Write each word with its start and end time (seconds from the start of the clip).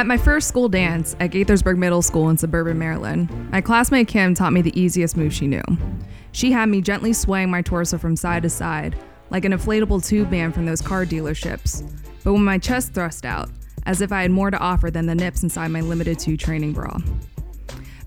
At 0.00 0.06
my 0.06 0.16
first 0.16 0.48
school 0.48 0.70
dance 0.70 1.14
at 1.20 1.30
Gaithersburg 1.30 1.76
Middle 1.76 2.00
School 2.00 2.30
in 2.30 2.38
suburban 2.38 2.78
Maryland, 2.78 3.28
my 3.52 3.60
classmate 3.60 4.08
Kim 4.08 4.34
taught 4.34 4.54
me 4.54 4.62
the 4.62 4.80
easiest 4.80 5.14
move 5.14 5.30
she 5.30 5.46
knew. 5.46 5.60
She 6.32 6.50
had 6.50 6.70
me 6.70 6.80
gently 6.80 7.12
swaying 7.12 7.50
my 7.50 7.60
torso 7.60 7.98
from 7.98 8.16
side 8.16 8.44
to 8.44 8.48
side, 8.48 8.96
like 9.28 9.44
an 9.44 9.52
inflatable 9.52 10.02
tube 10.02 10.30
man 10.30 10.52
from 10.52 10.64
those 10.64 10.80
car 10.80 11.04
dealerships, 11.04 11.86
but 12.24 12.32
with 12.32 12.40
my 12.40 12.56
chest 12.56 12.94
thrust 12.94 13.26
out, 13.26 13.50
as 13.84 14.00
if 14.00 14.10
I 14.10 14.22
had 14.22 14.30
more 14.30 14.50
to 14.50 14.56
offer 14.56 14.90
than 14.90 15.04
the 15.04 15.14
nips 15.14 15.42
inside 15.42 15.68
my 15.68 15.82
limited 15.82 16.18
to 16.20 16.34
training 16.34 16.72
bra. 16.72 16.96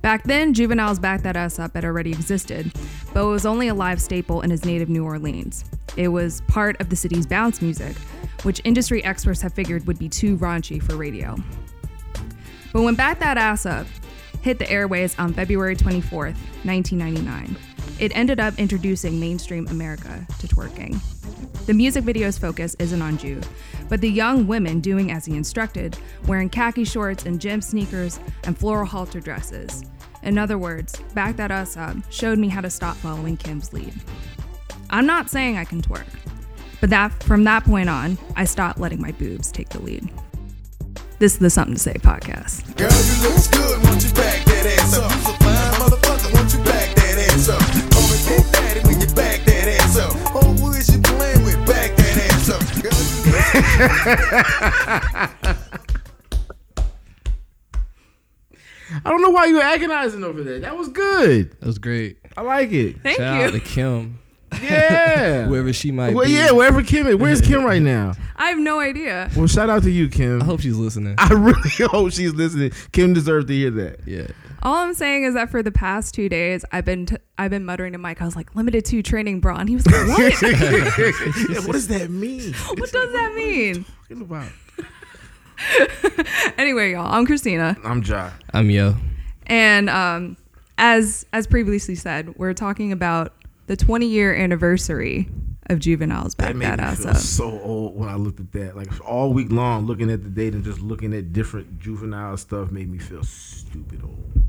Back 0.02 0.24
then, 0.24 0.56
Juvenile's 0.56 0.98
Back 0.98 1.22
That 1.22 1.36
Ass 1.36 1.60
Up 1.60 1.76
had 1.76 1.86
already 1.86 2.10
existed, 2.10 2.72
but 3.14 3.24
it 3.24 3.30
was 3.30 3.46
only 3.46 3.68
a 3.68 3.76
live 3.76 4.02
staple 4.02 4.42
in 4.42 4.50
his 4.50 4.66
native 4.66 4.90
New 4.90 5.06
Orleans. 5.06 5.64
It 5.96 6.08
was 6.08 6.42
part 6.48 6.82
of 6.82 6.90
the 6.90 6.96
city's 6.96 7.28
bounce 7.28 7.62
music, 7.62 7.96
which 8.42 8.62
industry 8.64 9.04
experts 9.04 9.44
have 9.44 9.54
figured 9.54 9.86
would 9.86 10.00
be 10.00 10.10
too 10.10 10.38
raunchy 10.40 10.82
for 10.82 10.98
radio. 10.98 11.36
But 12.74 12.82
when 12.82 12.96
Back 12.96 13.20
That 13.20 13.38
Ass 13.38 13.66
Up 13.68 13.86
hit 14.42 14.60
the 14.60 14.70
airways 14.70 15.18
on 15.20 15.32
February 15.32 15.76
24th, 15.76 16.36
1999, 16.66 17.56
it 18.00 18.12
ended 18.18 18.40
up 18.40 18.58
introducing 18.58 19.20
mainstream 19.20 19.68
America 19.68 20.26
to 20.40 20.48
twerking. 20.48 21.00
The 21.68 21.74
music 21.74 22.04
video's 22.04 22.38
focus 22.38 22.76
isn't 22.80 23.02
on 23.02 23.18
Juve, 23.18 23.48
but 23.88 24.02
the 24.02 24.10
young 24.10 24.48
women 24.48 24.82
doing 24.82 25.12
as 25.12 25.24
he 25.26 25.38
instructed, 25.38 25.98
wearing 26.28 26.50
khaki 26.50 26.84
shorts 26.84 27.26
and 27.26 27.40
gym 27.40 27.62
sneakers 27.62 28.20
and 28.44 28.58
floral 28.58 28.86
halter 28.86 29.22
dresses. 29.22 29.84
In 30.24 30.38
other 30.38 30.58
words, 30.58 31.00
Back 31.14 31.36
That 31.36 31.52
Ass 31.52 31.78
Up 31.78 31.96
showed 32.10 32.40
me 32.40 32.50
how 32.50 32.62
to 32.62 32.70
stop 32.70 32.98
following 32.98 33.38
Kim's 33.38 33.72
lead. 33.72 33.94
I'm 34.90 35.06
not 35.06 35.30
saying 35.30 35.58
I 35.58 35.64
can 35.64 35.82
twerk, 35.82 36.08
but 36.82 36.90
that 36.90 37.24
from 37.24 37.44
that 37.44 37.64
point 37.64 37.90
on, 37.90 38.18
I 38.36 38.46
stopped 38.46 38.80
letting 38.80 39.00
my 39.00 39.12
boobs 39.12 39.52
take 39.52 39.70
the 39.70 39.80
lead. 39.80 40.10
This 41.24 41.36
is 41.36 41.40
the 41.40 41.50
Something 41.50 41.76
to 41.76 41.80
Say 41.80 41.94
podcast. 41.94 42.76
Girl, 42.76 42.92
you 42.92 43.30
looks 43.30 43.48
good, 43.48 43.82
won't 43.86 44.04
you 44.04 44.12
back 44.12 44.44
that 44.44 44.66
ass 44.78 44.98
up? 45.00 45.10
You's 45.10 45.24
a 45.24 45.38
fine 45.40 45.72
motherfucker, 45.80 46.34
won't 46.34 46.52
you 46.54 46.60
back 46.66 46.94
that 46.96 47.32
ass 47.32 47.48
up? 47.48 47.62
Call 47.94 48.04
me 48.12 48.18
Big 48.28 48.52
Daddy 48.52 48.82
when 48.82 49.00
you 49.00 49.08
back 49.16 49.40
that 49.46 49.68
ass 49.80 49.98
up. 50.00 50.12
Oh, 50.36 50.52
who 50.52 50.74
is 50.74 50.94
you 50.94 51.02
playing 51.02 51.46
with? 51.46 51.66
Back 51.66 51.96
that 51.96 52.18
ass 52.28 52.50
up. 52.50 52.60
Girl, 52.84 52.92
you 53.24 53.32
I 59.06 59.10
don't 59.10 59.22
know 59.22 59.30
why 59.30 59.46
you 59.46 59.56
were 59.56 59.62
agonizing 59.62 60.26
over 60.26 60.44
that. 60.44 60.64
That 60.64 60.78
was 60.78 60.90
good. 60.90 61.52
That 61.62 61.66
was 61.68 61.80
great. 61.80 62.18
I 62.36 62.42
like 62.42 62.74
it. 62.74 63.02
Thank 63.02 63.16
Shout 63.20 63.40
you. 63.40 63.46
out 63.46 63.54
to 63.54 63.62
Kim, 63.62 64.20
Yeah. 64.64 65.48
wherever 65.48 65.72
she 65.74 65.92
might 65.92 66.14
well, 66.14 66.26
be. 66.26 66.32
yeah, 66.34 66.52
wherever 66.52 66.82
Kim 66.84 67.08
is. 67.08 67.16
Where's 67.16 67.42
Kim 67.42 67.64
right 67.64 67.82
now? 67.82 68.14
I 68.36 68.50
have 68.50 68.58
no 68.60 68.80
idea. 68.80 69.30
Well, 69.36 69.48
shout 69.48 69.70
out 69.70 69.84
to 69.84 69.92
you, 69.92 70.10
Kim. 70.10 70.42
I 70.42 70.46
hope 70.46 70.62
she's 70.62 70.76
listening. 70.78 71.16
I 71.18 71.34
really 71.34 71.70
hope 71.88 72.12
she's 72.12 72.34
listening. 72.34 72.72
Kim 72.92 73.14
deserves 73.14 73.46
to 73.48 73.54
hear 73.54 73.72
that. 73.72 74.00
Yeah. 74.08 74.28
All 74.62 74.76
I'm 74.76 74.94
saying 74.94 75.24
is 75.26 75.34
that 75.34 75.50
for 75.50 75.62
the 75.62 75.72
past 75.72 76.14
two 76.14 76.30
days, 76.30 76.64
I've 76.72 76.86
been 76.86 77.06
t- 77.06 77.18
I've 77.38 77.52
been 77.52 77.66
muttering 77.66 77.92
to 77.94 77.98
Mike. 78.00 78.22
I 78.22 78.26
was 78.26 78.36
like, 78.38 78.56
"Limited 78.56 78.86
to 78.86 79.04
training 79.04 79.42
bra," 79.42 79.58
and 79.58 79.68
he 79.68 79.76
was 79.76 79.86
like, 79.86 80.08
"What? 80.08 80.42
Yeah, 80.42 81.60
what 81.66 81.74
does 81.74 81.90
that 81.90 82.10
mean? 82.10 82.54
what 82.54 82.80
does 82.92 83.12
that 83.12 83.34
mean?" 83.36 83.84
What 84.08 84.10
Talking 84.10 84.22
about? 84.22 84.48
Anyway, 86.58 86.92
y'all, 86.92 87.12
I'm 87.14 87.26
Christina, 87.26 87.76
I'm 87.84 88.04
Ja. 88.04 88.32
I'm 88.54 88.70
yo. 88.70 88.96
and 89.48 89.90
um, 89.90 90.38
as 90.78 91.26
as 91.34 91.48
previously 91.48 91.96
said, 91.96 92.36
we're 92.38 92.54
talking 92.54 92.92
about 92.92 93.34
the 93.68 93.76
20 93.76 94.06
year 94.06 94.34
anniversary 94.34 95.28
of 95.70 95.80
Juvenile's 95.80 96.36
Back 96.36 96.50
That 96.50 96.56
made 96.56 96.66
That 96.68 96.78
me 96.80 96.84
Ass 96.84 96.98
feel 97.00 97.10
Up. 97.12 97.18
so 97.18 97.60
old 97.62 97.96
when 97.98 98.10
I 98.10 98.16
looked 98.16 98.40
at 98.40 98.52
that. 98.54 98.76
Like 98.76 98.90
all 99.08 99.34
week 99.34 99.52
long, 99.52 99.86
looking 99.86 100.12
at 100.12 100.24
the 100.24 100.30
date 100.30 100.54
and 100.54 100.64
just 100.64 100.80
looking 100.80 101.14
at 101.14 101.32
different 101.34 101.80
juvenile 101.80 102.36
stuff 102.38 102.72
made 102.72 102.90
me 102.90 102.98
feel 102.98 103.24
stupid 103.24 104.02
old. 104.04 104.44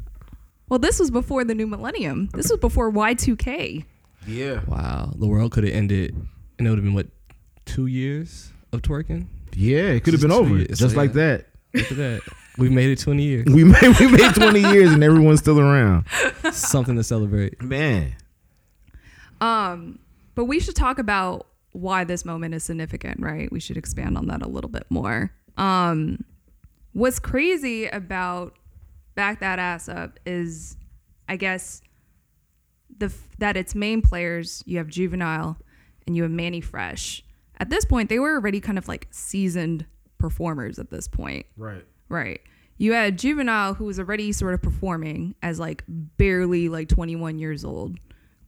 Well, 0.69 0.79
this 0.79 0.99
was 0.99 1.11
before 1.11 1.45
the 1.45 1.55
new 1.55 1.67
millennium. 1.67 2.31
This 2.35 2.51
was 2.51 2.59
before 2.59 2.91
Y2K. 2.91 3.85
Yeah. 4.27 4.61
Wow. 4.67 5.13
The 5.15 5.27
world 5.27 5.53
could 5.53 5.65
have 5.65 5.73
ended, 5.75 6.17
and 6.59 6.67
it 6.67 6.71
would 6.71 6.79
have 6.79 6.85
been 6.85 6.95
what, 6.95 7.07
two 7.67 7.87
years 7.87 8.51
of 8.73 8.83
twerking? 8.83 9.27
Yeah, 9.55 9.91
it 9.91 10.03
could 10.03 10.15
have 10.15 10.23
been 10.23 10.33
over. 10.33 10.57
years, 10.57 10.79
Just 10.79 10.95
so 10.95 10.97
like 10.97 11.11
yeah. 11.11 11.37
that. 11.37 11.47
Look 11.75 11.91
at 11.93 11.97
that. 11.99 12.21
We've 12.57 12.73
made 12.73 12.91
it 12.91 12.99
20 12.99 13.23
years. 13.23 13.45
We 13.53 13.63
made 13.65 13.99
we 14.01 14.11
made 14.11 14.35
20 14.35 14.61
years 14.61 14.93
and 14.93 15.03
everyone's 15.05 15.41
still 15.41 15.61
around. 15.61 16.07
Something 16.53 16.97
to 16.97 17.05
celebrate. 17.05 17.61
Man. 17.63 18.15
Um, 19.45 19.99
but 20.35 20.47
we 20.47 20.61
should 20.61 20.77
talk 20.77 20.99
about 20.99 21.47
why 21.73 22.05
this 22.05 22.25
moment 22.25 22.55
is 22.55 22.65
significant, 22.65 23.21
right? 23.21 23.51
We 23.53 23.61
should 23.61 23.77
expand 23.77 24.17
on 24.17 24.27
that 24.29 24.43
a 24.43 24.49
little 24.49 24.71
bit 24.71 24.87
more. 24.91 25.33
Um, 25.57 26.25
what's 26.93 27.19
crazy 27.19 27.87
about 27.87 28.57
back 29.15 29.41
that 29.41 29.59
ass 29.59 29.89
up 29.89 30.19
is, 30.25 30.77
I 31.29 31.37
guess, 31.37 31.83
the 32.97 33.07
f- 33.07 33.29
that 33.39 33.57
its 33.57 33.75
main 33.75 34.03
players. 34.03 34.63
You 34.67 34.79
have 34.79 34.89
Juvenile 34.89 35.59
and 36.07 36.17
you 36.17 36.23
have 36.23 36.33
Manny 36.33 36.61
Fresh. 36.61 37.25
At 37.59 37.71
this 37.71 37.85
point, 37.85 38.09
they 38.09 38.19
were 38.19 38.35
already 38.35 38.61
kind 38.61 38.79
of 38.79 38.89
like 38.89 39.09
seasoned 39.11 39.87
performers. 40.19 40.79
At 40.79 40.91
this 40.91 41.09
point, 41.09 41.47
Right. 41.57 41.85
Right. 42.09 42.41
You 42.77 42.93
had 42.93 43.19
Juvenile 43.19 43.75
who 43.75 43.85
was 43.85 43.99
already 44.01 44.33
sort 44.33 44.55
of 44.55 44.63
performing 44.63 45.35
as 45.43 45.59
like 45.61 45.85
barely 45.89 46.69
like 46.69 46.89
21 46.89 47.39
years 47.39 47.65
old, 47.65 47.99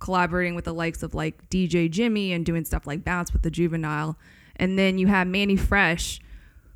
collaborating 0.06 0.54
with 0.54 0.64
the 0.64 0.72
likes 0.72 1.02
of 1.02 1.14
like 1.14 1.50
DJ 1.50 1.90
Jimmy 1.90 2.32
and 2.32 2.46
doing 2.46 2.64
stuff 2.64 2.86
like 2.86 3.04
Bounce 3.04 3.32
with 3.32 3.42
the 3.42 3.50
Juvenile. 3.50 4.16
And 4.54 4.78
then 4.78 4.98
you 4.98 5.08
have 5.08 5.26
Manny 5.26 5.56
Fresh, 5.56 6.20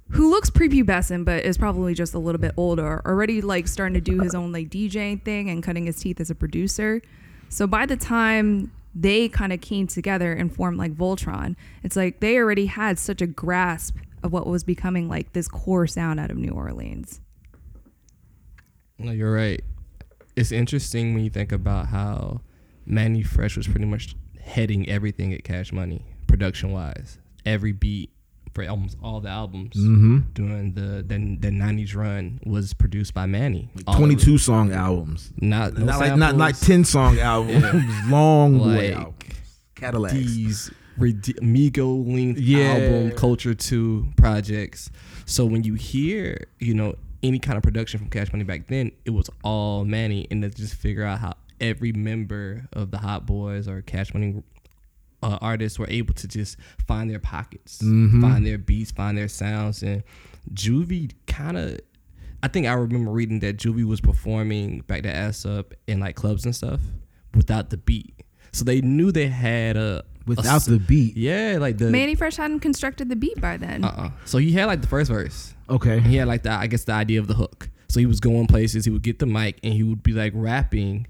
who 0.08 0.28
looks 0.28 0.50
prepubescent 0.50 1.24
but 1.24 1.44
is 1.44 1.56
probably 1.56 1.94
just 1.94 2.12
a 2.12 2.18
little 2.18 2.40
bit 2.40 2.52
older, 2.56 3.00
already 3.06 3.40
like 3.40 3.68
starting 3.68 3.94
to 3.94 4.00
do 4.00 4.18
his 4.18 4.34
own 4.34 4.50
like 4.52 4.68
DJing 4.68 5.24
thing 5.24 5.48
and 5.48 5.62
cutting 5.62 5.86
his 5.86 6.00
teeth 6.00 6.20
as 6.20 6.28
a 6.28 6.34
producer. 6.34 7.00
So 7.48 7.68
by 7.68 7.86
the 7.86 7.96
time 7.96 8.72
they 8.94 9.28
kind 9.28 9.52
of 9.52 9.60
came 9.60 9.86
together 9.86 10.32
and 10.32 10.52
formed 10.52 10.76
like 10.76 10.96
Voltron, 10.96 11.54
it's 11.84 11.94
like 11.94 12.18
they 12.18 12.36
already 12.36 12.66
had 12.66 12.98
such 12.98 13.22
a 13.22 13.28
grasp 13.28 13.96
of 14.24 14.32
what 14.32 14.48
was 14.48 14.64
becoming 14.64 15.08
like 15.08 15.32
this 15.34 15.46
core 15.46 15.86
sound 15.86 16.18
out 16.18 16.32
of 16.32 16.36
New 16.36 16.50
Orleans. 16.50 17.20
No, 18.98 19.12
you're 19.12 19.32
right. 19.32 19.62
It's 20.34 20.50
interesting 20.50 21.14
when 21.14 21.22
you 21.22 21.30
think 21.30 21.52
about 21.52 21.86
how 21.86 22.40
Manny 22.86 23.22
Fresh 23.22 23.56
was 23.56 23.66
pretty 23.68 23.86
much 23.86 24.14
heading 24.42 24.88
everything 24.88 25.32
at 25.32 25.44
Cash 25.44 25.72
Money, 25.72 26.04
production 26.26 26.72
wise. 26.72 27.18
Every 27.46 27.72
beat 27.72 28.10
for 28.52 28.66
almost 28.68 28.96
all 29.02 29.20
the 29.20 29.28
albums 29.28 29.76
Mm-hmm. 29.76 30.18
during 30.34 30.72
the 30.74 31.04
the, 31.06 31.16
the 31.38 31.50
90s 31.50 31.94
run 31.94 32.40
was 32.44 32.74
produced 32.74 33.14
by 33.14 33.26
Manny. 33.26 33.70
All 33.86 33.94
22 33.94 34.38
song 34.38 34.72
albums. 34.72 35.32
Not, 35.40 35.74
no 35.78 35.84
not 35.86 36.00
like 36.00 36.16
not 36.16 36.36
like 36.36 36.58
10 36.58 36.84
song 36.84 37.18
albums. 37.20 37.64
Long 38.10 38.58
way 38.58 38.94
Like, 38.94 39.04
albums. 39.04 39.24
Cadillacs. 39.76 40.14
these 40.14 40.70
Migo 40.98 42.06
length 42.06 42.40
Yeah. 42.40 42.72
album 42.74 43.12
Culture 43.12 43.54
2 43.54 44.08
projects. 44.16 44.90
So 45.26 45.46
when 45.46 45.62
you 45.64 45.74
hear, 45.74 46.46
you 46.58 46.74
know, 46.74 46.94
any 47.22 47.38
kind 47.38 47.56
of 47.56 47.62
production 47.62 48.00
from 48.00 48.08
Cash 48.10 48.32
Money 48.32 48.44
back 48.44 48.66
then, 48.66 48.90
it 49.04 49.10
was 49.10 49.30
all 49.44 49.84
Manny 49.84 50.26
and 50.30 50.42
to 50.42 50.50
just 50.50 50.74
figure 50.74 51.04
out 51.04 51.20
how 51.20 51.34
every 51.60 51.92
member 51.92 52.66
of 52.72 52.90
the 52.90 52.98
Hot 52.98 53.26
Boys 53.26 53.68
or 53.68 53.82
Cash 53.82 54.12
Money 54.14 54.42
uh, 55.22 55.38
artists 55.42 55.78
were 55.78 55.88
able 55.90 56.14
to 56.14 56.26
just 56.26 56.56
find 56.86 57.10
their 57.10 57.18
pockets, 57.18 57.80
Mhm. 57.82 58.20
find 58.22 58.46
their 58.46 58.56
beats, 58.58 58.90
find 58.90 59.18
their 59.18 59.28
sounds 59.28 59.82
and 59.82 60.02
Juvie 60.54 61.10
kind 61.26 61.56
of 61.58 61.78
I 62.42 62.48
think 62.48 62.66
I 62.66 62.72
remember 62.72 63.10
reading 63.10 63.40
that 63.40 63.58
Juvie 63.58 63.84
was 63.84 64.00
performing 64.00 64.80
back 64.86 65.02
the 65.02 65.14
ass 65.14 65.44
up 65.44 65.74
in 65.86 66.00
like 66.00 66.16
clubs 66.16 66.46
and 66.46 66.56
stuff 66.56 66.80
without 67.34 67.68
the 67.68 67.76
beat. 67.76 68.14
So 68.52 68.64
they 68.64 68.80
knew 68.80 69.12
they 69.12 69.28
had 69.28 69.76
a 69.76 70.02
a 70.26 70.30
Without 70.36 70.56
s- 70.56 70.66
the 70.66 70.78
beat. 70.78 71.16
yeah, 71.16 71.56
like 71.60 71.76
the 71.78 71.90
Manny 71.90 72.14
Fresh 72.14 72.36
hadn't 72.36 72.60
constructed 72.60 73.08
the 73.10 73.16
beat 73.16 73.38
by 73.40 73.56
then. 73.58 73.84
uh-uh. 73.84 74.10
So 74.24 74.38
he 74.38 74.52
had 74.52 74.66
like 74.66 74.80
the 74.80 74.86
first 74.86 75.10
verse. 75.10 75.54
Okay. 75.68 75.98
He 76.00 76.16
had 76.16 76.28
like 76.28 76.44
the 76.44 76.52
I 76.52 76.66
guess 76.66 76.84
the 76.84 76.92
idea 76.92 77.20
of 77.20 77.26
the 77.26 77.34
hook. 77.34 77.68
So 77.88 78.00
he 78.00 78.06
was 78.06 78.20
going 78.20 78.46
places. 78.46 78.84
He 78.86 78.90
would 78.90 79.02
get 79.02 79.18
the 79.18 79.26
mic 79.26 79.58
and 79.62 79.74
he 79.74 79.82
would 79.82 80.02
be 80.02 80.12
like 80.12 80.32
rapping 80.34 81.06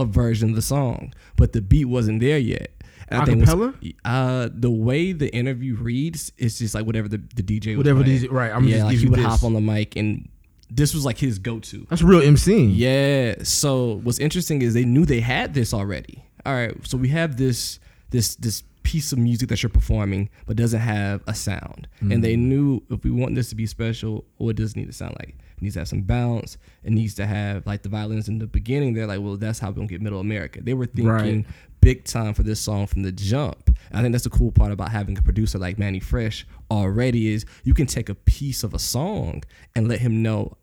a 0.00 0.04
version 0.04 0.50
of 0.50 0.56
the 0.56 0.62
song, 0.62 1.12
but 1.36 1.52
the 1.52 1.60
beat 1.60 1.86
wasn't 1.86 2.20
there 2.20 2.38
yet. 2.38 2.72
And 3.10 3.22
Acapella? 3.22 3.72
what's- 3.72 3.92
uh, 4.04 4.48
the 4.52 4.70
way 4.70 5.12
the 5.12 5.34
interview 5.34 5.76
reads, 5.76 6.30
it's 6.36 6.58
just 6.58 6.74
like 6.74 6.84
whatever 6.86 7.08
the, 7.08 7.18
the 7.34 7.42
DJ 7.42 7.68
was 7.68 7.78
Whatever 7.78 8.02
playing. 8.04 8.20
DJ 8.22 8.30
right, 8.32 8.52
I'm 8.52 8.64
yeah, 8.64 8.76
just 8.76 8.84
like 8.86 8.98
he 8.98 9.06
would 9.08 9.18
this. 9.18 9.26
hop 9.26 9.44
on 9.44 9.54
the 9.54 9.60
mic 9.60 9.96
and 9.96 10.28
this 10.70 10.92
was 10.92 11.06
like 11.06 11.16
his 11.16 11.38
go-to. 11.38 11.86
That's 11.88 12.02
real 12.02 12.20
MC. 12.20 12.66
Yeah. 12.66 13.36
So 13.42 14.00
what's 14.02 14.18
interesting 14.18 14.60
is 14.60 14.74
they 14.74 14.84
knew 14.84 15.06
they 15.06 15.20
had 15.20 15.54
this 15.54 15.72
already. 15.72 16.22
All 16.44 16.52
right. 16.52 16.76
So 16.86 16.98
we 16.98 17.08
have 17.08 17.38
this 17.38 17.78
this 18.10 18.34
this 18.36 18.62
piece 18.82 19.10
of 19.12 19.18
music 19.18 19.48
that 19.48 19.62
you're 19.62 19.70
performing, 19.70 20.28
but 20.46 20.56
doesn't 20.56 20.80
have 20.80 21.22
a 21.26 21.34
sound. 21.34 21.88
And 22.00 22.22
they 22.22 22.36
knew 22.36 22.82
if 22.90 23.02
we 23.04 23.10
want 23.10 23.34
this 23.34 23.48
to 23.50 23.54
be 23.54 23.66
special, 23.66 24.24
what 24.36 24.56
does 24.56 24.72
it 24.72 24.76
need 24.76 24.86
to 24.86 24.92
sound 24.92 25.14
like? 25.18 25.36
It 25.58 25.62
needs 25.62 25.74
to 25.74 25.80
have 25.80 25.88
some 25.88 26.02
bounce. 26.02 26.56
It 26.82 26.92
needs 26.92 27.14
to 27.16 27.26
have 27.26 27.66
like 27.66 27.82
the 27.82 27.88
violins 27.88 28.28
in 28.28 28.38
the 28.38 28.46
beginning. 28.46 28.94
They're 28.94 29.06
like, 29.06 29.20
well, 29.20 29.36
that's 29.36 29.58
how 29.58 29.68
we're 29.68 29.74
gonna 29.74 29.86
get 29.88 30.00
Middle 30.00 30.20
America. 30.20 30.60
They 30.62 30.74
were 30.74 30.86
thinking 30.86 31.08
Right. 31.08 31.46
big 31.80 32.04
time 32.04 32.34
for 32.34 32.42
this 32.42 32.60
song 32.60 32.86
from 32.86 33.02
the 33.02 33.12
jump. 33.12 33.76
I 33.92 34.00
think 34.02 34.12
that's 34.12 34.24
the 34.24 34.30
cool 34.30 34.52
part 34.52 34.72
about 34.72 34.90
having 34.90 35.16
a 35.18 35.22
producer 35.22 35.58
like 35.58 35.78
Manny 35.78 36.00
Fresh 36.00 36.46
already 36.70 37.28
is 37.32 37.44
you 37.64 37.74
can 37.74 37.86
take 37.86 38.08
a 38.08 38.14
piece 38.14 38.62
of 38.64 38.74
a 38.74 38.78
song 38.78 39.42
and 39.74 39.88
let 39.88 40.00
him 40.00 40.22
know 40.22 40.56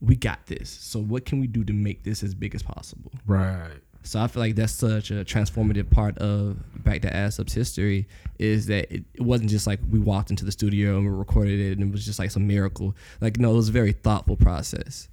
we 0.00 0.14
got 0.14 0.46
this. 0.46 0.70
So 0.70 1.00
what 1.00 1.24
can 1.26 1.40
we 1.40 1.46
do 1.48 1.64
to 1.64 1.72
make 1.72 2.04
this 2.04 2.22
as 2.22 2.34
big 2.34 2.54
as 2.54 2.62
possible? 2.62 3.12
Right. 3.26 3.80
So 4.02 4.20
I 4.20 4.26
feel 4.26 4.40
like 4.40 4.54
that's 4.54 4.72
such 4.72 5.10
a 5.10 5.24
transformative 5.24 5.90
part 5.90 6.16
of 6.18 6.56
Back 6.82 7.02
That 7.02 7.14
Ass 7.14 7.38
Up's 7.38 7.52
history 7.52 8.08
is 8.38 8.66
that 8.66 8.90
it, 8.92 9.04
it 9.14 9.20
wasn't 9.20 9.50
just 9.50 9.66
like 9.66 9.80
we 9.90 9.98
walked 9.98 10.30
into 10.30 10.44
the 10.44 10.52
studio 10.52 10.96
and 10.96 11.04
we 11.04 11.10
recorded 11.10 11.60
it 11.60 11.78
and 11.78 11.88
it 11.88 11.92
was 11.92 12.06
just 12.06 12.18
like 12.18 12.30
some 12.30 12.46
miracle. 12.46 12.96
Like 13.20 13.38
no, 13.38 13.52
it 13.52 13.56
was 13.56 13.68
a 13.68 13.72
very 13.72 13.92
thoughtful 13.92 14.36
process. 14.36 15.08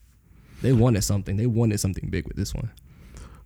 They 0.61 0.71
wanted 0.73 1.03
something. 1.03 1.35
They 1.35 1.47
wanted 1.47 1.79
something 1.79 2.09
big 2.09 2.27
with 2.27 2.37
this 2.37 2.53
one. 2.53 2.71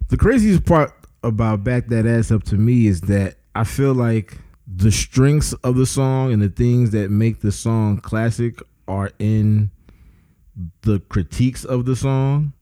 The 0.10 0.18
craziest 0.18 0.66
part 0.66 0.94
about 1.24 1.64
Back 1.64 1.88
That 1.88 2.06
Ass 2.06 2.32
Up 2.32 2.44
to 2.46 2.56
me 2.56 2.88
is 2.88 3.02
that 3.02 3.36
I 3.56 3.64
feel 3.64 3.94
like 3.94 4.38
the 4.68 4.92
strengths 4.92 5.54
of 5.54 5.76
the 5.76 5.86
song 5.86 6.32
and 6.32 6.42
the 6.42 6.50
things 6.50 6.92
that 6.92 7.10
make 7.10 7.42
the 7.42 7.52
song 7.52 7.98
classic 7.98 8.62
are 8.88 9.12
in 9.20 9.72
the 10.82 11.00
critiques 11.00 11.64
of 11.64 11.86
the 11.86 11.96
song. 11.96 12.54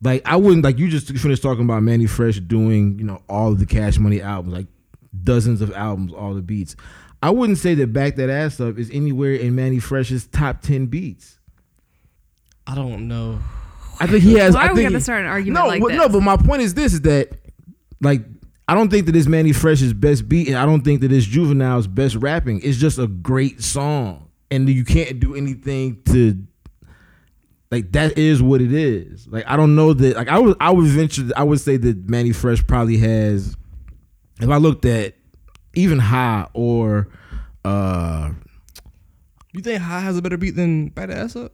Like 0.00 0.22
I 0.24 0.36
wouldn't 0.36 0.64
like 0.64 0.78
you 0.78 0.88
just 0.88 1.08
finished 1.08 1.42
talking 1.42 1.64
about 1.64 1.82
Manny 1.82 2.06
Fresh 2.06 2.40
doing, 2.40 2.98
you 2.98 3.04
know, 3.04 3.22
all 3.28 3.52
of 3.52 3.58
the 3.58 3.66
Cash 3.66 3.98
Money 3.98 4.22
albums, 4.22 4.54
like 4.54 4.66
dozens 5.22 5.60
of 5.60 5.72
albums, 5.72 6.12
all 6.12 6.34
the 6.34 6.42
beats. 6.42 6.76
I 7.22 7.30
wouldn't 7.30 7.58
say 7.58 7.74
that 7.74 7.92
Back 7.92 8.16
That 8.16 8.30
Ass 8.30 8.60
Up 8.60 8.78
is 8.78 8.90
anywhere 8.92 9.34
in 9.34 9.56
Manny 9.56 9.80
Fresh's 9.80 10.26
top 10.28 10.62
10 10.62 10.86
beats. 10.86 11.38
I 12.66 12.76
don't 12.76 13.08
know. 13.08 13.40
I 13.98 14.06
think 14.06 14.22
he 14.22 14.34
has. 14.34 14.54
Why 14.54 14.62
I 14.62 14.66
are 14.66 14.74
we 14.74 14.80
think 14.80 14.90
gonna 14.90 15.00
start 15.00 15.22
an 15.22 15.26
argument 15.26 15.64
no, 15.64 15.68
like 15.68 15.80
but, 15.80 15.88
this? 15.88 15.96
No, 15.96 16.08
but 16.08 16.20
my 16.20 16.36
point 16.36 16.62
is 16.62 16.74
this: 16.74 16.92
is 16.92 17.00
that 17.00 17.30
like 18.00 18.22
I 18.68 18.74
don't 18.74 18.90
think 18.90 19.06
that 19.06 19.16
it's 19.16 19.26
Manny 19.26 19.52
Fresh's 19.52 19.92
best 19.92 20.28
beat, 20.28 20.48
and 20.48 20.56
I 20.56 20.66
don't 20.66 20.82
think 20.82 21.00
that 21.00 21.10
it's 21.10 21.26
Juvenile's 21.26 21.86
best 21.86 22.14
rapping. 22.16 22.60
It's 22.62 22.78
just 22.78 22.98
a 22.98 23.06
great 23.06 23.62
song, 23.62 24.28
and 24.50 24.68
you 24.68 24.84
can't 24.84 25.18
do 25.18 25.34
anything 25.34 26.02
to 26.04 26.36
like 27.70 27.92
that. 27.92 28.18
Is 28.18 28.42
what 28.42 28.60
it 28.60 28.72
is. 28.72 29.26
Like 29.28 29.44
I 29.46 29.56
don't 29.56 29.74
know 29.74 29.92
that. 29.92 30.16
Like 30.16 30.28
I 30.28 30.38
would, 30.38 30.56
I 30.60 30.70
would 30.70 30.86
venture. 30.86 31.28
I 31.36 31.42
would 31.44 31.60
say 31.60 31.76
that 31.76 32.08
Manny 32.08 32.32
Fresh 32.32 32.66
probably 32.66 32.98
has. 32.98 33.56
If 34.40 34.48
I 34.48 34.56
looked 34.56 34.84
at 34.84 35.14
even 35.74 35.98
Ha 35.98 36.48
or 36.54 37.08
uh 37.64 38.30
You 39.52 39.62
think 39.62 39.82
Ha 39.82 40.00
has 40.00 40.16
a 40.16 40.22
better 40.22 40.36
beat 40.36 40.56
than 40.56 40.88
Back 40.88 41.08
That 41.08 41.18
Ass 41.18 41.36
Up? 41.36 41.52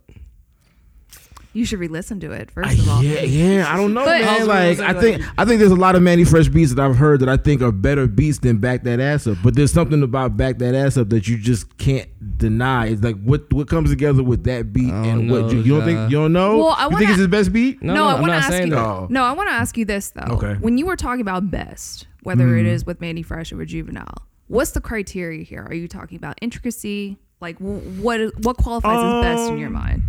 You 1.55 1.65
should 1.65 1.79
re-listen 1.79 2.19
to 2.21 2.33
it 2.33 2.51
first 2.51 2.79
of 2.81 2.89
all. 2.89 3.03
yeah, 3.03 3.21
yeah, 3.23 3.73
I 3.73 3.77
don't 3.77 3.95
know, 3.95 4.05
But- 4.05 4.21
man. 4.23 4.41
I 4.41 4.43
Like, 4.43 4.81
I 4.81 4.93
think 5.01 5.23
I 5.39 5.45
think 5.45 5.61
there's 5.61 5.71
a 5.71 5.77
lot 5.77 5.95
of 5.95 6.03
Manny 6.03 6.25
Fresh 6.25 6.49
beats 6.49 6.75
that 6.75 6.85
I've 6.85 6.97
heard 6.97 7.21
that 7.21 7.29
I 7.29 7.37
think 7.37 7.62
are 7.62 7.71
better 7.73 8.06
beats 8.09 8.39
than 8.41 8.59
Back 8.59 8.83
That 8.85 8.99
Ass 9.01 9.27
Up. 9.29 9.39
But 9.43 9.55
there's 9.55 9.73
something 9.73 10.03
about 10.03 10.37
Back 10.37 10.59
That 10.59 10.75
Ass 10.75 10.97
Up 10.97 11.09
that 11.11 11.29
you 11.29 11.39
just 11.39 11.79
can't 11.79 12.09
deny. 12.39 12.89
It's 12.89 13.03
like 13.03 13.23
what 13.23 13.51
what 13.53 13.69
comes 13.69 13.91
together 13.91 14.23
with 14.25 14.45
that 14.45 14.73
beat 14.73 14.93
and 14.93 15.29
don't 15.29 15.45
what 15.45 15.53
you, 15.53 15.61
you 15.62 15.77
don't 15.77 15.85
think 15.85 16.11
you 16.11 16.17
don't 16.19 16.33
know. 16.33 16.59
Well, 16.59 16.75
I 16.77 16.85
you 16.85 16.91
think 16.91 16.93
wanna- 17.03 17.11
it's 17.11 17.19
his 17.19 17.29
best 17.29 17.53
beat? 17.53 17.81
No, 17.83 17.95
No, 17.95 18.01
no, 18.01 18.06
I 18.09 18.21
want 18.21 18.27
to 18.33 18.37
ask 18.37 18.53
you. 18.65 18.71
that. 18.71 19.11
No, 19.11 19.23
I 19.23 19.33
want 19.33 19.49
to 19.49 19.55
ask 19.55 19.77
you 19.79 19.85
this 19.85 20.11
though. 20.11 20.35
Okay. 20.35 20.55
When 20.61 20.77
you 20.77 20.87
were 20.87 20.97
talking 20.97 21.21
about 21.21 21.51
best, 21.53 22.06
whether 22.25 22.45
Mm-hmm. 22.47 22.59
it 22.59 22.67
is 22.67 22.85
with 22.85 23.01
Manny 23.01 23.23
Fresh 23.23 23.53
or 23.53 23.56
with 23.59 23.69
Juvenile, 23.69 24.27
what's 24.49 24.73
the 24.73 24.81
criteria 24.81 25.45
here? 25.45 25.65
Are 25.69 25.75
you 25.75 25.87
talking 25.87 26.17
about 26.19 26.37
intricacy? 26.43 27.17
Like 27.41 27.59
what 27.59 28.21
what 28.41 28.56
qualifies 28.56 28.97
as 28.99 29.23
best 29.23 29.51
in 29.53 29.59
your 29.59 29.69
Um, 29.69 29.75
mind? 29.75 30.03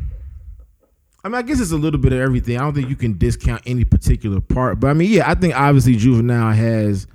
I 1.26 1.28
mean, 1.28 1.36
I 1.36 1.42
guess 1.42 1.60
it's 1.60 1.72
a 1.72 1.76
little 1.76 2.00
bit 2.00 2.14
of 2.14 2.20
everything. 2.20 2.56
I 2.56 2.60
don't 2.62 2.76
think 2.76 2.88
you 2.88 2.96
can 2.96 3.18
discount 3.18 3.64
any 3.66 3.84
particular 3.84 4.40
part, 4.40 4.80
but 4.80 4.90
I 4.90 4.94
mean, 4.94 5.10
yeah, 5.12 5.28
I 5.28 5.34
think 5.34 5.56
obviously 5.60 5.96
Juvenile 5.96 6.54
has 6.54 7.08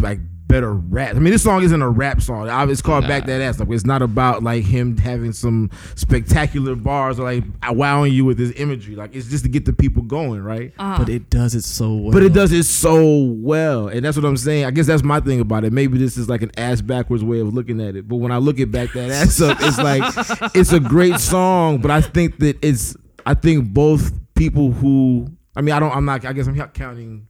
like 0.00 0.18
better 0.48 0.72
rap. 0.72 1.14
I 1.14 1.20
mean, 1.20 1.32
this 1.32 1.44
song 1.44 1.62
isn't 1.62 1.80
a 1.80 1.88
rap 1.88 2.20
song. 2.20 2.48
It's 2.68 2.82
called 2.82 3.06
Back 3.06 3.26
That 3.26 3.40
Ass 3.40 3.60
Up. 3.60 3.70
It's 3.70 3.84
not 3.84 4.02
about 4.02 4.42
like 4.42 4.64
him 4.64 4.96
having 4.96 5.32
some 5.32 5.70
spectacular 5.94 6.74
bars 6.74 7.20
or 7.20 7.32
like 7.32 7.44
wowing 7.70 8.12
you 8.12 8.24
with 8.24 8.40
his 8.40 8.58
imagery. 8.58 8.96
Like 8.96 9.14
it's 9.14 9.28
just 9.28 9.44
to 9.44 9.48
get 9.48 9.66
the 9.66 9.72
people 9.72 10.02
going, 10.02 10.42
right? 10.42 10.72
Uh-huh. 10.76 10.98
But 10.98 11.08
it 11.08 11.30
does 11.30 11.54
it 11.54 11.62
so 11.62 11.94
well. 11.94 12.12
But 12.12 12.24
it 12.24 12.32
does 12.32 12.50
it 12.50 12.64
so 12.64 13.22
well, 13.22 13.86
and 13.86 14.04
that's 14.04 14.16
what 14.16 14.26
I'm 14.26 14.36
saying. 14.36 14.64
I 14.64 14.72
guess 14.72 14.88
that's 14.88 15.04
my 15.04 15.20
thing 15.20 15.38
about 15.38 15.62
it. 15.62 15.72
Maybe 15.72 15.96
this 15.96 16.16
is 16.16 16.28
like 16.28 16.42
an 16.42 16.50
ass 16.56 16.80
backwards 16.80 17.22
way 17.22 17.38
of 17.38 17.54
looking 17.54 17.80
at 17.80 17.94
it. 17.94 18.08
But 18.08 18.16
when 18.16 18.32
I 18.32 18.38
look 18.38 18.58
at 18.58 18.72
back 18.72 18.94
that 18.94 19.10
ass 19.10 19.40
up, 19.40 19.58
it's 19.60 19.78
like 19.78 20.02
it's 20.56 20.72
a 20.72 20.80
great 20.80 21.20
song. 21.20 21.78
But 21.78 21.92
I 21.92 22.00
think 22.00 22.40
that 22.40 22.58
it's 22.62 22.96
I 23.28 23.34
think 23.34 23.74
both 23.74 24.10
people 24.34 24.72
who 24.72 25.30
I 25.54 25.60
mean 25.60 25.74
I 25.74 25.78
don't 25.78 25.94
I'm 25.94 26.06
not 26.06 26.24
I 26.24 26.32
guess 26.32 26.46
I'm 26.46 26.56
not 26.56 26.72
counting 26.72 27.28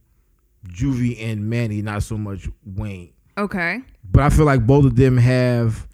Juvie 0.65 1.21
and 1.21 1.49
Manny, 1.49 1.81
not 1.81 2.03
so 2.03 2.17
much 2.17 2.47
Wayne. 2.65 3.11
Okay. 3.37 3.81
But 4.09 4.23
I 4.23 4.29
feel 4.29 4.45
like 4.45 4.65
both 4.65 4.85
of 4.85 4.95
them 4.95 5.17
have 5.17 5.85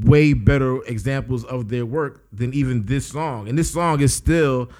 way 0.00 0.34
better 0.34 0.82
examples 0.82 1.46
of 1.46 1.70
their 1.70 1.86
work 1.86 2.26
than 2.30 2.52
even 2.52 2.84
this 2.84 3.06
song. 3.06 3.48
And 3.48 3.58
this 3.58 3.72
song 3.72 4.02
is 4.02 4.12
still 4.12 4.70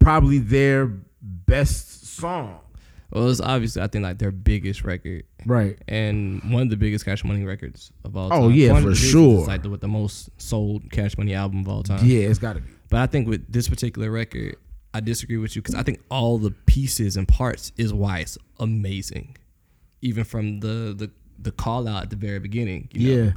probably 0.00 0.38
their 0.38 0.86
best 1.22 2.16
song. 2.16 2.58
Well, 3.12 3.30
it's 3.30 3.40
obviously 3.40 3.80
I 3.80 3.86
think 3.86 4.02
like 4.02 4.18
their 4.18 4.32
biggest 4.32 4.82
record 4.82 5.22
Right. 5.48 5.78
and 5.88 6.42
one 6.52 6.62
of 6.62 6.70
the 6.70 6.76
biggest 6.76 7.04
Cash 7.04 7.24
Money 7.24 7.44
records 7.44 7.90
of 8.04 8.16
all 8.16 8.26
oh, 8.26 8.30
time. 8.30 8.42
Oh, 8.42 8.48
yeah, 8.48 8.72
One 8.72 8.82
for 8.82 8.94
sure. 8.94 9.38
It's 9.38 9.48
like 9.48 9.62
the, 9.62 9.70
with 9.70 9.80
the 9.80 9.88
most 9.88 10.30
sold 10.40 10.90
Cash 10.92 11.16
Money 11.16 11.34
album 11.34 11.60
of 11.60 11.68
all 11.68 11.82
time. 11.82 12.04
Yeah, 12.04 12.28
it's 12.28 12.38
got 12.38 12.54
to 12.54 12.60
be. 12.60 12.68
But 12.90 13.00
I 13.00 13.06
think 13.06 13.28
with 13.28 13.50
this 13.50 13.68
particular 13.68 14.10
record, 14.10 14.56
I 14.92 15.00
disagree 15.00 15.36
with 15.38 15.56
you 15.56 15.62
because 15.62 15.74
I 15.74 15.82
think 15.82 16.00
all 16.10 16.38
the 16.38 16.50
pieces 16.50 17.16
and 17.16 17.26
parts 17.26 17.72
is 17.76 17.92
why 17.92 18.18
it's 18.20 18.38
amazing. 18.60 19.36
Even 20.02 20.24
from 20.24 20.60
the 20.60 20.94
the 20.96 21.10
the 21.38 21.52
call 21.52 21.88
out 21.88 22.04
at 22.04 22.10
the 22.10 22.16
very 22.16 22.38
beginning. 22.38 22.88
You 22.92 23.16
know, 23.16 23.24
Yeah. 23.24 23.32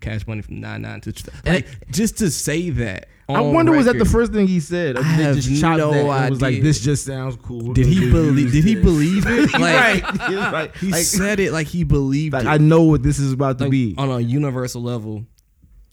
Cash 0.00 0.26
money 0.26 0.42
from 0.42 0.60
nine 0.60 0.82
nine 0.82 1.00
to 1.02 1.12
like 1.44 1.66
just 1.90 2.18
to 2.18 2.30
say 2.30 2.70
that. 2.70 3.08
I 3.28 3.34
on 3.34 3.54
wonder 3.54 3.72
was 3.72 3.86
that 3.86 3.98
the 3.98 4.04
first 4.04 4.32
thing 4.32 4.48
he 4.48 4.58
said? 4.60 4.96
Or 4.96 5.02
I 5.04 5.10
did 5.10 5.18
they 5.18 5.22
have 5.24 5.36
just 5.36 5.62
no 5.62 5.92
that 5.92 6.22
and 6.22 6.30
was 6.30 6.42
like, 6.42 6.62
this 6.62 6.80
just 6.80 7.04
sounds 7.04 7.36
cool. 7.36 7.72
Did 7.74 7.86
he 7.86 8.10
believe? 8.10 8.52
Did 8.52 8.64
he 8.64 8.74
believe 8.74 9.24
it? 9.26 9.50
Like 9.60 10.02
right. 10.02 10.28
He 10.28 10.36
like, 10.36 10.76
he 10.78 10.90
like- 10.90 11.02
said 11.04 11.38
it 11.38 11.52
like 11.52 11.66
he 11.66 11.84
believed 11.84 12.32
like, 12.34 12.44
it. 12.44 12.48
I 12.48 12.58
know 12.58 12.82
what 12.82 13.02
this 13.02 13.18
is 13.18 13.32
about 13.32 13.58
to 13.58 13.64
like, 13.64 13.70
be. 13.70 13.94
on 13.98 14.10
a 14.10 14.20
universal 14.20 14.82
level. 14.82 15.26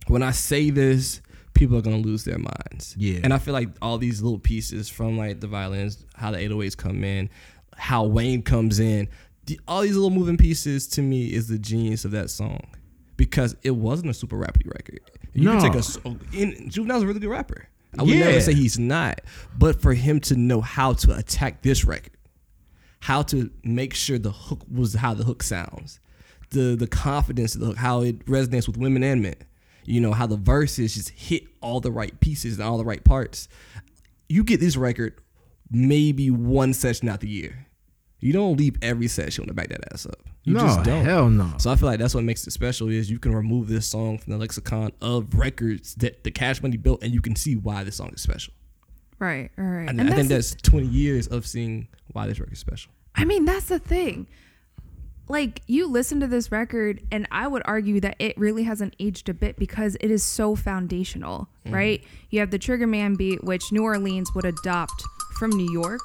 When 0.07 0.23
I 0.23 0.31
say 0.31 0.69
this, 0.69 1.21
people 1.53 1.77
are 1.77 1.81
gonna 1.81 1.97
lose 1.97 2.23
their 2.23 2.37
minds. 2.37 2.95
Yeah. 2.97 3.19
and 3.23 3.33
I 3.33 3.39
feel 3.39 3.53
like 3.53 3.69
all 3.81 3.97
these 3.97 4.21
little 4.21 4.39
pieces 4.39 4.89
from 4.89 5.17
like 5.17 5.41
the 5.41 5.47
violins, 5.47 6.05
how 6.15 6.31
the 6.31 6.37
808s 6.37 6.77
come 6.77 7.03
in, 7.03 7.29
how 7.75 8.05
Wayne 8.05 8.41
comes 8.41 8.79
in, 8.79 9.09
the, 9.45 9.59
all 9.67 9.81
these 9.81 9.95
little 9.95 10.09
moving 10.17 10.37
pieces 10.37 10.87
to 10.89 11.01
me 11.01 11.33
is 11.33 11.47
the 11.47 11.57
genius 11.59 12.05
of 12.05 12.11
that 12.11 12.29
song 12.29 12.61
because 13.17 13.55
it 13.63 13.71
wasn't 13.71 14.09
a 14.09 14.13
super 14.13 14.37
rapidy 14.37 14.67
record. 14.67 14.99
You 15.33 15.43
No. 15.45 15.59
can 15.59 15.73
take 15.73 15.81
a 15.83 15.99
oh, 16.05 16.17
in 16.33 16.69
Juvenile's 16.69 17.03
a 17.03 17.07
really 17.07 17.19
good 17.19 17.29
rapper. 17.29 17.67
I 17.97 18.03
would 18.03 18.13
Yeah. 18.13 18.25
never 18.25 18.41
say 18.41 18.53
he's 18.53 18.77
not, 18.79 19.21
but 19.57 19.81
for 19.81 19.93
him 19.93 20.19
to 20.21 20.35
know 20.35 20.61
how 20.61 20.93
to 20.93 21.15
attack 21.15 21.61
this 21.63 21.83
record, 21.85 22.13
how 23.01 23.21
to 23.23 23.49
make 23.63 23.93
sure 23.93 24.17
the 24.19 24.31
hook 24.31 24.63
was 24.71 24.93
how 24.95 25.13
the 25.13 25.23
hook 25.23 25.41
sounds, 25.43 25.99
the 26.51 26.75
the 26.75 26.87
confidence 26.87 27.55
of 27.55 27.61
the 27.61 27.67
hook, 27.67 27.77
how 27.77 28.01
it 28.01 28.25
resonates 28.25 28.67
with 28.67 28.77
women 28.77 29.03
and 29.03 29.21
men. 29.21 29.35
You 29.85 30.01
know 30.01 30.11
how 30.13 30.27
the 30.27 30.35
verses 30.37 30.95
just 30.95 31.09
hit 31.09 31.43
all 31.61 31.79
the 31.79 31.91
right 31.91 32.19
pieces 32.19 32.59
and 32.59 32.67
all 32.67 32.77
the 32.77 32.85
right 32.85 33.03
parts. 33.03 33.47
You 34.29 34.43
get 34.43 34.59
this 34.59 34.75
record 34.77 35.19
maybe 35.71 36.29
one 36.31 36.73
session 36.73 37.09
out 37.09 37.21
the 37.21 37.29
year. 37.29 37.67
You 38.19 38.33
don't 38.33 38.57
leave 38.57 38.75
every 38.81 39.07
session 39.07 39.47
to 39.47 39.53
back 39.53 39.69
that 39.69 39.93
ass 39.93 40.05
up. 40.05 40.27
You 40.47 40.53
no, 40.53 40.61
just 40.61 40.83
don't. 40.83 41.03
hell 41.03 41.29
no. 41.29 41.51
So 41.57 41.69
I 41.69 41.75
feel 41.75 41.89
like 41.89 41.99
that's 41.99 42.15
what 42.15 42.23
makes 42.23 42.47
it 42.47 42.51
special 42.51 42.87
is 42.87 43.11
you 43.11 43.19
can 43.19 43.35
remove 43.35 43.67
this 43.67 43.85
song 43.85 44.17
from 44.17 44.31
the 44.31 44.39
lexicon 44.39 44.93
of 45.01 45.35
records 45.35 45.93
that 45.95 46.23
the 46.23 46.31
Cash 46.31 46.61
Money 46.61 46.77
built, 46.77 47.03
and 47.03 47.13
you 47.13 47.21
can 47.21 47.35
see 47.35 47.57
why 47.57 47.83
this 47.83 47.97
song 47.97 48.11
is 48.13 48.21
special. 48.21 48.53
Right. 49.19 49.51
All 49.57 49.65
right. 49.65 49.89
And, 49.89 49.99
And 49.99 50.09
I 50.09 50.15
think 50.15 50.29
that's- 50.29 50.51
that's 50.51 50.61
20 50.61 50.87
years 50.87 51.27
of 51.27 51.45
seeing 51.45 51.89
why 52.13 52.27
this 52.27 52.39
record 52.39 52.53
is 52.53 52.59
special. 52.59 52.93
I 53.13 53.25
mean, 53.25 53.43
that's 53.43 53.65
the 53.65 53.77
thing. 53.77 54.27
Like, 55.27 55.63
you 55.67 55.87
listen 55.87 56.21
to 56.21 56.27
this 56.27 56.49
record, 56.49 57.01
and 57.11 57.27
I 57.29 57.47
would 57.47 57.63
argue 57.65 57.99
that 57.99 58.15
it 58.17 58.37
really 58.37 58.63
hasn't 58.63 58.95
aged 59.01 59.27
a 59.27 59.33
bit 59.33 59.57
because 59.57 59.97
it 59.99 60.09
is 60.09 60.23
so 60.23 60.55
foundational, 60.55 61.49
mm-hmm. 61.65 61.75
right? 61.75 62.03
You 62.29 62.39
have 62.39 62.51
the 62.51 62.59
Trigger 62.59 62.87
Man 62.87 63.15
beat, 63.15 63.43
which 63.43 63.69
New 63.73 63.83
Orleans 63.83 64.33
would 64.33 64.45
adopt 64.45 65.03
from 65.37 65.49
New 65.49 65.69
York. 65.73 65.99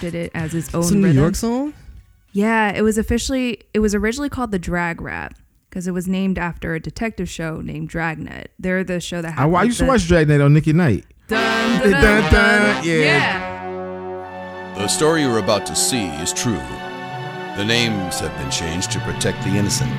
Kind 0.00 0.14
of 0.14 0.14
adapted 0.14 0.14
it 0.14 0.30
as 0.34 0.54
its 0.54 0.74
own 0.74 0.82
It's 0.82 0.90
a 0.90 0.94
New 0.96 1.02
rhythm. 1.04 1.16
York 1.18 1.34
song? 1.36 1.74
Yeah, 2.32 2.72
it 2.72 2.82
was 2.82 2.98
officially 2.98 3.62
it 3.72 3.78
was 3.80 3.94
originally 3.94 4.28
called 4.28 4.50
the 4.50 4.58
drag 4.58 5.00
rap 5.00 5.38
because 5.70 5.86
it 5.86 5.92
was 5.92 6.06
named 6.06 6.38
after 6.38 6.74
a 6.74 6.80
detective 6.80 7.28
show 7.28 7.60
named 7.60 7.88
Dragnet. 7.88 8.50
They're 8.58 8.84
the 8.84 9.00
show 9.00 9.22
that. 9.22 9.38
I, 9.38 9.42
I 9.42 9.46
like, 9.46 9.66
used 9.66 9.78
to 9.78 9.84
the 9.84 9.88
watch 9.90 10.06
Dragnet 10.06 10.40
on 10.40 10.52
Nick 10.54 10.68
at 10.68 10.74
Night. 10.74 11.04
Dun, 11.28 11.80
Dun, 11.80 11.90
dun, 11.90 12.02
dun, 12.02 12.02
dun, 12.02 12.32
dun. 12.32 12.84
Yeah. 12.84 12.94
yeah. 12.94 14.74
The 14.78 14.88
story 14.88 15.22
you're 15.22 15.38
about 15.38 15.64
to 15.66 15.74
see 15.74 16.06
is 16.06 16.32
true. 16.32 16.60
The 17.56 17.64
names 17.64 18.20
have 18.20 18.36
been 18.36 18.50
changed 18.50 18.92
to 18.92 19.00
protect 19.00 19.42
the 19.42 19.50
innocent. 19.50 19.90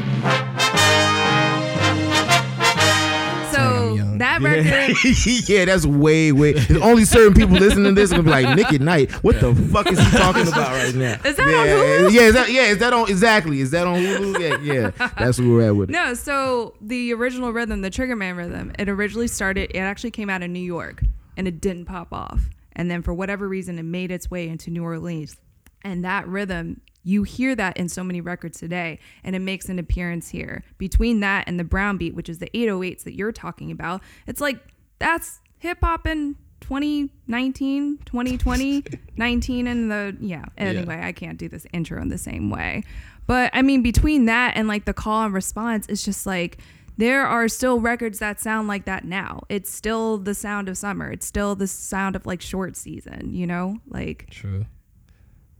That 4.41 4.87
record. 4.87 5.49
yeah, 5.49 5.65
that's 5.65 5.85
way, 5.85 6.31
way. 6.31 6.53
There's 6.53 6.81
only 6.81 7.05
certain 7.05 7.33
people 7.33 7.57
listening 7.57 7.85
to 7.85 7.91
this 7.93 8.11
are 8.11 8.21
gonna 8.21 8.23
be 8.23 8.29
like, 8.29 8.55
Nick 8.55 8.73
at 8.73 8.81
Night. 8.81 9.11
What 9.23 9.39
the 9.39 9.53
fuck 9.55 9.91
is 9.91 9.99
he 9.99 10.17
talking 10.17 10.47
about 10.47 10.71
right 10.71 10.95
now? 10.95 11.19
Is 11.25 11.35
that 11.35 11.47
yeah, 11.47 11.57
on 11.57 11.67
Hulu? 11.67 12.11
Yeah, 12.13 12.21
is 12.21 12.33
that 12.33 12.51
yeah, 12.51 12.61
is 12.63 12.77
that 12.79 12.93
on 12.93 13.09
exactly? 13.09 13.61
Is 13.61 13.71
that 13.71 13.87
on 13.87 13.97
Hulu? 13.97 14.39
Yeah, 14.39 14.73
yeah. 14.73 15.09
That's 15.17 15.39
where 15.39 15.49
we're 15.49 15.67
at 15.67 15.75
with 15.75 15.89
it. 15.89 15.93
No, 15.93 16.13
so 16.13 16.75
the 16.81 17.13
original 17.13 17.51
rhythm, 17.51 17.81
the 17.81 17.89
Triggerman 17.89 18.37
rhythm, 18.37 18.71
it 18.79 18.89
originally 18.89 19.27
started, 19.27 19.71
it 19.73 19.79
actually 19.79 20.11
came 20.11 20.29
out 20.29 20.41
in 20.41 20.53
New 20.53 20.59
York 20.59 21.03
and 21.35 21.47
it 21.47 21.61
didn't 21.61 21.85
pop 21.85 22.11
off. 22.11 22.49
And 22.73 22.91
then 22.91 23.01
for 23.01 23.13
whatever 23.13 23.47
reason, 23.47 23.79
it 23.79 23.83
made 23.83 24.11
its 24.11 24.29
way 24.29 24.47
into 24.47 24.69
New 24.69 24.83
Orleans. 24.83 25.37
And 25.83 26.05
that 26.05 26.27
rhythm, 26.27 26.81
you 27.07 27.23
hear 27.23 27.55
that 27.55 27.77
in 27.77 27.87
so 27.87 28.03
many 28.03 28.19
records 28.19 28.59
today, 28.59 28.99
and 29.23 29.35
it 29.35 29.39
makes 29.39 29.69
an 29.69 29.79
appearance 29.79 30.29
here. 30.29 30.63
Between 30.77 31.21
that 31.21 31.45
and 31.47 31.57
the 31.57 31.63
brown 31.63 31.97
beat, 31.97 32.13
which 32.13 32.27
is 32.27 32.39
the 32.39 32.49
808s 32.53 33.03
that 33.05 33.15
you're 33.15 33.31
talking 33.31 33.71
about, 33.71 34.01
it's 34.27 34.41
like 34.41 34.59
that's 34.99 35.39
hip 35.57 35.77
hop 35.81 36.05
in 36.05 36.35
2019, 36.59 37.99
2020, 38.05 38.83
19, 39.15 39.67
and 39.67 39.89
the, 39.89 40.17
yeah. 40.19 40.45
Anyway, 40.57 40.99
I 41.01 41.13
can't 41.13 41.37
do 41.37 41.47
this 41.47 41.65
intro 41.71 42.01
in 42.01 42.09
the 42.09 42.17
same 42.17 42.49
way. 42.49 42.83
But 43.25 43.51
I 43.53 43.61
mean, 43.61 43.81
between 43.81 44.25
that 44.25 44.53
and 44.57 44.67
like 44.67 44.83
the 44.83 44.93
call 44.93 45.23
and 45.23 45.33
response, 45.33 45.85
it's 45.87 46.03
just 46.03 46.25
like 46.25 46.57
there 46.97 47.25
are 47.25 47.47
still 47.47 47.79
records 47.79 48.19
that 48.19 48.41
sound 48.41 48.67
like 48.67 48.83
that 48.83 49.05
now. 49.05 49.43
It's 49.47 49.71
still 49.71 50.17
the 50.17 50.33
sound 50.33 50.67
of 50.67 50.77
summer. 50.77 51.09
It's 51.11 51.25
still 51.25 51.55
the 51.55 51.67
sound 51.67 52.17
of 52.17 52.25
like 52.25 52.41
short 52.41 52.75
season, 52.75 53.33
you 53.33 53.47
know? 53.47 53.77
Like, 53.87 54.29
True. 54.29 54.65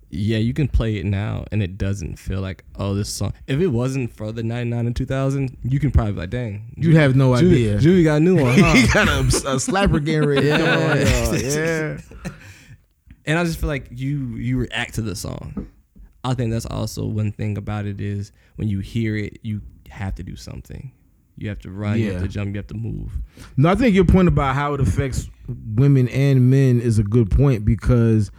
Yeah, 0.10 0.38
you 0.38 0.54
can 0.54 0.70
play 0.70 0.96
it 0.96 1.06
now 1.06 1.44
and 1.52 1.62
it 1.62 1.78
doesn't 1.78 2.16
feel 2.18 2.40
like, 2.40 2.64
oh, 2.78 2.94
this 2.94 3.10
song. 3.14 3.34
If 3.46 3.60
it 3.60 3.68
wasn't 3.68 4.14
for 4.14 4.32
the 4.32 4.42
99 4.42 4.86
and 4.88 4.96
2000, 4.96 5.58
you 5.64 5.80
can 5.80 5.92
probably 5.92 6.14
be 6.14 6.20
like, 6.20 6.30
dang. 6.30 6.72
You'd 6.78 6.96
have 6.96 7.16
no 7.16 7.32
Juvie, 7.32 7.52
idea. 7.52 7.78
Juvie 7.78 8.04
got 8.06 8.16
a 8.16 8.20
new 8.22 8.42
one, 8.42 8.54
he 8.56 8.62
huh? 8.62 8.88
got 8.94 9.08
a, 9.10 9.20
a 9.20 9.58
slapper 9.58 10.04
getting 10.04 10.28
ready. 10.30 10.50
come. 10.50 11.38
Yeah. 11.38 11.98
and 13.26 13.38
I 13.38 13.44
just 13.44 13.60
feel 13.60 13.68
like 13.68 13.88
you 13.92 14.36
you 14.38 14.58
react 14.60 14.96
to 14.96 15.02
the 15.02 15.16
song. 15.16 15.68
I 16.24 16.34
think 16.34 16.52
that's 16.52 16.66
also 16.66 17.06
one 17.06 17.32
thing 17.34 17.58
about 17.58 17.86
it 17.86 18.00
is 18.02 18.32
when 18.56 18.68
you 18.70 18.80
hear 18.80 19.16
it, 19.18 19.40
you 19.44 19.62
have 19.90 20.16
to 20.16 20.24
do 20.24 20.36
something. 20.36 20.92
You 21.38 21.50
have 21.50 21.60
to 21.60 21.72
run, 21.72 22.00
you 22.00 22.14
have 22.14 22.22
to 22.24 22.28
jump, 22.28 22.50
you 22.54 22.58
have 22.58 22.68
to 22.68 22.74
move. 22.74 23.12
No, 23.58 23.70
I 23.70 23.76
think 23.76 23.94
your 23.94 24.06
point 24.06 24.28
about 24.28 24.56
how 24.56 24.74
it 24.74 24.82
affects 24.82 25.30
women 25.76 26.08
and 26.10 26.50
men 26.50 26.82
is 26.82 26.98
a 26.98 27.04
good 27.04 27.30
point 27.30 27.64
because 27.64 28.32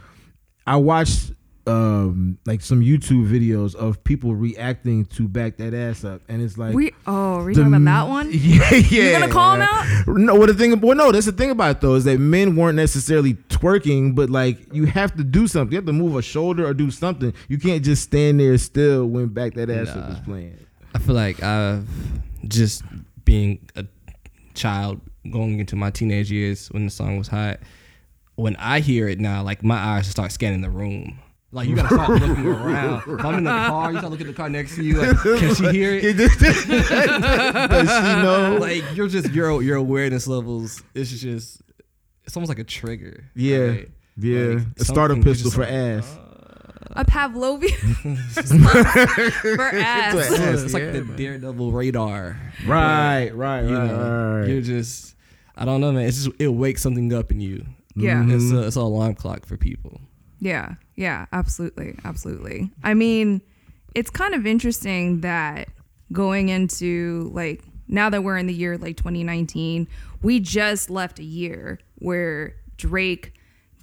I 0.67 0.75
watched 0.75 1.31
um 1.69 2.37
like 2.45 2.61
some 2.61 2.81
YouTube 2.81 3.27
videos 3.29 3.75
of 3.75 4.03
people 4.03 4.35
reacting 4.35 5.05
to 5.05 5.27
back 5.27 5.57
that 5.57 5.73
ass 5.73 6.03
up, 6.03 6.21
and 6.27 6.41
it's 6.41 6.57
like 6.57 6.73
we, 6.73 6.91
oh, 7.07 7.35
are 7.39 7.43
we 7.45 7.53
the 7.53 7.61
talking 7.61 7.73
about 7.75 8.05
that 8.05 8.09
one? 8.09 8.29
Yeah, 8.33 8.73
yeah. 8.73 9.03
You're 9.03 9.19
gonna 9.19 9.31
call 9.31 9.55
him 9.55 9.61
out? 9.61 10.07
No, 10.07 10.35
what 10.35 10.47
the 10.47 10.53
thing? 10.53 10.79
Well, 10.81 10.95
no, 10.95 11.11
that's 11.11 11.25
the 11.27 11.31
thing 11.31 11.51
about 11.51 11.77
it 11.77 11.81
though 11.81 11.95
is 11.95 12.03
that 12.05 12.19
men 12.19 12.55
weren't 12.55 12.75
necessarily 12.75 13.35
twerking, 13.35 14.15
but 14.15 14.29
like 14.29 14.73
you 14.73 14.85
have 14.85 15.15
to 15.17 15.23
do 15.23 15.47
something. 15.47 15.71
You 15.73 15.77
have 15.77 15.85
to 15.85 15.93
move 15.93 16.15
a 16.15 16.21
shoulder 16.21 16.65
or 16.65 16.73
do 16.73 16.89
something. 16.91 17.33
You 17.47 17.57
can't 17.59 17.83
just 17.83 18.03
stand 18.03 18.39
there 18.39 18.57
still 18.57 19.05
when 19.05 19.27
back 19.27 19.53
that 19.53 19.69
ass 19.69 19.89
up 19.89 20.09
is 20.09 20.19
playing. 20.19 20.57
I 20.95 20.99
feel 20.99 21.15
like 21.15 21.43
I've 21.43 21.87
just 22.47 22.83
being 23.25 23.69
a 23.75 23.85
child 24.55 25.01
going 25.31 25.59
into 25.59 25.75
my 25.75 25.91
teenage 25.91 26.31
years 26.31 26.67
when 26.69 26.85
the 26.85 26.91
song 26.91 27.17
was 27.17 27.27
hot. 27.27 27.59
When 28.35 28.55
I 28.55 28.79
hear 28.79 29.07
it 29.07 29.19
now, 29.19 29.43
like 29.43 29.63
my 29.63 29.75
eyes 29.77 30.07
start 30.07 30.31
scanning 30.31 30.61
the 30.61 30.69
room. 30.69 31.19
Like 31.51 31.67
you 31.67 31.75
gotta 31.75 31.93
start 31.95 32.09
looking 32.09 32.45
around. 32.45 33.01
If 33.07 33.25
I'm 33.25 33.39
in 33.39 33.43
the 33.43 33.49
car, 33.49 33.91
you 33.91 33.97
start 33.97 34.11
looking 34.11 34.27
at 34.27 34.35
the 34.35 34.37
car 34.37 34.49
next 34.49 34.75
to 34.75 34.83
you. 34.83 35.01
Like, 35.01 35.17
can 35.17 35.55
she 35.55 35.67
hear 35.69 35.93
it? 35.95 36.15
Does 36.39 37.89
she 37.89 38.21
know? 38.21 38.57
Like 38.59 38.83
you're 38.95 39.07
just 39.07 39.31
your 39.31 39.61
your 39.63 39.77
awareness 39.77 40.27
levels. 40.27 40.83
It's 40.93 41.09
just 41.09 41.61
it's 42.25 42.37
almost 42.37 42.49
like 42.49 42.59
a 42.59 42.63
trigger. 42.63 43.31
Yeah. 43.35 43.57
right? 43.57 43.89
yeah, 44.17 44.45
Like, 44.45 44.67
a 44.77 44.85
starter 44.85 45.15
pistol 45.15 45.45
just 45.49 45.55
for 45.55 45.61
like, 45.63 45.71
ass. 45.71 46.17
A 46.91 47.03
Pavlovian 47.05 48.17
for 49.55 49.63
ass. 49.75 50.13
For 50.13 50.35
ass. 50.35 50.61
it's 50.63 50.73
like 50.73 50.83
Yeah, 50.83 50.91
the 50.91 51.03
man. 51.05 51.17
daredevil 51.17 51.71
radar. 51.71 52.39
Right, 52.67 53.29
right, 53.29 53.61
You 53.63 53.75
right, 53.77 53.87
know, 53.87 54.39
right. 54.41 54.47
you're 54.47 54.61
just 54.61 55.15
I 55.55 55.65
don't 55.65 55.81
know, 55.81 55.91
man. 55.91 56.05
It's 56.05 56.25
just 56.25 56.39
it 56.39 56.49
wakes 56.49 56.83
something 56.83 57.11
up 57.11 57.31
in 57.31 57.41
you. 57.41 57.65
Yeah. 57.95 58.23
It's 58.23 58.31
a, 58.31 58.53
mm-hmm. 58.53 58.67
it's 58.67 58.75
an 58.75 58.83
alarm 58.83 59.15
clock 59.15 59.47
for 59.47 59.57
people. 59.57 59.99
Yeah, 60.39 60.75
yeah, 60.99 61.27
absolutely, 61.31 61.97
absolutely. 62.03 62.69
I 62.83 62.93
mean, 62.93 63.41
it's 63.95 64.09
kind 64.09 64.35
of 64.35 64.45
interesting 64.45 65.21
that 65.21 65.69
going 66.11 66.49
into 66.49 67.31
like 67.33 67.63
now 67.87 68.09
that 68.09 68.21
we're 68.21 68.35
in 68.35 68.47
the 68.47 68.53
year 68.53 68.77
like 68.77 68.97
2019, 68.97 69.87
we 70.21 70.41
just 70.41 70.89
left 70.89 71.17
a 71.17 71.23
year 71.23 71.79
where 71.99 72.53
Drake 72.75 73.33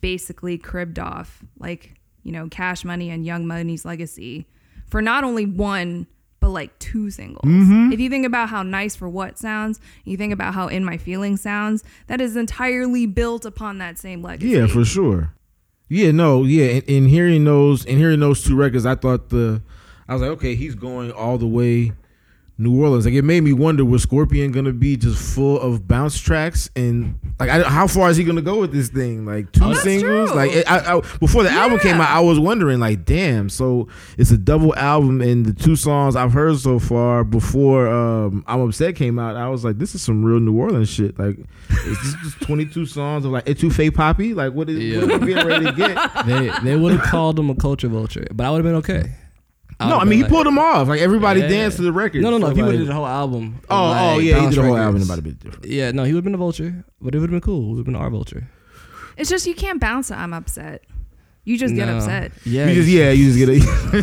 basically 0.02 0.58
cribbed 0.58 0.98
off 0.98 1.42
like, 1.58 1.94
you 2.22 2.32
know, 2.32 2.48
Cash 2.50 2.84
Money 2.84 3.08
and 3.08 3.24
Young 3.24 3.46
Money's 3.46 3.86
legacy 3.86 4.46
for 4.86 5.00
not 5.00 5.24
only 5.24 5.46
one 5.46 6.06
but 6.38 6.50
like 6.50 6.78
two 6.78 7.10
singles. 7.10 7.46
Mm-hmm. 7.46 7.92
If 7.92 7.98
you 7.98 8.10
think 8.10 8.26
about 8.26 8.50
how 8.50 8.62
Nice 8.62 8.94
for 8.94 9.08
What 9.08 9.38
sounds, 9.38 9.80
you 10.04 10.18
think 10.18 10.34
about 10.34 10.52
how 10.52 10.68
In 10.68 10.84
My 10.84 10.98
Feelings 10.98 11.40
sounds, 11.40 11.82
that 12.08 12.20
is 12.20 12.36
entirely 12.36 13.06
built 13.06 13.46
upon 13.46 13.78
that 13.78 13.96
same 13.96 14.20
legacy. 14.20 14.50
Yeah, 14.50 14.66
for 14.66 14.84
sure. 14.84 15.32
Yeah, 15.88 16.10
no, 16.10 16.44
yeah. 16.44 16.66
and, 16.66 16.82
in 16.84 17.06
hearing 17.06 17.44
those, 17.44 17.84
in 17.84 17.98
hearing 17.98 18.20
those 18.20 18.42
two 18.42 18.56
records, 18.56 18.86
I 18.86 18.96
thought 18.96 19.28
the, 19.28 19.62
I 20.08 20.14
was 20.14 20.22
like, 20.22 20.32
okay, 20.32 20.54
he's 20.54 20.74
going 20.74 21.12
all 21.12 21.38
the 21.38 21.46
way 21.46 21.92
New 22.58 22.80
Orleans. 22.80 23.04
Like 23.04 23.14
it 23.14 23.22
made 23.22 23.42
me 23.42 23.52
wonder, 23.52 23.84
was 23.84 24.02
Scorpion 24.02 24.50
gonna 24.50 24.72
be 24.72 24.96
just 24.96 25.34
full 25.34 25.60
of 25.60 25.86
bounce 25.86 26.18
tracks 26.18 26.70
and 26.74 27.18
like, 27.38 27.50
I, 27.50 27.62
how 27.64 27.86
far 27.86 28.08
is 28.08 28.16
he 28.16 28.24
gonna 28.24 28.40
go 28.40 28.60
with 28.60 28.72
this 28.72 28.88
thing? 28.88 29.26
Like 29.26 29.52
two 29.52 29.64
Oh, 29.64 29.74
singles? 29.74 30.30
true. 30.30 30.36
Like 30.36 30.52
it- 30.52 30.70
I, 30.70 30.96
I, 30.96 31.00
before 31.20 31.42
the 31.42 31.50
album 31.50 31.78
came 31.80 32.00
out, 32.00 32.08
I 32.08 32.20
was 32.20 32.40
wondering, 32.40 32.80
like, 32.80 33.04
damn. 33.04 33.50
So 33.50 33.88
it's 34.16 34.30
a 34.30 34.38
double 34.38 34.74
album, 34.76 35.20
and 35.20 35.44
the 35.44 35.52
two 35.52 35.76
songs 35.76 36.16
I've 36.16 36.32
heard 36.32 36.56
so 36.58 36.78
far 36.78 37.24
before 37.24 37.88
um, 37.88 38.42
I'm 38.46 38.60
Upset 38.62 38.96
came 38.96 39.18
out, 39.18 39.36
I 39.36 39.48
was 39.50 39.62
like, 39.64 39.76
this 39.78 39.94
is 39.94 40.00
some 40.02 40.24
real 40.24 40.40
New 40.40 40.56
Orleans 40.58 40.88
shit. 40.88 41.18
Like, 41.18 41.36
is 41.84 41.98
this 42.02 42.14
just 42.22 42.40
22 42.40 42.86
songs 42.86 43.24
of 43.26 43.32
like 43.32 43.44
etouffee 43.44 43.94
poppy? 43.94 44.32
Like, 44.32 44.54
what 44.54 44.70
is 44.70 44.78
Yeah. 44.78 45.02
what 45.02 45.10
are 45.10 45.18
we 45.18 45.34
getting 45.34 45.46
ready 45.48 45.66
to 45.66 45.72
get? 45.72 45.96
They 46.26 46.50
they 46.64 46.76
would 46.76 46.92
have 46.92 47.02
called 47.02 47.38
him 47.38 47.50
a 47.50 47.54
culture 47.54 47.88
vulture, 47.88 48.26
but 48.32 48.46
I 48.46 48.50
would 48.50 48.64
have 48.64 48.64
been 48.64 48.76
okay. 48.76 49.12
No, 49.78 49.98
I 49.98 50.04
mean 50.04 50.18
he 50.22 50.24
pulled 50.24 50.46
them 50.46 50.58
off. 50.58 50.88
Like 50.88 51.00
everybody 51.00 51.40
danced 51.42 51.76
to 51.76 51.82
the 51.82 51.92
record. 51.92 52.22
No, 52.22 52.30
no, 52.30 52.38
no. 52.38 52.46
So, 52.46 52.50
if 52.52 52.56
he 52.56 52.62
would 52.62 52.68
like- 52.68 52.78
have 52.78 52.86
did 52.86 52.88
the 52.90 52.94
whole 52.94 53.06
album. 53.06 53.56
of, 53.58 53.64
Oh, 53.68 54.14
oh 54.14 54.18
yeah, 54.18 54.40
he 54.40 54.46
did 54.46 54.54
the 54.58 54.62
whole 54.62 54.76
album. 54.76 55.02
About 55.02 55.18
a 55.18 55.22
bit 55.22 55.38
different. 55.38 55.66
Yeah, 55.66 55.90
no, 55.90 56.04
he 56.04 56.12
would 56.14 56.18
have 56.20 56.24
been 56.24 56.34
a 56.34 56.38
vulture, 56.38 56.84
but 57.00 57.14
it 57.14 57.18
would 57.18 57.30
have 57.30 57.40
been 57.42 57.46
cool. 57.46 57.64
It 57.64 57.68
would 57.70 57.76
have 57.78 57.84
been 57.86 57.96
our 57.96 58.08
vulture. 58.10 58.48
It's 59.18 59.28
just 59.30 59.46
you 59.46 59.54
can't 59.54 59.80
bounce 59.80 60.08
to 60.08 60.18
I'm 60.18 60.32
upset. 60.32 60.82
You 61.44 61.56
just 61.58 61.74
get 61.76 61.88
upset. 61.88 62.32
Yeah, 62.44 62.66
You 62.68 62.74
just 62.74 62.88
yeah, 62.88 63.10
you 63.12 63.32
just 63.32 63.38
get 63.38 63.48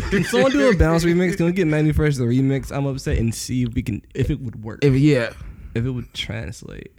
Can 0.10 0.24
someone 0.30 0.50
do 0.52 0.70
a 0.70 0.76
bounce 0.76 1.04
remix? 1.04 1.36
Can 1.36 1.46
we 1.46 1.52
get 1.52 1.66
Manny 1.66 1.92
Fresh 1.92 2.16
the 2.16 2.24
remix? 2.24 2.72
I'm 2.72 2.86
upset 2.86 3.18
and 3.18 3.34
see 3.34 3.64
if 3.64 3.74
we 3.74 3.82
can 3.82 4.00
if 4.14 4.30
it 4.30 4.40
would 4.40 4.62
work. 4.64 4.82
if 4.84 4.94
yeah, 4.94 5.30
if 5.74 5.84
it 5.84 5.90
would 5.90 6.12
translate. 6.14 6.92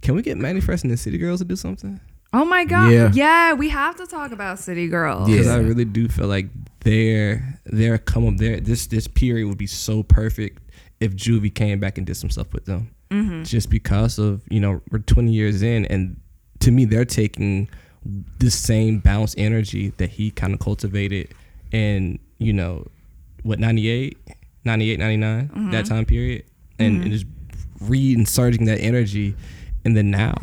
Can 0.00 0.16
we 0.16 0.22
get 0.22 0.36
Manny 0.38 0.60
Fresh 0.60 0.82
and 0.82 0.90
the 0.90 0.96
City 0.96 1.18
Girls 1.18 1.38
to 1.40 1.44
do 1.44 1.54
something? 1.54 2.00
Oh 2.32 2.44
my 2.44 2.64
god. 2.64 2.92
Yeah. 2.92 3.10
Yeah, 3.12 3.52
we 3.54 3.68
have 3.68 3.96
to 3.96 4.06
talk 4.06 4.32
about 4.32 4.58
City 4.58 4.88
Girls. 4.88 5.28
Yeah. 5.28 5.36
Because 5.36 5.48
I 5.48 5.58
really 5.58 5.84
do 5.84 6.08
feel 6.08 6.26
like 6.26 6.46
their 6.80 7.60
their 7.64 7.98
come 7.98 8.26
up 8.26 8.36
there 8.38 8.58
this 8.58 8.86
this 8.86 9.06
period 9.06 9.46
would 9.46 9.58
be 9.58 9.66
so 9.66 10.02
perfect 10.02 10.60
if 11.00 11.14
Juvie 11.14 11.54
came 11.54 11.78
back 11.80 11.98
and 11.98 12.06
did 12.06 12.16
some 12.16 12.30
stuff 12.30 12.52
with 12.52 12.64
them. 12.64 12.94
Mm-hmm. 13.10 13.42
Just 13.42 13.68
because 13.68 14.18
of 14.18 14.42
you 14.50 14.60
know 14.60 14.80
we're 14.90 15.00
20 15.00 15.32
years 15.32 15.62
in, 15.62 15.84
and 15.86 16.20
to 16.60 16.70
me 16.70 16.84
they're 16.84 17.04
taking 17.04 17.68
the 18.38 18.50
same 18.50 18.98
bounce 18.98 19.34
energy 19.36 19.90
that 19.98 20.10
he 20.10 20.30
kind 20.30 20.54
of 20.54 20.60
cultivated 20.60 21.32
in 21.70 22.18
you 22.38 22.52
know 22.52 22.86
what 23.42 23.58
98 23.58 24.18
98 24.64 24.98
99 24.98 25.48
mm-hmm. 25.48 25.70
that 25.70 25.86
time 25.86 26.04
period 26.04 26.44
and, 26.78 26.96
and 26.96 27.04
mm-hmm. 27.04 27.12
just 27.12 27.26
reinserting 27.84 28.66
that 28.66 28.80
energy 28.80 29.36
in 29.84 29.94
the 29.94 30.02
now. 30.02 30.34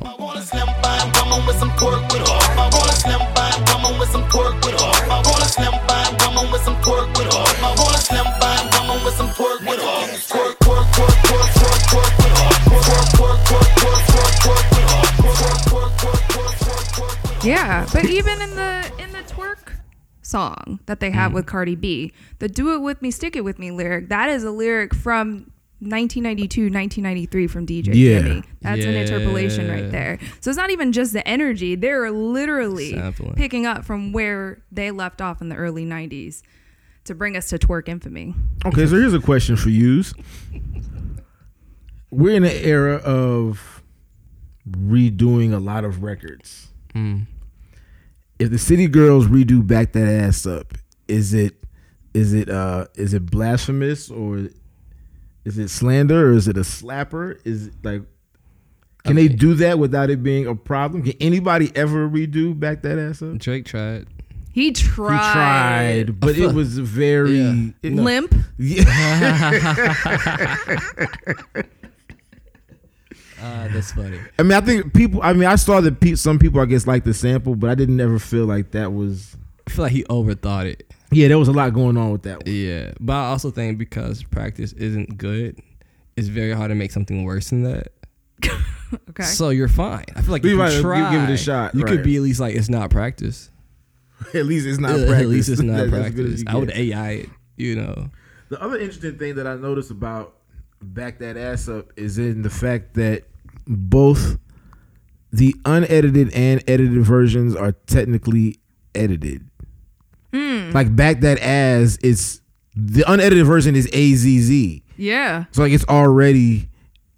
Yeah, 17.42 17.88
but 17.94 18.06
even 18.06 18.42
in 18.42 18.56
the 18.56 18.92
in 19.00 19.12
the 19.14 19.20
twerk 19.20 19.80
song 20.22 20.82
that 20.86 21.00
they 21.00 21.10
have 21.10 21.34
with 21.34 21.46
Cardi 21.46 21.76
B, 21.76 22.12
the 22.40 22.50
"Do 22.50 22.76
It 22.76 22.80
With 22.80 23.02
Me, 23.02 23.12
Stick 23.12 23.36
It 23.36 23.44
With 23.46 23.58
Me" 23.58 23.72
lyric, 23.72 24.10
that 24.10 24.30
is 24.30 24.44
a 24.44 24.52
lyric 24.52 24.94
from 24.94 25.50
1992, 25.82 26.64
1993 26.64 27.48
from 27.48 27.66
DJ 27.66 27.88
Yeah. 27.94 28.22
Jimmy. 28.22 28.44
That's 28.62 28.84
an 28.86 28.96
interpolation 28.96 29.70
right 29.70 29.90
there. 29.90 30.20
So 30.42 30.50
it's 30.52 30.58
not 30.58 30.72
even 30.72 30.92
just 30.92 31.14
the 31.14 31.26
energy. 31.28 31.76
They're 31.76 32.12
literally 32.12 32.92
Sampling. 32.92 33.36
picking 33.36 33.66
up 33.66 33.86
from 33.86 34.12
where 34.12 34.62
they 34.72 34.92
left 34.92 35.22
off 35.22 35.42
in 35.42 35.48
the 35.50 35.56
early 35.56 35.86
90s 35.86 36.42
to 37.06 37.16
bring 37.16 37.38
us 37.38 37.48
to 37.50 37.58
twerk 37.58 37.88
infamy. 37.88 38.36
Okay, 38.66 38.86
so 38.86 38.96
here's 38.96 39.14
a 39.14 39.20
question 39.22 39.56
for 39.56 39.70
yous. 39.70 40.14
We're 42.12 42.36
in 42.36 42.44
an 42.44 42.52
era 42.52 42.96
of 42.98 43.84
redoing 44.70 45.54
a 45.54 45.60
lot 45.60 45.86
of 45.86 46.04
records. 46.04 46.70
Mm. 46.94 47.28
If 48.40 48.50
the 48.52 48.58
City 48.58 48.88
Girls 48.88 49.28
redo 49.28 49.66
"Back 49.66 49.94
That 49.94 50.08
Ass 50.08 50.46
Up," 50.46 50.74
is 51.08 51.34
it 51.34 51.56
is 52.14 52.34
it 52.34 52.50
uh 52.50 52.88
is 52.96 53.14
it 53.14 53.26
blasphemous 53.30 54.10
or 54.10 54.48
is 55.50 55.58
it 55.58 55.70
slander 55.70 56.30
or 56.30 56.34
is 56.34 56.48
it 56.48 56.58
a 56.58 56.62
slapper? 56.62 57.40
Is 57.46 57.68
it 57.68 57.74
like 57.84 58.04
can 59.04 59.16
they 59.16 59.28
do 59.28 59.54
that 59.56 59.80
without 59.80 60.10
it 60.10 60.24
being 60.24 60.48
a 60.48 60.56
problem? 60.56 61.04
Can 61.04 61.14
anybody 61.20 61.72
ever 61.76 62.08
redo 62.10 62.58
"Back 62.58 62.82
That 62.84 62.98
Ass 63.00 63.22
Up"? 63.22 63.38
Drake 63.38 63.66
tried. 63.66 64.08
He 64.52 64.72
tried. 64.72 65.12
He 65.12 66.04
tried, 66.04 66.20
but 66.20 66.38
it 66.38 66.54
was 66.54 66.78
very 66.80 67.40
Yeah. 67.40 67.68
it- 67.84 67.94
Limp. 67.94 68.34
Yeah. 68.58 68.84
Ah, 73.42 73.70
that's 73.72 73.94
funny. 73.94 74.20
I 74.38 74.44
mean, 74.44 74.52
I 74.52 74.60
think 74.62 74.94
people. 74.94 75.22
I 75.24 75.32
mean, 75.32 75.46
I 75.46 75.56
saw 75.56 75.80
that 75.80 76.02
pe- 76.02 76.16
some 76.16 76.38
people, 76.40 76.60
I 76.60 76.66
guess, 76.66 76.86
like 76.86 77.06
the 77.06 77.14
sample, 77.14 77.56
but 77.56 77.70
I 77.70 77.76
didn't 77.76 78.00
ever 78.02 78.20
feel 78.20 78.46
like 78.46 78.72
that 78.72 78.92
was. 78.92 79.38
I 79.66 79.70
feel 79.72 79.84
like 79.84 79.94
he 79.94 80.04
overthought 80.04 80.66
it. 80.66 80.89
Yeah, 81.12 81.28
there 81.28 81.40
was 81.40 81.48
a 81.48 81.52
lot 81.54 81.74
going 81.74 81.98
on 81.98 82.12
with 82.12 82.24
that 82.24 82.46
one. 82.46 82.54
Yeah, 82.56 82.92
but 83.00 83.14
I 83.14 83.26
also 83.30 83.50
think 83.52 83.78
because 83.78 84.24
practice 84.24 84.74
isn't 84.74 85.18
good, 85.18 85.60
it's 86.16 86.28
very 86.28 86.54
hard 86.54 86.70
to 86.70 86.76
make 86.76 86.92
something 86.92 87.24
worse 87.24 87.50
than 87.50 87.64
that. 87.64 87.88
Okay. 89.12 89.22
So 89.22 89.50
you're 89.50 89.68
fine. 89.68 90.06
I 90.16 90.22
feel 90.24 90.32
like 90.32 90.42
Be 90.42 90.54
if 90.54 90.58
right, 90.58 90.70
you 90.72 90.78
give- 90.78 90.82
try, 90.82 91.12
give 91.12 91.30
it 91.30 91.34
a 91.34 91.38
shot, 91.38 91.76
You 91.76 91.82
right. 91.84 91.92
could 91.92 92.04
be 92.04 92.16
at 92.16 92.24
least 92.24 92.40
like 92.40 92.56
it's 92.56 92.70
not 92.70 92.90
practice. 92.90 93.52
At 94.34 94.48
least 94.48 94.66
it's 94.66 94.80
not 94.80 94.92
Uh, 95.00 95.06
practice. 95.06 95.22
At 95.22 95.28
least 95.28 95.50
it's 95.50 95.62
not 95.62 95.74
That's 95.92 95.94
as 95.94 96.12
good 96.16 96.26
as 96.26 96.44
practice. 96.44 96.44
I 96.48 96.56
would. 96.56 96.72
AI 96.72 97.10
it. 97.12 97.30
You 97.56 97.76
know. 97.76 98.10
The 98.50 98.60
other 98.60 98.78
interesting 98.80 99.20
thing 99.20 99.36
that 99.36 99.46
I 99.46 99.58
noticed 99.58 99.92
about 99.92 100.34
back 100.82 101.20
that 101.20 101.38
ass 101.38 101.70
up 101.70 101.94
is 101.98 102.18
in 102.18 102.42
the 102.42 102.50
fact 102.50 102.96
that 102.96 103.26
both 103.68 104.40
the 105.32 105.56
unedited 105.66 106.34
and 106.34 106.64
edited 106.68 107.04
versions 107.04 107.56
are 107.56 107.74
technically 107.74 108.60
edited. 108.96 109.48
Hmm. 110.34 110.72
Like 110.72 110.96
back 110.96 111.22
that 111.22 111.40
ass, 111.40 111.98
it's 112.04 112.42
the 112.76 113.04
unedited 113.12 113.46
version 113.46 113.76
is 113.76 113.88
AZZ. 113.88 114.82
yeah. 114.98 115.46
So 115.52 115.64
like 115.64 115.72
it's 115.72 115.86
already 115.86 116.70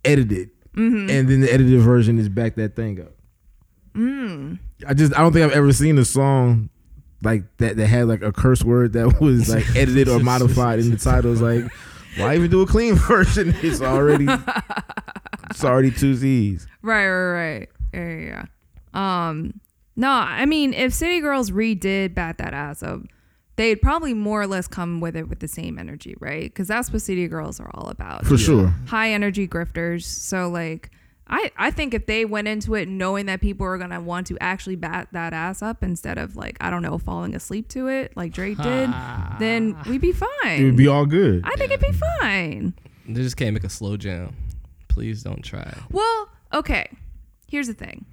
edited, 0.06 0.50
mm-hmm. 0.76 1.10
and 1.10 1.30
then 1.30 1.42
the 1.42 1.52
edited 1.52 1.80
version 1.82 2.18
is 2.20 2.30
back 2.30 2.56
that 2.56 2.76
thing 2.76 3.02
up. 3.02 3.12
Hmm. 3.94 4.56
I 4.88 4.94
just 4.94 5.14
I 5.16 5.22
don't 5.22 5.34
think 5.34 5.46
I've 5.46 5.58
ever 5.58 5.74
seen 5.74 5.98
a 5.98 6.06
song 6.06 6.70
like 7.22 7.44
that 7.58 7.78
that 7.78 7.88
had 7.88 8.08
like 8.08 8.22
a 8.22 8.32
curse 8.32 8.64
word 8.64 8.94
that 8.94 9.20
was 9.22 9.50
like 9.54 9.66
edited 9.76 10.08
or 10.08 10.20
modified 10.20 10.80
in 10.80 10.90
the 10.90 10.98
title. 10.98 11.32
It's 11.32 11.42
like 11.42 11.66
why 12.18 12.36
even 12.36 12.50
do 12.50 12.62
a 12.62 12.68
clean 12.68 12.96
version? 13.08 13.54
It's 13.62 13.82
already 13.82 14.28
it's 15.50 15.64
already 15.64 15.92
two 15.92 16.16
Z's. 16.16 16.68
Right, 16.82 17.08
right, 17.08 17.32
right. 17.34 17.70
Yeah, 17.94 18.46
yeah. 18.94 19.28
Um, 19.30 19.60
no, 20.02 20.10
I 20.10 20.48
mean, 20.48 20.74
if 20.74 20.94
City 20.94 21.20
Girls 21.20 21.52
redid 21.52 22.16
Back 22.16 22.38
That 22.38 22.56
Ass 22.56 22.82
Up, 22.82 23.02
they'd 23.56 23.80
probably 23.80 24.16
more 24.16 24.42
or 24.42 24.48
less 24.48 24.68
come 24.68 25.00
with 25.00 25.16
it 25.16 25.30
with 25.30 25.40
the 25.40 25.48
same 25.48 25.78
energy, 25.78 26.16
right? 26.20 26.46
Because 26.46 26.68
that's 26.68 26.92
what 26.92 27.04
City 27.04 27.28
Girls 27.28 27.60
are 27.60 27.70
all 27.76 27.88
about. 27.88 28.26
For 28.26 28.36
sure. 28.36 28.74
High 28.88 29.12
energy 29.12 29.48
grifters. 29.48 30.06
So, 30.06 30.50
like, 30.50 30.90
I, 31.28 31.52
I 31.56 31.70
think 31.70 31.94
if 31.94 32.08
they 32.08 32.26
went 32.26 32.48
into 32.48 32.74
it 32.74 32.88
knowing 32.88 33.28
that 33.28 33.42
people 33.42 33.68
are 33.68 33.78
going 33.78 33.92
to 33.92 34.02
want 34.02 34.26
to 34.28 34.38
actually 34.42 34.76
bat 34.76 35.10
that 35.12 35.34
ass 35.34 35.62
up 35.62 35.84
instead 35.84 36.18
of, 36.18 36.36
like, 36.36 36.58
I 36.60 36.72
don't 36.72 36.82
know, 36.82 36.98
falling 36.98 37.36
asleep 37.36 37.70
to 37.70 37.88
it 37.88 38.18
like 38.18 38.34
Drake 38.34 38.58
did, 38.58 38.90
then 39.38 39.78
we'd 39.88 40.02
be 40.02 40.14
fine. 40.14 40.28
It 40.46 40.64
would 40.64 40.76
be 40.76 40.88
all 40.88 41.06
good. 41.06 41.44
I 41.46 41.56
think 41.58 41.72
it'd 41.72 41.80
be 41.80 41.96
fine. 42.20 42.74
They 43.08 43.22
just 43.22 43.38
can't 43.38 43.54
make 43.54 43.64
a 43.64 43.70
slow 43.70 43.98
jam. 43.98 44.36
Please 44.88 45.22
don't 45.22 45.44
try. 45.44 45.72
Well, 45.92 46.30
okay. 46.54 46.90
Here's 47.48 47.68
the 47.68 47.76
thing. 47.76 48.06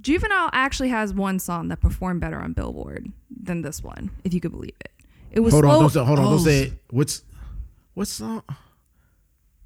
Juvenile 0.00 0.50
actually 0.52 0.88
has 0.90 1.12
one 1.12 1.38
song 1.38 1.68
that 1.68 1.80
performed 1.80 2.20
better 2.20 2.38
on 2.38 2.52
Billboard 2.52 3.10
than 3.30 3.62
this 3.62 3.82
one, 3.82 4.10
if 4.24 4.32
you 4.32 4.40
could 4.40 4.52
believe 4.52 4.74
it. 4.80 4.92
It 5.32 5.40
was 5.40 5.52
Hold 5.52 5.64
on, 5.64 5.70
oh, 5.76 5.80
don't 5.80 5.90
say 5.90 6.04
hold 6.04 6.18
on, 6.18 6.24
Oh, 6.26 6.30
don't 6.30 6.38
say 6.40 6.62
it. 6.64 6.72
What's 6.90 7.22
what 7.94 8.08
song? 8.08 8.42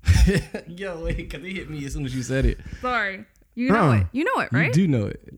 Yo, 0.66 1.04
wait, 1.04 1.16
because 1.16 1.42
he 1.42 1.54
hit 1.54 1.70
me 1.70 1.84
as 1.84 1.92
soon 1.92 2.04
as 2.04 2.14
you 2.14 2.22
said 2.22 2.44
it. 2.44 2.58
Sorry. 2.80 3.24
You 3.54 3.70
know 3.70 3.74
Huh. 3.90 3.92
it. 3.92 4.06
You 4.12 4.24
know 4.24 4.40
it, 4.42 4.52
right? 4.52 4.66
You 4.68 4.72
do 4.72 4.88
know 4.88 5.06
it. 5.06 5.34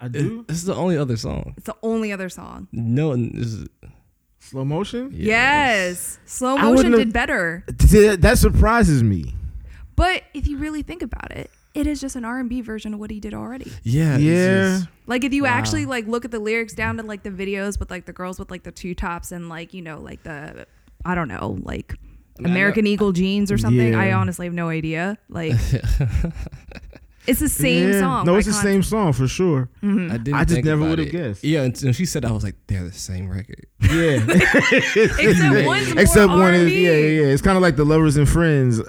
I 0.00 0.08
do. 0.08 0.44
This 0.48 0.58
is 0.58 0.64
the 0.64 0.74
only 0.74 0.96
other 0.96 1.16
song. 1.16 1.54
It's 1.56 1.66
the 1.66 1.76
only 1.82 2.12
other 2.12 2.28
song. 2.28 2.68
No, 2.72 3.08
one 3.08 3.30
is 3.34 3.66
Slow 4.38 4.64
motion? 4.64 5.10
Yes. 5.12 6.18
Slow 6.24 6.56
motion 6.56 6.92
did 6.92 7.12
better. 7.12 7.64
See, 7.80 8.06
that- 8.06 8.20
That 8.22 8.38
surprises 8.38 9.02
me. 9.02 9.34
But 9.96 10.22
if 10.34 10.46
you 10.46 10.58
really 10.58 10.82
think 10.82 11.02
about 11.02 11.32
it, 11.32 11.50
it 11.76 11.86
is 11.86 12.00
just 12.00 12.16
an 12.16 12.24
R&B 12.24 12.60
version 12.62 12.94
of 12.94 13.00
what 13.00 13.10
he 13.10 13.20
did 13.20 13.34
already. 13.34 13.70
Yeah, 13.82 14.16
Yeah. 14.16 14.78
just- 14.78 14.88
Like 15.06 15.22
if 15.24 15.32
you 15.32 15.46
actually 15.46 15.86
like 15.86 16.06
look 16.06 16.24
at 16.24 16.30
the 16.30 16.38
lyrics 16.40 16.72
down 16.74 16.96
to 16.96 17.02
like 17.02 17.22
the 17.22 17.30
videos 17.30 17.78
with 17.78 17.90
like 17.90 18.06
the 18.06 18.12
girls 18.12 18.38
with 18.38 18.50
like 18.50 18.62
the 18.64 18.72
two 18.72 18.94
tops 18.94 19.30
and 19.32 19.48
like, 19.48 19.72
you 19.74 19.82
know, 19.82 20.00
like 20.00 20.22
the 20.24 20.66
I 21.04 21.14
don't 21.14 21.28
know, 21.28 21.58
like 21.62 21.94
mean, 22.38 22.46
I 22.48 22.50
American 22.50 22.86
Eagle 22.86 23.12
jeans 23.12 23.52
or 23.52 23.58
something. 23.58 23.94
I 23.94 24.12
honestly 24.12 24.46
have 24.46 24.54
no 24.54 24.68
idea. 24.68 25.16
Like 25.28 25.52
it's 27.26 27.40
the 27.40 27.48
same 27.48 27.90
Yeah. 27.92 28.00
song. 28.00 28.26
No, 28.26 28.34
it's 28.36 28.46
the 28.46 28.52
con- 28.52 28.62
same 28.62 28.82
song 28.82 29.12
for 29.12 29.26
sure. 29.28 29.68
I 29.82 29.86
didn't. 30.18 30.34
I 30.34 30.44
just 30.44 30.64
never 30.64 30.82
would've 30.88 31.10
guessed. 31.10 31.42
Yeah, 31.44 31.62
until 31.62 31.92
she 31.92 32.06
said 32.06 32.22
that, 32.22 32.30
I 32.30 32.32
was 32.32 32.44
like, 32.44 32.54
they're 32.66 32.84
the 32.84 32.92
same 32.92 33.28
record. 33.28 33.66
Yeah. 33.80 34.24
Except 34.26 35.66
one's 35.66 35.88
more 35.94 36.02
Except 36.02 36.28
one 36.30 36.54
is 36.54 36.60
R&B. 36.62 36.84
yeah, 36.84 36.90
yeah, 36.92 37.20
yeah. 37.22 37.26
It's 37.32 37.42
kind 37.42 37.56
of 37.56 37.62
like 37.62 37.76
the 37.76 37.84
lovers 37.84 38.16
and 38.16 38.28
friends 38.28 38.78
of, 38.80 38.88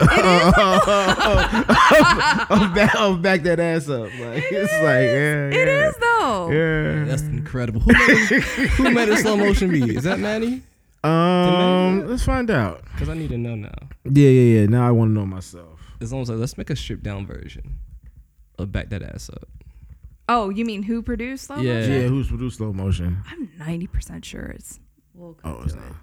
of, 2.50 2.74
back, 2.76 2.96
of 2.96 3.22
back 3.22 3.44
that 3.44 3.60
ass 3.60 3.90
up. 3.90 4.04
Like 4.20 4.44
it's 4.52 4.74
like 4.74 5.08
yeah, 5.08 5.50
It 5.50 5.68
yeah, 5.68 5.90
is 5.90 5.96
though. 5.98 6.52
Yeah. 6.52 7.06
That's 7.06 7.24
incredible. 7.24 7.82
Who 7.82 7.94
made, 7.94 8.32
it- 8.32 8.44
who 8.72 8.92
made 8.92 9.10
a 9.10 9.18
slow 9.18 9.38
motion 9.38 9.70
beat? 9.72 9.90
Is 9.98 10.04
that 10.04 10.20
Manny? 10.20 10.62
Um, 11.04 12.08
let's 12.10 12.24
find 12.24 12.50
out. 12.52 12.84
Because 12.94 13.10
I 13.10 13.14
need 13.14 13.30
to 13.30 13.38
know 13.38 13.56
now. 13.56 13.70
Yeah, 14.06 14.30
yeah, 14.30 14.60
yeah. 14.62 14.66
Now 14.68 14.88
I 14.88 14.92
want 14.92 15.10
to 15.10 15.14
know 15.14 15.26
myself. 15.26 15.80
It's 16.02 16.12
almost 16.12 16.30
like 16.30 16.40
let's 16.40 16.58
make 16.58 16.70
a 16.70 16.76
stripped 16.76 17.04
down 17.04 17.26
version 17.26 17.80
of 18.58 18.72
back 18.72 18.90
that 18.90 19.04
ass 19.04 19.30
up. 19.30 19.48
Oh, 20.30 20.50
you 20.50 20.66
mean 20.66 20.84
who 20.84 21.02
produced 21.02 21.46
Slow 21.46 21.58
Yeah. 21.58 21.76
Motion? 21.80 21.94
Yeah, 21.94 22.08
who's 22.08 22.28
produced 22.28 22.58
slow 22.58 22.74
motion? 22.74 23.18
I'm 23.32 23.48
90% 23.60 24.26
sure 24.26 24.46
it's 24.48 24.80
we'll 25.14 25.34
come 25.36 25.54
Oh, 25.60 25.64
it's 25.64 25.74
to 25.74 25.80
not. 25.80 25.96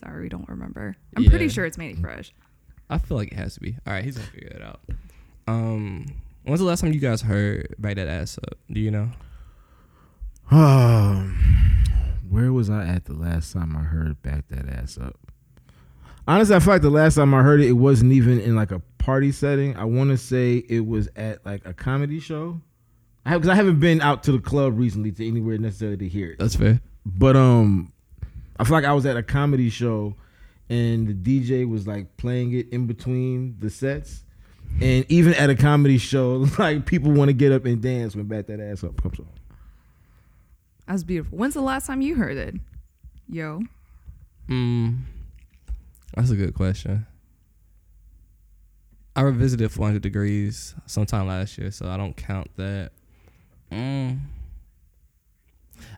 Sorry, 0.00 0.22
we 0.22 0.28
don't 0.28 0.48
remember. 0.48 0.96
I'm 1.16 1.24
pretty 1.24 1.46
Yeah. 1.46 1.50
sure 1.50 1.64
it's 1.64 1.78
Manny 1.78 1.94
Fresh. 1.94 2.32
I 2.90 2.98
feel 2.98 3.16
like 3.16 3.32
it 3.32 3.36
has 3.38 3.54
to 3.54 3.60
be. 3.60 3.76
All 3.86 3.92
right, 3.92 4.04
he's 4.04 4.16
gonna 4.16 4.28
figure 4.30 4.48
it 4.50 4.62
out. 4.62 4.80
Um, 5.48 6.06
when's 6.44 6.60
the 6.60 6.66
last 6.66 6.80
time 6.80 6.92
you 6.92 7.00
guys 7.00 7.22
heard 7.22 7.74
back 7.78 7.96
that 7.96 8.06
ass 8.08 8.38
up? 8.38 8.58
Do 8.70 8.80
you 8.80 8.90
know? 8.90 9.10
Um, 10.50 11.36
where 12.28 12.52
was 12.52 12.68
I 12.70 12.84
at 12.86 13.06
the 13.06 13.14
last 13.14 13.52
time 13.52 13.76
I 13.76 13.80
heard 13.82 14.20
back 14.22 14.48
that 14.48 14.68
ass 14.68 14.98
up? 14.98 15.31
Honestly, 16.26 16.54
I 16.54 16.60
feel 16.60 16.74
like 16.74 16.82
the 16.82 16.90
last 16.90 17.16
time 17.16 17.34
I 17.34 17.42
heard 17.42 17.60
it, 17.60 17.68
it 17.68 17.72
wasn't 17.72 18.12
even 18.12 18.40
in 18.40 18.54
like 18.54 18.70
a 18.70 18.80
party 18.98 19.32
setting. 19.32 19.76
I 19.76 19.84
want 19.84 20.10
to 20.10 20.16
say 20.16 20.64
it 20.68 20.86
was 20.86 21.08
at 21.16 21.44
like 21.44 21.66
a 21.66 21.74
comedy 21.74 22.20
show. 22.20 22.60
I 23.24 23.30
have 23.30 23.40
because 23.40 23.52
I 23.52 23.56
haven't 23.56 23.80
been 23.80 24.00
out 24.00 24.22
to 24.24 24.32
the 24.32 24.38
club 24.38 24.78
recently 24.78 25.12
to 25.12 25.26
anywhere 25.26 25.58
necessarily 25.58 25.96
to 25.98 26.08
hear 26.08 26.32
it. 26.32 26.38
That's 26.38 26.56
fair. 26.56 26.80
But 27.04 27.36
um, 27.36 27.92
I 28.58 28.64
feel 28.64 28.74
like 28.74 28.84
I 28.84 28.92
was 28.92 29.06
at 29.06 29.16
a 29.16 29.22
comedy 29.22 29.70
show, 29.70 30.14
and 30.68 31.08
the 31.08 31.14
DJ 31.14 31.68
was 31.68 31.86
like 31.86 32.16
playing 32.16 32.52
it 32.52 32.68
in 32.70 32.86
between 32.86 33.56
the 33.58 33.70
sets. 33.70 34.24
And 34.80 35.04
even 35.08 35.34
at 35.34 35.50
a 35.50 35.54
comedy 35.54 35.98
show, 35.98 36.46
like 36.58 36.86
people 36.86 37.12
want 37.12 37.28
to 37.28 37.34
get 37.34 37.52
up 37.52 37.64
and 37.64 37.82
dance 37.82 38.16
when 38.16 38.26
back 38.26 38.46
that 38.46 38.60
ass 38.60 38.84
up 38.84 39.00
comes 39.02 39.18
on. 39.18 39.26
That's 40.86 41.04
beautiful. 41.04 41.38
When's 41.38 41.54
the 41.54 41.60
last 41.60 41.86
time 41.86 42.00
you 42.00 42.14
heard 42.14 42.36
it? 42.36 42.54
Yo. 43.28 43.62
Mm, 44.48 45.00
that's 46.14 46.30
a 46.30 46.36
good 46.36 46.54
question. 46.54 47.06
I 49.14 49.22
revisited 49.22 49.70
400 49.70 50.00
Degrees 50.02 50.74
sometime 50.86 51.26
last 51.26 51.58
year, 51.58 51.70
so 51.70 51.88
I 51.88 51.96
don't 51.98 52.16
count 52.16 52.48
that. 52.56 52.92
Mm, 53.70 54.20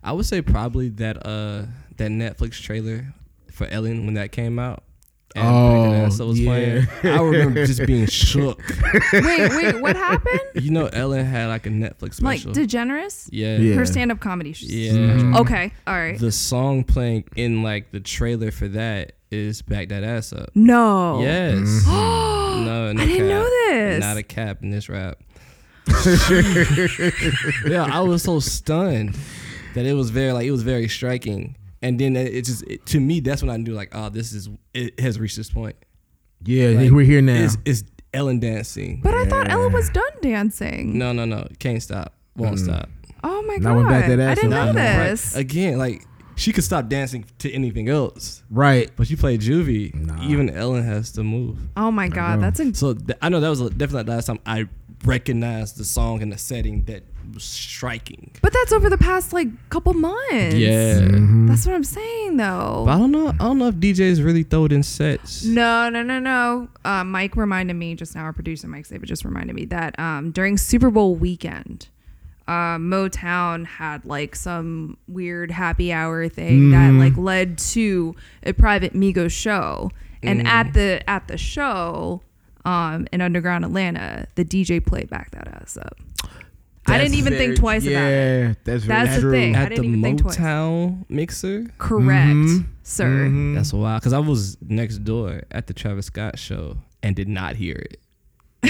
I 0.02 0.12
would 0.12 0.26
say 0.26 0.42
probably 0.42 0.88
that 0.90 1.24
uh 1.26 1.66
that 1.96 2.10
Netflix 2.10 2.60
trailer 2.60 3.12
for 3.52 3.66
Ellen 3.68 4.04
when 4.04 4.14
that 4.14 4.32
came 4.32 4.58
out. 4.58 4.82
And 5.36 5.44
Oh, 5.46 6.08
That 6.08 6.24
was 6.24 6.38
yeah. 6.38 6.84
playing. 7.02 7.16
I 7.16 7.20
remember 7.20 7.66
just 7.66 7.84
being 7.86 8.06
shook. 8.08 8.60
Wait, 9.12 9.50
wait, 9.50 9.80
what 9.80 9.96
happened? 9.96 10.40
You 10.54 10.70
know, 10.70 10.86
Ellen 10.86 11.24
had 11.26 11.48
like 11.48 11.66
a 11.66 11.70
Netflix 11.70 12.22
like 12.22 12.38
special. 12.40 12.52
DeGeneres? 12.52 13.28
yeah. 13.32 13.56
Yeah. 13.58 13.74
Her 13.74 13.84
stand 13.86 14.12
up 14.12 14.20
comedy. 14.20 14.52
sh- 14.52 14.62
Yeah. 14.62 14.92
Mhm. 14.92 15.36
Okay. 15.40 15.72
All 15.88 15.94
right. 15.94 16.18
The 16.18 16.30
song 16.30 16.84
playing 16.84 17.24
in 17.34 17.64
like 17.64 17.90
the 17.90 17.98
trailer 18.00 18.52
for 18.52 18.68
that 18.68 19.12
is 19.34 19.60
Back 19.62 19.88
That 19.88 20.02
Ass 20.04 20.32
Up. 20.32 20.50
no. 20.54 21.20
Yes. 21.20 21.58
Mm-hmm. 21.58 22.34
No, 22.64 22.92
no 22.92 23.02
I 23.02 23.06
didn't 23.06 23.28
cap. 23.28 23.28
know 23.28 23.44
this. 23.68 24.00
Not 24.00 24.16
a 24.16 24.22
cap 24.22 24.62
in 24.62 24.70
this 24.70 24.88
rap. 24.88 25.18
yeah, 27.66 27.88
I 27.90 28.00
was 28.00 28.22
so 28.22 28.40
stunned 28.40 29.16
that 29.74 29.84
it 29.86 29.94
was 29.94 30.10
very 30.10 30.32
like 30.32 30.46
it 30.46 30.50
was 30.50 30.62
very 30.62 30.88
striking, 30.88 31.56
and 31.82 31.98
then 31.98 32.16
it, 32.16 32.32
it 32.34 32.44
just 32.44 32.62
it, 32.64 32.86
to 32.86 33.00
me 33.00 33.20
that's 33.20 33.42
when 33.42 33.50
I 33.50 33.56
knew 33.56 33.72
like 33.74 33.90
oh 33.94 34.08
this 34.08 34.32
is 34.32 34.48
it 34.72 34.98
has 35.00 35.18
reached 35.18 35.36
this 35.36 35.50
point. 35.50 35.76
Yeah, 36.44 36.68
Like, 36.68 36.90
we're 36.90 37.04
here 37.06 37.22
now. 37.22 37.34
It's, 37.42 37.56
it's 37.64 37.84
Ellen 38.12 38.38
dancing. 38.38 39.00
But 39.02 39.14
I 39.14 39.24
thought 39.26 39.48
Ellen 39.50 39.72
was 39.72 39.88
done 39.90 40.04
dancing. 40.20 40.98
No, 40.98 41.12
no, 41.12 41.24
no, 41.24 41.46
can't 41.58 41.82
stop, 41.82 42.12
won't 42.36 42.58
stop. 42.60 42.88
Oh 43.22 43.42
my 43.42 43.56
Now 43.56 43.70
god. 43.70 43.76
went 43.76 43.88
back 43.88 44.06
that 44.08 44.20
I 44.20 44.34
didn't 44.34 44.52
up. 44.52 44.74
know 44.74 44.80
Right. 44.80 45.08
this. 45.10 45.34
Again, 45.34 45.78
like 45.78 46.04
she 46.36 46.52
could 46.52 46.64
stop 46.64 46.88
dancing 46.88 47.24
to 47.38 47.52
anything 47.52 47.88
else, 47.88 48.42
right. 48.50 48.90
but 48.96 49.06
she 49.06 49.16
played 49.16 49.40
juvie. 49.40 49.94
Nah. 49.94 50.28
Even 50.28 50.50
Ellen 50.50 50.82
has 50.82 51.12
to 51.12 51.22
move. 51.22 51.58
Oh 51.76 51.90
my 51.90 52.08
god, 52.08 52.36
know. 52.36 52.42
that's 52.42 52.60
a 52.60 52.74
So 52.74 52.94
th- 52.94 53.18
I 53.22 53.28
know 53.28 53.40
that 53.40 53.48
was 53.48 53.60
definitely 53.60 54.04
the 54.04 54.12
last 54.12 54.26
time 54.26 54.40
I 54.46 54.68
recognized 55.04 55.76
the 55.76 55.84
song 55.84 56.22
and 56.22 56.32
the 56.32 56.38
setting 56.38 56.84
that 56.84 57.02
was 57.32 57.44
striking. 57.44 58.32
But 58.42 58.52
that's 58.52 58.72
over 58.72 58.90
the 58.90 58.98
past 58.98 59.32
like 59.32 59.48
couple 59.70 59.94
months. 59.94 60.24
Mm-hmm. 60.30 61.46
That's 61.46 61.66
what 61.66 61.74
I'm 61.74 61.84
saying 61.84 62.36
though. 62.36 62.84
But 62.86 62.92
I 62.92 62.98
don't 62.98 63.12
know. 63.12 63.28
I 63.28 63.32
don't 63.32 63.58
know 63.58 63.68
if 63.68 63.76
DJs 63.76 64.24
really 64.24 64.42
throw 64.42 64.66
it 64.66 64.72
in 64.72 64.82
sets. 64.82 65.44
No, 65.44 65.88
no, 65.88 66.02
no, 66.02 66.18
no. 66.18 66.68
Uh, 66.84 67.04
Mike 67.04 67.36
reminded 67.36 67.74
me 67.74 67.94
just 67.94 68.14
now. 68.14 68.24
Our 68.24 68.32
producer 68.32 68.68
Mike 68.68 68.86
Saber 68.86 69.06
just 69.06 69.24
reminded 69.24 69.54
me 69.56 69.64
that 69.66 69.98
um, 69.98 70.30
during 70.32 70.56
Super 70.56 70.90
Bowl 70.90 71.14
weekend, 71.14 71.88
uh, 72.46 72.76
Motown 72.78 73.66
had 73.66 74.04
like 74.04 74.34
some 74.36 74.96
weird 75.08 75.50
happy 75.50 75.92
hour 75.92 76.28
thing 76.28 76.70
that 76.72 76.92
like 76.92 77.16
led 77.16 77.58
to 77.58 78.14
a 78.42 78.52
private 78.52 78.92
Migos 78.94 79.30
show, 79.32 79.90
and 80.22 80.46
at 80.46 80.72
the 80.74 81.02
at 81.08 81.28
the 81.28 81.38
show, 81.38 82.22
um, 82.64 83.06
in 83.12 83.20
underground 83.20 83.64
Atlanta, 83.64 84.26
the 84.34 84.44
DJ 84.44 84.84
played 84.84 85.08
back 85.10 85.30
that 85.32 85.48
ass 85.48 85.76
up. 85.76 85.98
I 86.86 86.98
didn't 86.98 87.14
even 87.14 87.32
think 87.32 87.56
twice 87.56 87.82
yeah, 87.84 87.98
about 87.98 88.50
it. 88.50 88.58
that's 88.64 88.84
very 88.84 89.06
That's 89.06 89.22
the 89.22 89.30
thing. 89.30 89.54
At 89.56 89.70
the 89.70 89.74
didn't 89.76 89.84
even 89.86 90.02
think 90.02 90.20
twice. 90.20 90.36
Motown 90.36 91.04
mixer. 91.08 91.66
Correct, 91.78 92.28
Mhm. 92.34 92.66
sir. 92.82 93.08
Mhm. 93.30 93.54
That's 93.54 93.72
wild. 93.72 94.02
Because 94.02 94.12
I 94.12 94.18
was 94.18 94.58
next 94.60 94.98
door 94.98 95.44
at 95.50 95.66
the 95.66 95.72
Travis 95.72 96.06
Scott 96.06 96.38
show 96.38 96.76
and 97.02 97.16
did 97.16 97.26
not 97.26 97.56
hear 97.56 97.76
it. 97.76 98.00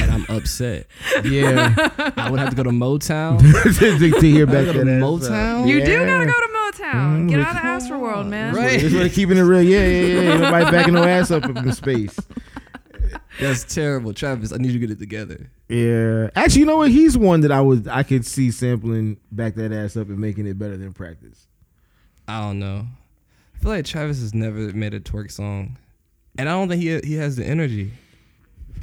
And 0.00 0.10
I'm 0.10 0.26
upset. 0.36 0.86
Yeah, 1.24 1.74
I 2.16 2.30
would 2.30 2.40
have 2.40 2.50
to 2.50 2.56
go 2.56 2.62
to 2.62 2.70
Motown. 2.70 3.38
to, 3.40 3.98
to, 4.10 4.20
to 4.20 4.30
hear 4.30 4.46
back 4.46 4.66
gotta 4.66 4.78
that 4.78 4.84
go 4.84 4.84
to 4.84 4.90
ass 4.92 5.28
Motown? 5.28 5.62
up. 5.62 5.66
You 5.68 5.84
do 5.84 6.04
gotta 6.06 6.26
go 6.26 6.32
to 6.32 6.48
Motown. 6.82 6.94
Mhm. 7.24 7.28
Get 7.30 7.40
out 7.40 7.56
of 7.56 7.62
Astroworld, 7.62 8.28
man. 8.28 8.54
Right. 8.54 8.80
This 8.80 8.92
way 8.92 9.08
keeping 9.08 9.38
it 9.38 9.42
real. 9.42 9.62
Yeah, 9.62 9.86
yeah, 9.86 10.06
yeah. 10.06 10.32
Ain't 10.32 10.40
Nobody 10.40 10.70
backing 10.70 10.94
no 10.94 11.04
ass 11.04 11.30
up 11.30 11.44
in 11.44 11.72
space. 11.72 12.16
That's 13.40 13.64
terrible. 13.74 14.12
Travis, 14.12 14.52
I 14.52 14.56
need 14.58 14.68
you 14.68 14.74
to 14.74 14.78
get 14.78 14.90
it 14.90 14.98
together. 14.98 15.50
Yeah, 15.68 16.30
actually, 16.36 16.60
you 16.60 16.66
know 16.66 16.76
what? 16.78 16.90
He's 16.90 17.16
one 17.18 17.40
that 17.40 17.50
I 17.52 17.60
would 17.60 17.88
I 17.88 18.02
could 18.02 18.24
see 18.24 18.50
sampling 18.50 19.18
back 19.32 19.54
that 19.56 19.72
ass 19.72 19.96
up 19.96 20.08
and 20.08 20.18
making 20.18 20.46
it 20.46 20.58
better 20.58 20.76
than 20.76 20.92
practice. 20.92 21.46
I 22.28 22.40
don't 22.40 22.58
know. 22.58 22.86
I 23.54 23.58
feel 23.58 23.70
like 23.70 23.84
Travis 23.84 24.20
has 24.20 24.34
never 24.34 24.72
made 24.72 24.94
a 24.94 25.00
twerk 25.00 25.30
song. 25.30 25.78
And 26.38 26.48
I 26.48 26.52
don't 26.52 26.68
think 26.68 26.82
he 26.82 27.00
he 27.00 27.14
has 27.14 27.36
the 27.36 27.44
energy. 27.44 27.92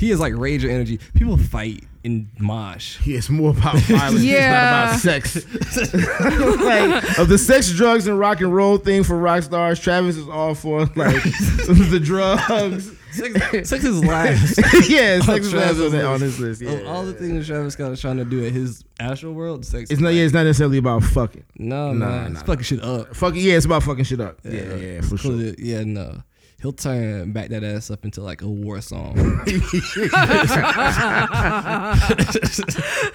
He 0.02 0.10
has 0.10 0.20
like 0.20 0.34
rage 0.36 0.66
or 0.66 0.70
energy. 0.72 1.00
People 1.14 1.38
fight 1.38 1.84
in 2.04 2.28
mosh. 2.40 2.98
He 2.98 3.14
is 3.14 3.30
more 3.30 3.52
about 3.52 3.76
violence. 3.82 4.24
Yeah. 4.24 4.96
It's 4.96 5.06
not 5.06 5.14
about 5.14 5.24
sex. 5.24 5.36
like 5.94 7.20
of 7.20 7.30
the 7.30 7.38
sex, 7.38 7.72
drugs, 7.72 8.08
and 8.08 8.18
rock 8.18 8.42
and 8.42 8.54
roll 8.54 8.78
thing 8.80 9.04
for 9.04 9.16
rock 9.16 9.44
stars, 9.44 9.80
Travis 9.80 10.18
is 10.18 10.28
all 10.28 10.56
for 10.56 10.80
like 10.96 11.22
the 11.24 12.02
drugs. 12.04 12.92
Sex, 13.12 13.70
sex 13.70 13.84
is 13.84 14.04
last. 14.04 14.58
yeah, 14.90 15.20
sex 15.20 15.30
On 15.30 15.36
is 15.38 15.54
last 15.54 15.76
Travis' 15.76 15.94
on, 15.94 16.06
on 16.06 16.20
this 16.22 16.40
list. 16.40 16.62
Yeah. 16.62 16.72
Of 16.72 16.88
all 16.88 17.06
the 17.06 17.14
things 17.14 17.46
Travis 17.46 17.74
Scott 17.74 17.92
is 17.92 18.02
trying 18.02 18.18
to 18.18 18.26
do 18.26 18.44
at 18.44 18.54
his 18.54 18.84
Astroworld, 19.00 19.66
sex. 19.66 19.84
it's 19.84 19.92
is 19.92 20.00
not. 20.00 20.16
Yeah, 20.16 20.24
it's 20.24 20.34
not 20.34 20.44
necessarily 20.46 20.80
about 20.80 21.04
fucking. 21.04 21.44
No, 21.58 21.94
Nah, 21.94 22.06
nah, 22.08 22.28
nah, 22.28 22.32
it's 22.32 22.42
fucking 22.42 22.64
shit 22.64 22.82
up. 22.84 23.16
Fucking 23.16 23.40
yeah, 23.42 23.54
it's 23.58 23.66
about 23.68 23.84
fucking 23.84 24.06
shit 24.06 24.20
up. 24.22 24.40
Yeah, 24.44 24.74
yeah, 24.76 25.02
for 25.02 25.18
sure. 25.18 25.36
Yeah, 25.60 25.84
no. 25.84 26.24
He'll 26.62 26.72
turn 26.74 27.32
back 27.32 27.50
that 27.50 27.64
ass 27.64 27.90
up 27.90 28.06
into 28.06 28.22
like 28.22 28.42
a 28.44 28.48
war 28.48 28.82
song. 28.82 29.18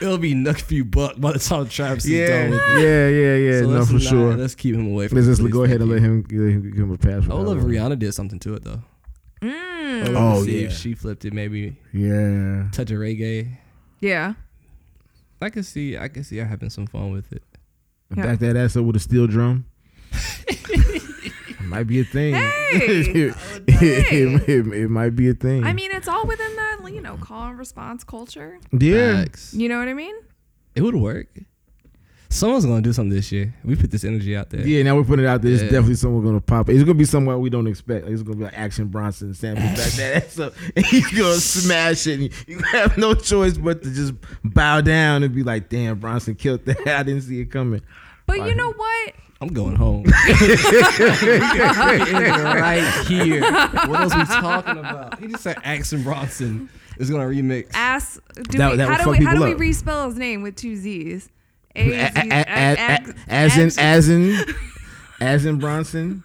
It'll 0.00 0.18
be 0.18 0.35
nephew 0.35 0.85
buck 0.85 1.20
by 1.20 1.32
the 1.32 1.38
time 1.38 1.68
Travis 1.68 2.04
is 2.04 2.11
Yeah, 2.11 2.26
done 2.42 2.50
with 2.50 2.61
it. 2.61 2.82
yeah, 2.82 3.09
yeah, 3.09 3.37
yeah. 3.37 3.61
So 3.62 3.70
no, 3.70 3.85
for 3.85 3.92
not- 3.94 4.02
sure. 4.02 4.35
Let's 4.37 4.54
keep 4.54 4.74
him 4.74 4.88
away 4.88 5.09
from 5.09 5.16
Let's 5.24 5.28
just 5.38 5.50
go 5.52 5.64
ahead 5.64 5.80
and 5.80 5.90
Thank 5.90 6.02
let 6.02 6.11
him 6.11 6.22
give, 6.22 6.72
give 6.74 6.82
him 6.85 6.90
a 6.92 6.98
pass. 6.98 7.24
for 7.24 7.32
I 7.32 7.35
would 7.37 7.46
love 7.46 7.59
if. 7.59 7.64
Rihanna 7.64 7.98
did 7.98 8.12
something 8.14 8.38
to 8.40 8.54
it 8.54 8.64
though. 8.64 8.82
Mm. 9.42 10.04
I 10.04 10.09
would 10.09 10.16
Oh, 10.16 10.42
see 10.44 10.61
yeah. 10.62 10.66
if 10.66 10.72
she 10.76 10.94
flipped 10.94 11.24
it, 11.24 11.32
maybe 11.32 11.76
Yeah. 11.92 12.68
touch 12.72 12.90
of 12.90 12.98
reggae. 12.98 13.56
Yeah. 14.00 14.35
I 15.40 15.50
can 15.50 15.62
see, 15.62 15.96
I 15.96 16.09
can 16.09 16.24
see 16.24 16.38
her 16.38 16.44
having 16.46 16.70
some 16.70 16.87
fun 16.87 17.12
with 17.12 17.32
it. 17.32 17.42
Yeah. 18.16 18.24
Back 18.26 18.38
that 18.40 18.56
ass 18.56 18.76
up 18.76 18.85
with 18.85 18.96
a 18.96 19.00
steel 19.00 19.26
drum. 19.26 19.66
might 21.70 21.85
be 21.87 22.00
a 22.00 22.05
thing. 22.05 22.35
Hey. 22.35 22.52
it, 22.72 23.35
it, 23.68 24.48
it- 24.48 24.66
it 24.72 24.90
might 24.90 25.11
be 25.16 25.29
a 25.31 25.35
thing. 25.35 25.64
I 25.64 25.72
mean, 25.72 25.90
it's 25.92 26.09
all 26.09 26.26
within 26.26 26.55
that, 26.57 26.79
you 26.92 27.00
know, 27.00 27.16
call 27.16 27.48
and 27.48 27.59
response 27.59 28.05
culture. 28.05 28.59
yeah. 28.72 29.24
Facts. 29.24 29.55
You 29.55 29.68
know 29.68 29.79
what 29.79 29.88
I 29.88 29.94
mean? 29.94 30.14
It 30.74 30.83
would 30.83 30.96
work. 30.96 31.29
Someone's 32.29 32.66
gonna 32.66 32.83
do 32.83 32.92
something 32.92 33.14
this 33.14 33.31
year. 33.31 33.55
We 33.64 33.76
put 33.76 33.92
this 33.92 34.02
energy 34.02 34.37
out 34.37 34.50
there. 34.50 34.66
Yeah, 34.66 34.83
now 34.83 34.96
we're 34.96 35.05
putting 35.05 35.24
it 35.24 35.29
out 35.29 35.42
there. 35.42 35.52
It's 35.52 35.62
Yeah. 35.62 35.68
definitely 35.70 35.94
someone 35.94 36.24
gonna 36.24 36.40
pop. 36.40 36.68
It's 36.68 36.83
gonna 36.83 36.94
be 36.94 37.05
someone 37.05 37.40
we 37.40 37.50
don't 37.50 37.68
expect. 37.68 38.05
Like, 38.05 38.12
it's 38.12 38.22
gonna 38.22 38.37
be 38.37 38.44
like 38.44 38.59
Action 38.59 38.88
Bronson 38.88 39.33
sample 39.33 39.62
back 39.64 39.76
that 39.92 40.24
ass 40.24 40.38
up, 40.40 40.52
and 40.74 40.85
he's 40.85 41.07
gonna 41.12 41.35
smash 41.37 42.07
it. 42.09 42.14
And 42.20 42.31
you 42.48 42.59
have 42.72 42.98
no 42.98 43.14
choice 43.14 43.57
but 43.57 43.83
to 43.85 43.90
just 43.94 44.12
bow 44.42 44.81
down 44.81 45.22
and 45.22 45.33
be 45.35 45.44
like, 45.44 45.68
"Damn, 45.68 46.00
Bronson 46.00 46.35
killed 46.35 46.64
that. 46.66 46.87
I 46.88 47.05
didn't 47.05 47.22
see 47.22 47.40
it 47.40 47.46
coming." 47.46 47.81
But 48.26 48.44
you 48.44 48.57
know 48.57 48.72
what? 48.72 48.95
I'm 49.40 49.49
going 49.49 49.77
home. 49.77 50.05
right 51.64 53.05
here. 53.07 53.40
What 53.42 54.01
else 54.01 54.14
we 54.14 54.25
talking 54.25 54.79
about? 54.79 55.18
He 55.18 55.27
just 55.29 55.42
said 55.42 55.59
Axon 55.62 56.03
Bronson 56.03 56.68
is 56.99 57.11
gonna 57.11 57.25
remix. 57.25 57.68
Ass. 57.75 58.18
Do 58.35 58.59
That- 58.59 58.70
we, 58.72 58.77
that 58.79 58.88
how 58.88 59.05
do 59.05 59.11
we, 59.11 59.18
how 59.25 59.35
do 59.35 59.40
people 59.44 59.59
we 59.59 59.70
respell 59.70 60.07
his 60.07 60.16
name 60.16 60.42
with 60.42 60.57
two 60.57 60.77
Z's? 60.77 61.29
A- 61.75 61.81
A- 61.81 62.11
Z- 62.12 62.18
a- 62.31 62.33
a- 62.33 62.49
ag- 62.49 63.09
a- 63.09 63.14
As 63.31 63.59
in, 63.59 63.70
as 63.79 64.09
in, 64.09 64.37
as 65.20 65.44
in 65.44 65.59
Bronson. 65.59 66.22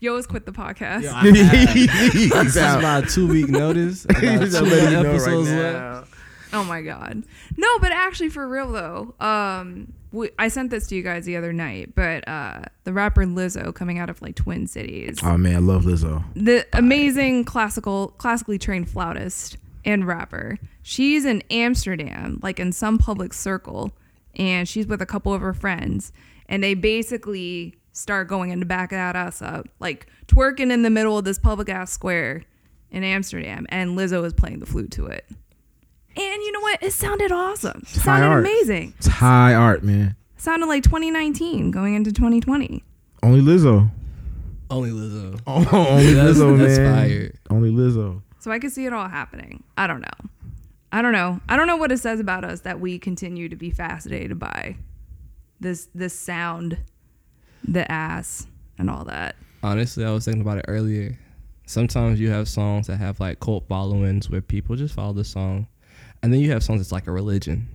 Yo, 0.00 0.14
let's 0.14 0.26
quit 0.26 0.44
the 0.44 0.52
podcast. 0.52 1.02
He's 1.22 2.30
This 2.32 2.46
is 2.48 2.56
out. 2.58 2.82
my 2.82 3.00
two 3.08 3.28
week 3.28 3.48
notice. 3.48 4.04
I 4.10 4.12
got 4.12 4.20
two 4.50 4.60
letting 4.60 4.92
you 4.92 5.02
know 5.02 5.16
right 5.16 5.32
left. 5.34 6.12
Oh 6.52 6.64
my 6.64 6.82
god. 6.82 7.22
No, 7.56 7.78
but 7.78 7.92
actually 7.92 8.28
for 8.28 8.46
real 8.46 8.70
though, 8.72 9.14
um 9.24 9.94
we, 10.12 10.30
I 10.38 10.48
sent 10.48 10.70
this 10.70 10.86
to 10.88 10.94
you 10.94 11.02
guys 11.02 11.24
the 11.24 11.36
other 11.36 11.52
night, 11.52 11.94
but 11.94 12.26
uh 12.28 12.62
the 12.84 12.92
rapper 12.92 13.24
Lizzo 13.24 13.74
coming 13.74 13.98
out 13.98 14.10
of 14.10 14.20
like 14.22 14.36
Twin 14.36 14.66
Cities. 14.66 15.18
Oh 15.22 15.36
man, 15.36 15.56
I 15.56 15.58
love 15.58 15.84
Lizzo. 15.84 16.24
The 16.34 16.66
amazing 16.72 17.44
classical 17.44 18.08
classically 18.18 18.58
trained 18.58 18.88
flautist 18.90 19.56
and 19.84 20.06
rapper. 20.06 20.58
She's 20.82 21.24
in 21.24 21.42
Amsterdam, 21.50 22.40
like 22.42 22.60
in 22.60 22.72
some 22.72 22.98
public 22.98 23.32
circle, 23.32 23.92
and 24.36 24.68
she's 24.68 24.86
with 24.86 25.02
a 25.02 25.06
couple 25.06 25.32
of 25.32 25.40
her 25.40 25.54
friends, 25.54 26.12
and 26.46 26.62
they 26.62 26.74
basically 26.74 27.74
start 27.92 28.26
going 28.28 28.50
in 28.50 28.54
into 28.54 28.66
back 28.66 28.90
that 28.90 29.16
ass 29.16 29.42
up, 29.42 29.68
like 29.78 30.06
twerking 30.26 30.72
in 30.72 30.82
the 30.82 30.90
middle 30.90 31.18
of 31.18 31.24
this 31.24 31.38
public 31.38 31.68
ass 31.68 31.90
square 31.90 32.44
in 32.90 33.04
Amsterdam, 33.04 33.66
and 33.68 33.96
Lizzo 33.98 34.24
is 34.24 34.32
playing 34.32 34.60
the 34.60 34.66
flute 34.66 34.90
to 34.92 35.06
it. 35.06 35.26
And 36.16 36.42
you 36.42 36.52
know 36.52 36.60
what? 36.60 36.82
It 36.82 36.92
sounded 36.92 37.32
awesome. 37.32 37.82
It 37.82 37.96
high 38.00 38.20
sounded 38.20 38.38
amazing. 38.40 38.94
It's 38.98 39.06
high 39.06 39.54
art, 39.54 39.82
man. 39.82 40.16
It 40.36 40.40
sounded 40.42 40.66
like 40.66 40.82
2019 40.82 41.70
going 41.70 41.94
into 41.94 42.12
2020. 42.12 42.82
Only 43.22 43.40
Lizzo. 43.40 43.90
Only 44.70 44.90
Lizzo. 44.90 45.40
Oh, 45.46 45.66
only 45.88 46.12
That's- 46.14 46.36
Lizzo, 46.36 46.58
that's 46.58 46.78
man. 46.78 47.08
fire. 47.08 47.32
Only 47.50 47.70
Lizzo. 47.70 48.22
So 48.40 48.50
I 48.50 48.58
could 48.58 48.72
see 48.72 48.86
it 48.86 48.92
all 48.92 49.08
happening. 49.08 49.62
I 49.76 49.86
don't 49.86 50.00
know. 50.00 50.30
I 50.90 51.00
don't 51.00 51.12
know. 51.12 51.40
I 51.48 51.56
don't 51.56 51.66
know 51.66 51.76
what 51.76 51.90
it 51.92 51.98
says 51.98 52.20
about 52.20 52.44
us 52.44 52.60
that 52.60 52.80
we 52.80 52.98
continue 52.98 53.48
to 53.48 53.56
be 53.56 53.70
fascinated 53.70 54.38
by 54.38 54.76
this 55.60 55.88
this 55.94 56.12
sound, 56.12 56.76
the 57.66 57.90
ass, 57.90 58.46
and 58.78 58.90
all 58.90 59.04
that. 59.04 59.36
Honestly, 59.62 60.04
I 60.04 60.10
was 60.10 60.24
thinking 60.24 60.42
about 60.42 60.58
it 60.58 60.64
earlier. 60.68 61.16
Sometimes 61.66 62.18
you 62.20 62.30
have 62.30 62.48
songs 62.48 62.88
that 62.88 62.96
have 62.96 63.20
like 63.20 63.40
cult 63.40 63.66
followings 63.68 64.28
where 64.28 64.40
people 64.42 64.74
just 64.76 64.94
follow 64.94 65.12
the 65.14 65.24
song, 65.24 65.66
and 66.22 66.32
then 66.32 66.40
you 66.40 66.50
have 66.52 66.62
songs 66.62 66.80
that's 66.80 66.92
like 66.92 67.06
a 67.06 67.12
religion. 67.12 67.68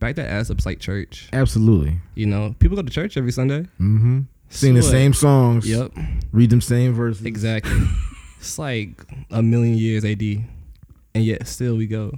Back 0.00 0.16
that 0.16 0.28
ass 0.28 0.50
up's 0.50 0.66
like 0.66 0.80
church. 0.80 1.28
Absolutely. 1.32 1.98
You 2.14 2.26
know, 2.26 2.54
people 2.58 2.76
go 2.76 2.82
to 2.82 2.90
church 2.90 3.16
every 3.16 3.32
Sunday. 3.32 3.60
Mm-hmm. 3.80 4.20
Sing 4.50 4.74
the 4.74 4.82
So 4.82 4.88
what? 4.88 4.92
same 4.92 5.14
songs. 5.14 5.68
Yep, 5.68 5.92
Read 6.32 6.50
them 6.50 6.60
same 6.60 6.92
verses. 6.92 7.24
exactly. 7.24 7.72
it's 8.38 8.58
like 8.58 9.02
a 9.30 9.42
million 9.42 9.74
years 9.76 10.04
AD, 10.04 10.22
and 10.22 11.24
yet 11.24 11.46
still 11.48 11.76
we 11.76 11.86
go. 11.86 12.12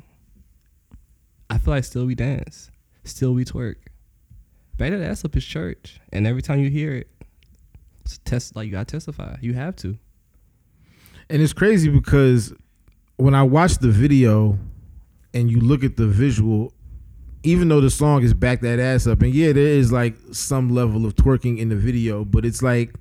I 1.49 1.59
feel 1.59 1.75
like 1.75 1.85
still 1.85 2.07
we 2.07 2.15
dance, 2.15 2.71
still 3.05 3.33
we 3.33 3.45
twerk. 3.45 3.77
Back 4.77 4.91
that 4.91 5.01
ass 5.03 5.25
up 5.25 5.37
is 5.37 5.45
church, 5.45 6.01
and 6.13 6.27
every 6.27 6.43
time 6.43 6.59
you 6.59 6.69
hear 6.69 6.93
it, 6.95 7.09
it's 8.05 8.17
a 8.17 8.21
test. 8.21 8.57
Like 8.57 8.67
you 8.67 8.73
gotta 8.73 8.85
testify. 8.87 9.37
You 9.41 9.55
have 9.55 9.77
to. 9.77 9.97
And 11.31 11.41
it's 11.41 11.53
crazy 11.53 11.89
because 11.89 12.53
when 13.17 13.35
I 13.35 13.43
watched 13.45 13.81
the 13.81 13.91
video 13.91 14.59
and 15.37 15.51
you 15.51 15.61
look 15.61 15.85
at 15.85 15.97
the 15.97 16.07
visual, 16.07 16.73
even 17.43 17.69
though 17.69 17.81
the 17.83 17.91
song 17.91 18.23
is 18.23 18.33
back 18.35 18.61
that 18.63 18.79
ass 18.79 19.07
up, 19.07 19.21
and 19.23 19.35
yeah, 19.35 19.53
there 19.53 19.67
is 19.67 19.93
like 19.93 20.17
some 20.33 20.71
level 20.71 21.05
of 21.05 21.15
twerking 21.15 21.59
in 21.59 21.69
the 21.69 21.77
video, 21.77 22.25
but 22.25 22.45
it's 22.45 22.63
like 22.63 22.95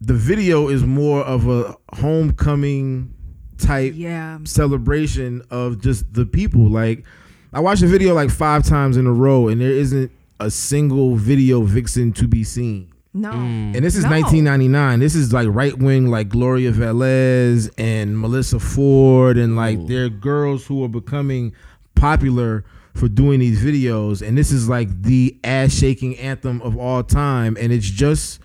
the 0.00 0.14
video 0.14 0.68
is 0.68 0.82
more 0.84 1.20
of 1.22 1.46
a 1.48 1.76
homecoming 1.94 3.12
type 3.58 3.92
Yeah. 3.96 4.38
celebration 4.44 5.42
of 5.50 5.80
just 5.80 6.12
the 6.14 6.24
people. 6.24 6.68
Like 6.70 7.04
I 7.52 7.60
watched 7.60 7.82
the 7.82 7.86
video 7.88 8.14
like 8.14 8.30
five 8.30 8.64
times 8.64 8.96
in 8.96 9.06
a 9.06 9.12
row, 9.12 9.48
and 9.48 9.60
there 9.60 9.70
isn't 9.70 10.10
a 10.40 10.50
single 10.50 11.16
video 11.16 11.62
vixen 11.62 12.12
to 12.14 12.28
be 12.28 12.44
seen. 12.44 12.92
No. 13.20 13.30
Mm. 13.32 13.74
And 13.74 13.84
this 13.84 13.96
is 13.96 14.04
No. 14.04 14.10
1999. 14.10 15.00
This 15.00 15.14
is 15.14 15.32
like 15.32 15.48
right 15.50 15.76
wing, 15.78 16.08
like 16.08 16.28
Gloria 16.28 16.72
Velez 16.72 17.70
and 17.78 18.18
Melissa 18.18 18.58
Ford, 18.60 19.36
and 19.36 19.56
like 19.56 19.78
Ooh. 19.78 19.86
they're 19.86 20.08
girls 20.08 20.66
who 20.66 20.84
are 20.84 20.88
becoming 20.88 21.52
popular 21.94 22.64
for 22.94 23.08
doing 23.08 23.40
these 23.40 23.62
videos. 23.62 24.26
And 24.26 24.36
this 24.36 24.50
is 24.52 24.68
like 24.68 25.02
the 25.02 25.36
ass 25.44 25.72
shaking 25.74 26.16
anthem 26.18 26.60
of 26.62 26.76
all 26.76 27.02
time. 27.02 27.56
And 27.60 27.72
it's 27.72 27.88
just 27.88 28.40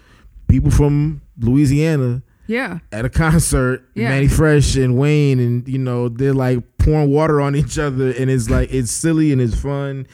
people 0.47 0.69
from 0.71 1.21
Louisiana 1.39 2.21
Yeah. 2.47 2.79
at 2.91 3.05
a 3.05 3.09
concert, 3.09 3.87
Yeah. 3.95 4.09
Manny 4.09 4.27
Fresh 4.27 4.75
and 4.75 4.97
Wayne, 4.97 5.39
and 5.39 5.67
you 5.67 5.77
know 5.79 6.09
they're 6.09 6.33
like 6.33 6.59
pouring 6.77 7.09
water 7.09 7.39
on 7.41 7.55
each 7.55 7.79
other, 7.79 8.11
and 8.11 8.29
it's 8.29 8.49
like 8.49 8.73
it's 8.73 8.91
silly 8.91 9.31
and 9.31 9.41
it's 9.41 9.55
fun. 9.55 10.05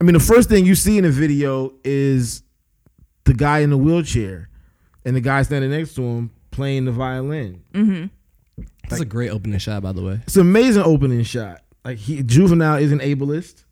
I 0.00 0.04
mean, 0.04 0.12
the 0.14 0.20
first 0.20 0.48
thing 0.50 0.66
you 0.66 0.74
see 0.74 0.98
in 0.98 1.04
the 1.04 1.10
video 1.10 1.72
is 1.84 2.42
the 3.26 3.34
guy 3.34 3.58
in 3.58 3.70
the 3.70 3.76
wheelchair, 3.76 4.48
and 5.04 5.14
the 5.14 5.20
guy 5.20 5.42
standing 5.42 5.70
next 5.70 5.94
to 5.96 6.02
him 6.02 6.30
playing 6.50 6.86
the 6.86 6.92
violin. 6.92 7.62
Mm-hmm. 7.74 8.64
That's 8.88 9.02
a 9.02 9.04
great 9.04 9.30
opening 9.30 9.58
shot, 9.58 9.82
by 9.82 9.92
the 9.92 10.02
way. 10.02 10.20
It's 10.22 10.36
an 10.36 10.42
amazing 10.42 10.84
opening 10.84 11.22
shot. 11.24 11.60
Like 11.84 11.98
he 11.98 12.22
juvenile 12.22 12.78
is 12.78 12.92
an 12.92 13.00
ableist. 13.00 13.64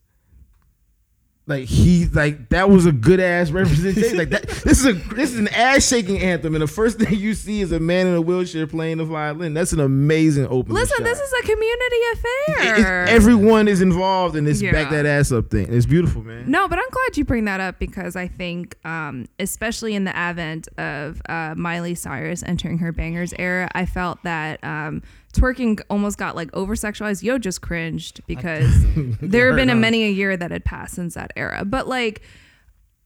Like 1.47 1.65
he 1.65 2.07
like 2.07 2.49
that 2.49 2.71
was 2.71 2.87
a 2.87 2.93
good 2.93 3.21
ass 3.21 3.51
representation. 3.51 4.17
like 4.17 4.31
that 4.31 4.49
this 4.49 4.81
is 4.83 4.87
a 4.87 4.93
this 5.15 5.31
is 5.35 5.39
an 5.39 5.49
ass 5.49 5.87
shaking 5.87 6.19
anthem, 6.23 6.55
and 6.55 6.63
the 6.63 6.67
first 6.67 6.99
thing 6.99 7.19
you 7.19 7.35
see 7.35 7.61
is 7.61 7.71
a 7.71 7.79
man 7.79 8.07
in 8.07 8.15
a 8.15 8.21
wheelchair 8.23 8.67
playing 8.67 8.97
the 8.97 9.05
violin. 9.05 9.53
That's 9.53 9.75
an 9.75 9.81
amazing 9.81 10.47
opening. 10.47 10.75
Listen, 10.77 10.97
shot. 10.99 11.05
this 11.05 11.21
is 11.21 11.33
a 11.33 11.43
community 11.43 11.97
It- 11.97 12.19
affair. 12.19 13.03
it's- 13.03 13.11
everyone 13.11 13.69
is 13.69 13.83
involved 13.83 14.37
in 14.37 14.45
this 14.45 14.63
Yeah. 14.63 14.73
back 14.73 14.89
that 14.91 15.05
ass 15.05 15.33
up 15.33 15.51
thing. 15.51 15.67
It's 15.71 15.85
beautiful, 15.85 16.23
man. 16.23 16.51
No, 16.51 16.67
but 16.67 16.79
I'm 16.79 16.89
glad 16.91 17.19
you 17.19 17.27
bring 17.27 17.45
that 17.45 17.61
up 17.61 17.79
because 17.79 18.17
I 18.17 18.27
think, 18.27 18.77
um, 18.87 19.27
especially 19.39 19.95
in 19.95 20.05
the 20.05 20.17
advent 20.17 20.69
of 20.79 21.21
uh, 21.29 21.55
Miley 21.59 21.95
Cyrus 21.95 22.43
entering 22.47 22.79
her 22.79 22.91
Bangerz 22.91 23.35
era, 23.39 23.69
I 23.75 23.85
felt 23.85 24.23
that 24.23 24.65
um, 24.65 25.03
twerking 25.35 25.81
almost 25.91 26.19
got 26.19 26.37
like 26.37 26.51
over 26.55 26.75
sexualized. 26.75 27.23
Yo 27.23 27.39
just 27.39 27.61
cringed 27.61 28.21
because 28.27 28.73
there 29.21 29.49
have 29.49 29.57
been 29.57 29.71
a 29.71 29.75
many 29.75 30.05
a 30.05 30.11
year 30.11 30.37
that 30.37 30.51
had 30.51 30.65
passed 30.65 30.95
since 30.95 31.15
that 31.15 31.33
era. 31.37 31.65
But 31.65 31.89
like, 31.89 32.23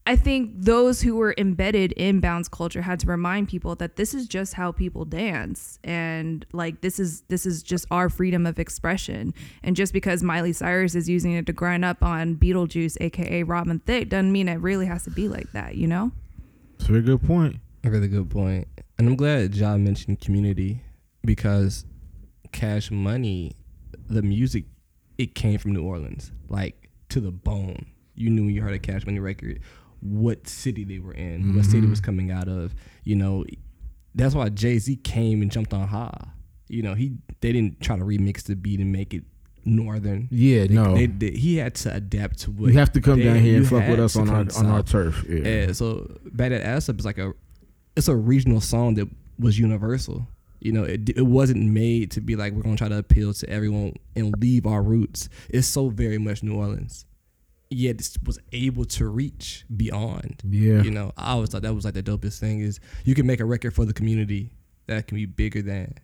I 0.08 0.16
think 0.16 0.52
those 0.54 1.02
who 1.02 1.16
were 1.16 1.34
embedded 1.36 1.92
in 1.92 2.20
bounce 2.20 2.48
culture 2.48 2.80
had 2.80 2.98
to 3.00 3.06
remind 3.06 3.48
people 3.48 3.74
that 3.74 3.96
this 3.96 4.14
is 4.14 4.26
just 4.26 4.54
how 4.54 4.72
people 4.72 5.04
dance 5.04 5.78
and 5.84 6.46
like 6.52 6.80
this 6.80 6.98
is 6.98 7.20
this 7.28 7.44
is 7.44 7.62
just 7.62 7.84
our 7.90 8.08
freedom 8.08 8.46
of 8.46 8.58
expression 8.58 9.34
and 9.62 9.76
just 9.76 9.92
because 9.92 10.22
Miley 10.22 10.54
Cyrus 10.54 10.94
is 10.94 11.10
using 11.10 11.32
it 11.32 11.44
to 11.44 11.52
grind 11.52 11.84
up 11.84 12.02
on 12.02 12.36
Beetlejuice 12.36 12.96
aka 13.02 13.42
Robin 13.42 13.80
Thicke 13.80 14.08
doesn't 14.08 14.32
mean 14.32 14.48
it 14.48 14.54
really 14.62 14.86
has 14.86 15.04
to 15.04 15.10
be 15.10 15.28
like 15.28 15.52
that, 15.52 15.74
you 15.74 15.86
know? 15.86 16.10
It's 16.76 16.88
a 16.88 16.92
very 16.92 17.02
good 17.02 17.22
point. 17.22 17.56
A 17.84 17.90
really 17.90 18.08
good 18.08 18.30
point. 18.30 18.66
And 18.96 19.08
I'm 19.08 19.16
glad 19.16 19.52
John 19.52 19.84
mentioned 19.84 20.20
community 20.20 20.80
because 21.22 21.84
Cash 22.52 22.90
Money, 22.90 23.52
the 24.08 24.22
music, 24.22 24.64
it 25.18 25.34
came 25.34 25.58
from 25.58 25.72
New 25.72 25.82
Orleans, 25.84 26.32
like 26.48 26.88
to 27.11 27.20
the 27.20 27.30
bone. 27.30 27.87
You 28.14 28.30
knew 28.30 28.44
when 28.46 28.54
you 28.54 28.62
heard 28.62 28.74
a 28.74 28.78
Cash 28.78 29.06
Money 29.06 29.18
record 29.20 29.61
what 30.00 30.46
city 30.48 30.84
they 30.84 30.98
were 31.00 31.12
in, 31.14 31.56
what 31.56 31.64
city 31.64 31.87
it 31.87 31.90
was 31.90 32.00
coming 32.00 32.30
out 32.30 32.48
of. 32.48 32.74
You 33.04 33.16
know, 33.16 33.44
that's 34.14 34.34
why 34.34 34.48
Jay 34.48 34.78
Z 34.78 34.96
came 34.96 35.42
and 35.42 35.50
jumped 35.50 35.72
on 35.74 35.88
Ha. 35.88 36.12
You 36.68 36.82
know, 36.82 36.94
he 36.94 37.16
they 37.40 37.52
didn't 37.52 37.80
try 37.80 37.96
to 37.96 38.04
remix 38.04 38.42
the 38.44 38.54
beat 38.56 38.78
and 38.80 38.92
make 38.92 39.14
it 39.14 39.24
northern. 39.64 40.28
Yeah, 40.30 40.66
They- 40.66 40.74
no. 40.74 40.94
they- 40.94 41.06
they- 41.06 41.30
he 41.32 41.56
had 41.56 41.74
to 41.76 41.94
adapt 41.94 42.38
to 42.40 42.50
what 42.50 42.72
you 42.72 42.78
have 42.78 42.92
to 42.92 43.00
come 43.00 43.18
down 43.20 43.40
here 43.40 43.58
and 43.58 43.66
fuck 43.68 43.88
with 43.88 44.00
us 44.00 44.16
on 44.16 44.28
our 44.30 44.46
on 44.56 44.66
our 44.66 44.82
turf. 44.82 45.24
Yeah. 45.28 45.37
Yeah, 45.66 45.72
so 45.72 46.18
Back 46.32 46.50
That 46.50 46.62
Ass 46.64 46.88
Up 46.88 46.98
is 46.98 47.04
like 47.04 47.18
a, 47.18 47.32
it's 47.96 48.08
a 48.08 48.16
regional 48.16 48.61
song 48.61 48.94
that 48.94 49.08
was 49.38 49.58
universal. 49.58 50.26
You 50.60 50.72
know, 50.72 50.82
it 50.84 51.10
it 51.10 51.22
wasn't 51.26 51.64
made 51.70 52.10
to 52.12 52.20
be 52.20 52.34
like 52.36 52.52
we're 52.52 52.62
gonna 52.62 52.76
try 52.76 52.88
to 52.88 52.98
appeal 52.98 53.32
to 53.32 53.48
everyone 53.48 53.94
and 54.16 54.34
leave 54.40 54.66
our 54.66 54.82
roots. 54.82 55.28
It's 55.48 55.66
so 55.68 55.88
very 55.88 56.18
much 56.18 56.42
New 56.42 56.54
Orleans, 56.56 57.04
yet 57.70 58.00
it 58.00 58.16
was 58.26 58.38
able 58.52 58.84
to 58.86 59.06
reach 59.08 59.64
beyond. 59.76 60.42
Yeah. 60.44 60.82
you 60.82 60.90
know, 60.90 61.12
I 61.16 61.32
always 61.32 61.50
thought 61.50 61.62
that 61.62 61.74
was 61.74 61.84
like 61.84 61.94
the 61.94 62.02
dopest 62.02 62.40
thing 62.40 62.60
is 62.60 62.80
you 63.04 63.14
can 63.14 63.26
make 63.26 63.38
a 63.40 63.44
record 63.44 63.72
for 63.74 63.84
the 63.84 63.92
community 63.92 64.50
that 64.86 65.06
can 65.06 65.16
be 65.16 65.26
bigger 65.26 65.62
than, 65.62 65.94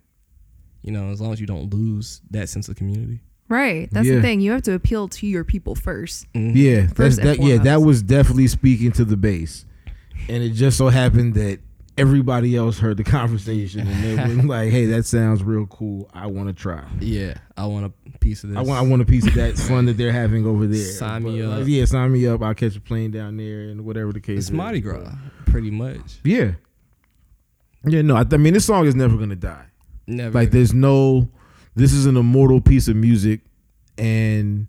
you 0.82 0.92
know, 0.92 1.10
as 1.10 1.20
long 1.20 1.32
as 1.32 1.40
you 1.40 1.46
don't 1.46 1.72
lose 1.74 2.20
that 2.30 2.48
sense 2.48 2.68
of 2.68 2.76
community. 2.76 3.20
Right. 3.48 3.88
That's 3.92 4.06
Yeah. 4.06 4.16
the 4.16 4.22
thing. 4.22 4.40
You 4.40 4.52
have 4.52 4.62
to 4.62 4.72
appeal 4.74 5.08
to 5.08 5.26
your 5.26 5.42
people 5.44 5.74
first. 5.74 6.26
Mm-hmm. 6.32 6.56
Yeah, 6.56 6.86
First 6.88 7.18
and 7.18 7.28
that. 7.28 7.42
Yeah, 7.42 7.58
that 7.58 7.82
was 7.82 8.02
definitely 8.02 8.46
speaking 8.48 8.92
to 8.92 9.04
the 9.04 9.16
base, 9.16 9.64
and 10.28 10.42
it 10.42 10.50
just 10.50 10.78
so 10.78 10.88
happened 10.88 11.34
that 11.34 11.58
everybody 11.96 12.56
else 12.56 12.78
heard 12.78 12.96
the 12.96 13.04
conversation 13.04 13.86
and 13.86 14.04
they 14.04 14.36
were 14.36 14.42
like, 14.42 14.70
"Hey, 14.70 14.86
that 14.86 15.06
sounds 15.06 15.42
real 15.42 15.66
cool. 15.66 16.10
I 16.12 16.26
want 16.26 16.48
to 16.48 16.54
try. 16.54 16.84
Yeah, 17.00 17.34
I 17.56 17.66
want 17.66 17.86
a 17.86 18.18
piece 18.18 18.44
of 18.44 18.50
this. 18.50 18.58
I 18.58 18.62
want. 18.62 18.78
I 18.78 18.88
want 18.88 19.02
a 19.02 19.04
piece 19.04 19.26
of 19.26 19.34
that 19.34 19.56
fun 19.56 19.86
that 19.86 19.96
they're 19.96 20.12
having 20.12 20.46
over 20.46 20.66
there. 20.66 20.92
Sign 20.92 21.24
me 21.24 21.42
uh, 21.42 21.50
up. 21.50 21.58
like, 21.60 21.68
yeah, 21.68 21.84
sign 21.84 22.12
me 22.12 22.26
up. 22.26 22.42
I'll 22.42 22.54
catch 22.54 22.76
a 22.76 22.80
plane 22.80 23.10
down 23.10 23.36
there 23.36 23.60
and 23.60 23.84
whatever 23.84 24.12
the 24.12 24.20
case. 24.20 24.38
It's 24.38 24.46
is. 24.46 24.52
Mardi 24.52 24.80
Gras, 24.80 25.10
pretty 25.46 25.70
much. 25.70 26.20
Yeah, 26.24 26.52
yeah. 27.84 28.02
No, 28.02 28.16
I, 28.16 28.24
I 28.30 28.36
mean 28.36 28.54
this 28.54 28.66
song 28.66 28.86
is 28.86 28.94
never 28.94 29.16
gonna 29.16 29.36
die. 29.36 29.66
Never. 30.06 30.38
Like 30.38 30.50
there's 30.50 30.74
no. 30.74 31.28
This 31.76 31.92
is 31.92 32.06
an 32.06 32.16
immortal 32.16 32.60
piece 32.60 32.86
of 32.86 32.94
music, 32.94 33.40
and 33.98 34.68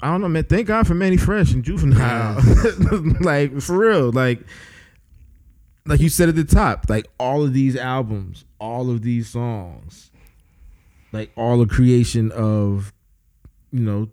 I 0.00 0.08
don't 0.08 0.20
know, 0.20 0.28
man. 0.28 0.44
Thank 0.44 0.66
God 0.66 0.86
for 0.86 0.92
Manny 0.92 1.16
Fresh 1.16 1.52
and 1.52 1.64
Juvenile. 1.64 2.38
like 3.20 3.58
for 3.62 3.78
real, 3.78 4.12
like 4.12 4.40
like 5.86 6.00
you 6.00 6.08
said 6.08 6.28
at 6.28 6.34
the 6.36 6.44
top, 6.44 6.86
like 6.88 7.06
all 7.18 7.42
of 7.42 7.52
these 7.52 7.76
albums, 7.76 8.44
all 8.58 8.90
of 8.90 9.02
these 9.02 9.28
songs, 9.28 10.10
like 11.12 11.30
all 11.36 11.58
the 11.58 11.66
creation 11.66 12.30
of, 12.32 12.92
you 13.70 13.80
know, 13.80 14.08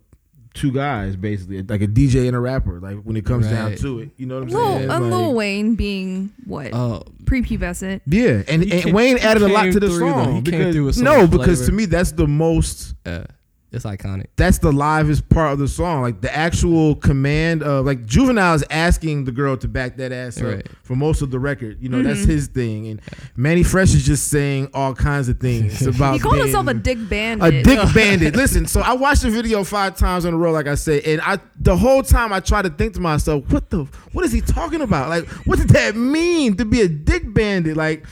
two 0.54 0.70
guys 0.70 1.16
basically, 1.16 1.62
like 1.62 1.80
a 1.80 1.86
DJ 1.86 2.26
and 2.26 2.36
a 2.36 2.40
rapper. 2.40 2.78
Like 2.78 2.98
when 3.04 3.16
it 3.16 3.24
comes 3.24 3.48
down 3.48 3.74
to 3.76 4.00
it, 4.00 4.10
you 4.18 4.26
know 4.26 4.34
what 4.40 4.42
I'm 4.44 4.48
Lil, 4.50 4.66
saying? 4.78 4.90
uh, 4.90 5.00
Like- 5.00 5.10
Lil 5.10 5.34
Wayne 5.34 5.74
being 5.74 6.32
what? 6.44 6.74
Oh, 6.74 7.04
Prepubescent. 7.24 8.02
Yeah, 8.06 8.42
and, 8.48 8.62
and 8.62 8.70
came- 8.70 8.94
Wayne 8.94 9.16
added 9.18 9.42
a 9.42 9.48
lot 9.48 9.64
to 9.72 9.80
the 9.80 9.88
through, 9.88 9.98
though. 10.00 10.24
song 10.24 10.34
He 10.36 10.42
came 10.42 10.58
because 10.58 10.74
through 10.74 10.84
with 10.84 10.94
so 10.96 11.02
no, 11.04 11.22
much 11.22 11.30
because 11.30 11.58
flavor. 11.60 11.70
to 11.70 11.72
me 11.72 11.84
that's 11.86 12.12
the 12.12 12.26
most 12.28 12.94
uh, 13.06 13.24
it's 13.72 13.84
iconic. 13.84 14.26
that's 14.36 14.58
the 14.58 14.70
livest 14.72 15.28
part 15.28 15.52
of 15.52 15.58
the 15.58 15.68
song. 15.68 16.02
Like 16.02 16.20
the 16.20 16.34
actual 16.34 16.94
command 16.96 17.62
of 17.62 17.86
like 17.86 18.04
Juvenile 18.06 18.54
is 18.54 18.64
asking 18.70 19.24
the 19.24 19.32
girl 19.32 19.56
to 19.56 19.68
back 19.68 19.96
that 19.96 20.12
ass 20.12 20.38
up 20.38 20.44
Right. 20.44 20.66
for 20.82 20.94
most 20.94 21.22
of 21.22 21.30
the 21.30 21.38
record. 21.38 21.78
You 21.80 21.88
know, 21.88 22.02
that's 22.02 22.20
mm-hmm. 22.20 22.30
his 22.30 22.46
thing. 22.48 22.86
And 22.88 23.00
Manny 23.36 23.62
Fresh 23.62 23.94
is 23.94 24.04
just 24.04 24.28
saying 24.28 24.68
all 24.74 24.94
kinds 24.94 25.28
of 25.28 25.40
things 25.40 25.80
about 25.86 26.14
He 26.14 26.18
called 26.20 26.34
being 26.34 26.46
himself 26.46 26.66
a 26.66 26.74
dick 26.74 26.98
bandit. 27.08 27.54
a 27.54 27.62
dick 27.62 27.78
bandit. 27.94 28.36
Listen, 28.36 28.66
so 28.66 28.80
I 28.80 28.92
watched 28.92 29.22
the 29.22 29.30
video 29.30 29.64
five 29.64 29.96
times 29.96 30.24
in 30.24 30.34
a 30.34 30.36
row, 30.36 30.52
like 30.52 30.66
I 30.66 30.74
said, 30.74 31.04
and 31.04 31.20
I 31.22 31.38
the 31.58 31.76
whole 31.76 32.02
time 32.02 32.32
I 32.32 32.40
try 32.40 32.62
to 32.62 32.70
think 32.70 32.94
to 32.94 33.00
myself, 33.00 33.50
what 33.50 33.70
the 33.70 33.86
what 34.12 34.24
is 34.24 34.32
he 34.32 34.40
talking 34.40 34.82
about? 34.82 35.08
Like, 35.08 35.26
what 35.46 35.58
did 35.58 35.70
that 35.70 35.96
mean 35.96 36.56
to 36.56 36.64
be 36.64 36.82
a 36.82 36.88
dick 36.88 37.32
bandit? 37.32 37.76
Like 37.76 38.02
d- 38.02 38.08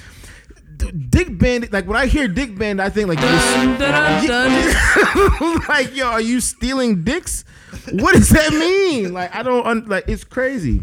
Dick 1.09 1.39
Bandit, 1.39 1.73
like 1.73 1.87
when 1.87 1.97
I 1.97 2.07
hear 2.07 2.29
Dick 2.29 2.57
Bandit, 2.57 2.85
I 2.85 2.91
think 2.91 3.09
like, 3.09 3.21
like 5.69 5.97
yo, 5.97 6.07
are 6.07 6.21
you 6.21 6.41
stealing 6.41 7.05
dicks? 7.05 7.45
What 7.93 8.15
does 8.15 8.29
that 8.31 8.53
mean? 8.53 9.13
Like 9.13 9.35
I 9.35 9.43
don't 9.43 9.67
un- 9.67 9.87
like 9.87 10.05
it's 10.09 10.25
crazy. 10.25 10.83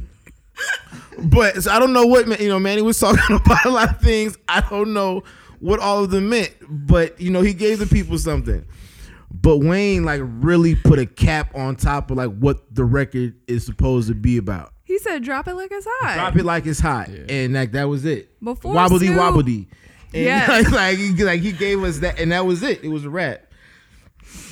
But 1.19 1.63
so 1.63 1.71
I 1.71 1.79
don't 1.79 1.93
know 1.93 2.05
what 2.05 2.39
you 2.39 2.49
know. 2.49 2.59
Manny 2.59 2.81
was 2.81 2.99
talking 2.99 3.35
about 3.45 3.65
a 3.65 3.69
lot 3.69 3.89
of 3.89 4.01
things. 4.01 4.37
I 4.47 4.61
don't 4.61 4.93
know 4.93 5.23
what 5.59 5.79
all 5.79 6.03
of 6.03 6.11
them 6.11 6.29
meant, 6.29 6.53
but 6.69 7.19
you 7.19 7.31
know 7.31 7.41
he 7.41 7.53
gave 7.53 7.79
the 7.79 7.87
people 7.87 8.17
something. 8.17 8.65
But 9.31 9.57
Wayne 9.57 10.03
like 10.03 10.21
really 10.23 10.75
put 10.75 10.99
a 10.99 11.05
cap 11.05 11.55
on 11.55 11.75
top 11.75 12.11
of 12.11 12.17
like 12.17 12.35
what 12.37 12.73
the 12.73 12.85
record 12.85 13.35
is 13.47 13.65
supposed 13.65 14.07
to 14.09 14.15
be 14.15 14.37
about. 14.37 14.73
He 14.87 14.97
said, 14.99 15.21
"Drop 15.23 15.47
it 15.47 15.53
like 15.53 15.69
it's 15.71 15.85
hot." 15.89 16.15
Drop 16.15 16.35
it 16.37 16.45
like 16.45 16.65
it's 16.65 16.79
hot, 16.79 17.09
and 17.09 17.53
like 17.53 17.73
that 17.73 17.89
was 17.89 18.05
it. 18.05 18.41
Before 18.41 18.73
wobbly 18.73 19.07
Snoop- 19.07 19.17
wobbly, 19.17 19.67
and 20.13 20.23
Yes. 20.23 20.49
like, 20.49 20.71
like 20.71 20.97
he, 20.97 21.23
like 21.23 21.41
he 21.41 21.51
gave 21.51 21.83
us 21.83 21.99
that, 21.99 22.19
and 22.19 22.31
that 22.31 22.45
was 22.45 22.63
it. 22.63 22.83
It 22.83 22.87
was 22.87 23.03
a 23.03 23.09
rap. 23.09 23.43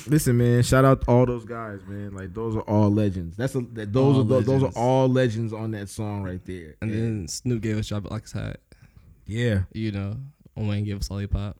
Listen, 0.06 0.36
man, 0.36 0.62
shout 0.62 0.84
out 0.84 1.02
to 1.02 1.10
all 1.10 1.26
those 1.26 1.44
guys, 1.44 1.80
man. 1.86 2.14
Like 2.14 2.34
those 2.34 2.54
are 2.54 2.60
all 2.62 2.90
legends. 2.90 3.36
That's 3.36 3.54
a 3.54 3.60
that, 3.60 3.92
those 3.92 4.16
All 4.16 4.20
are 4.20 4.24
those, 4.24 4.44
those 4.44 4.62
are 4.62 4.72
all 4.76 5.08
legends 5.08 5.52
on 5.52 5.70
that 5.72 5.88
song 5.88 6.22
right 6.22 6.44
there. 6.44 6.76
And 6.80 6.92
then 6.92 7.28
Snoop 7.28 7.62
gave 7.62 7.78
us 7.78 7.88
Drop 7.88 8.04
It 8.04 8.10
Like 8.10 8.22
It's 8.22 8.32
Hot. 8.32 8.58
yeah, 9.26 9.62
You 9.72 9.92
know, 9.92 10.16
and 10.54 10.68
Wayne 10.68 10.84
gave 10.84 10.98
us 10.98 11.10
Lollipop. 11.10 11.56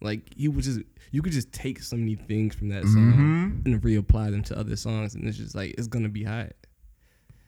Like 0.00 0.34
he 0.36 0.48
was 0.48 0.66
just 0.66 0.80
you 1.10 1.20
could 1.20 1.32
just 1.32 1.52
take 1.52 1.82
so 1.82 1.96
many 1.96 2.14
things 2.14 2.54
from 2.54 2.68
that 2.68 2.84
mm-hmm. 2.84 3.10
song 3.10 3.62
and 3.66 3.82
reapply 3.82 4.30
them 4.30 4.42
to 4.44 4.58
other 4.58 4.76
songs, 4.76 5.14
and 5.14 5.26
it's 5.28 5.36
just 5.36 5.54
like 5.54 5.74
it's 5.76 5.88
gonna 5.88 6.08
be 6.08 6.24
hot. 6.24 6.52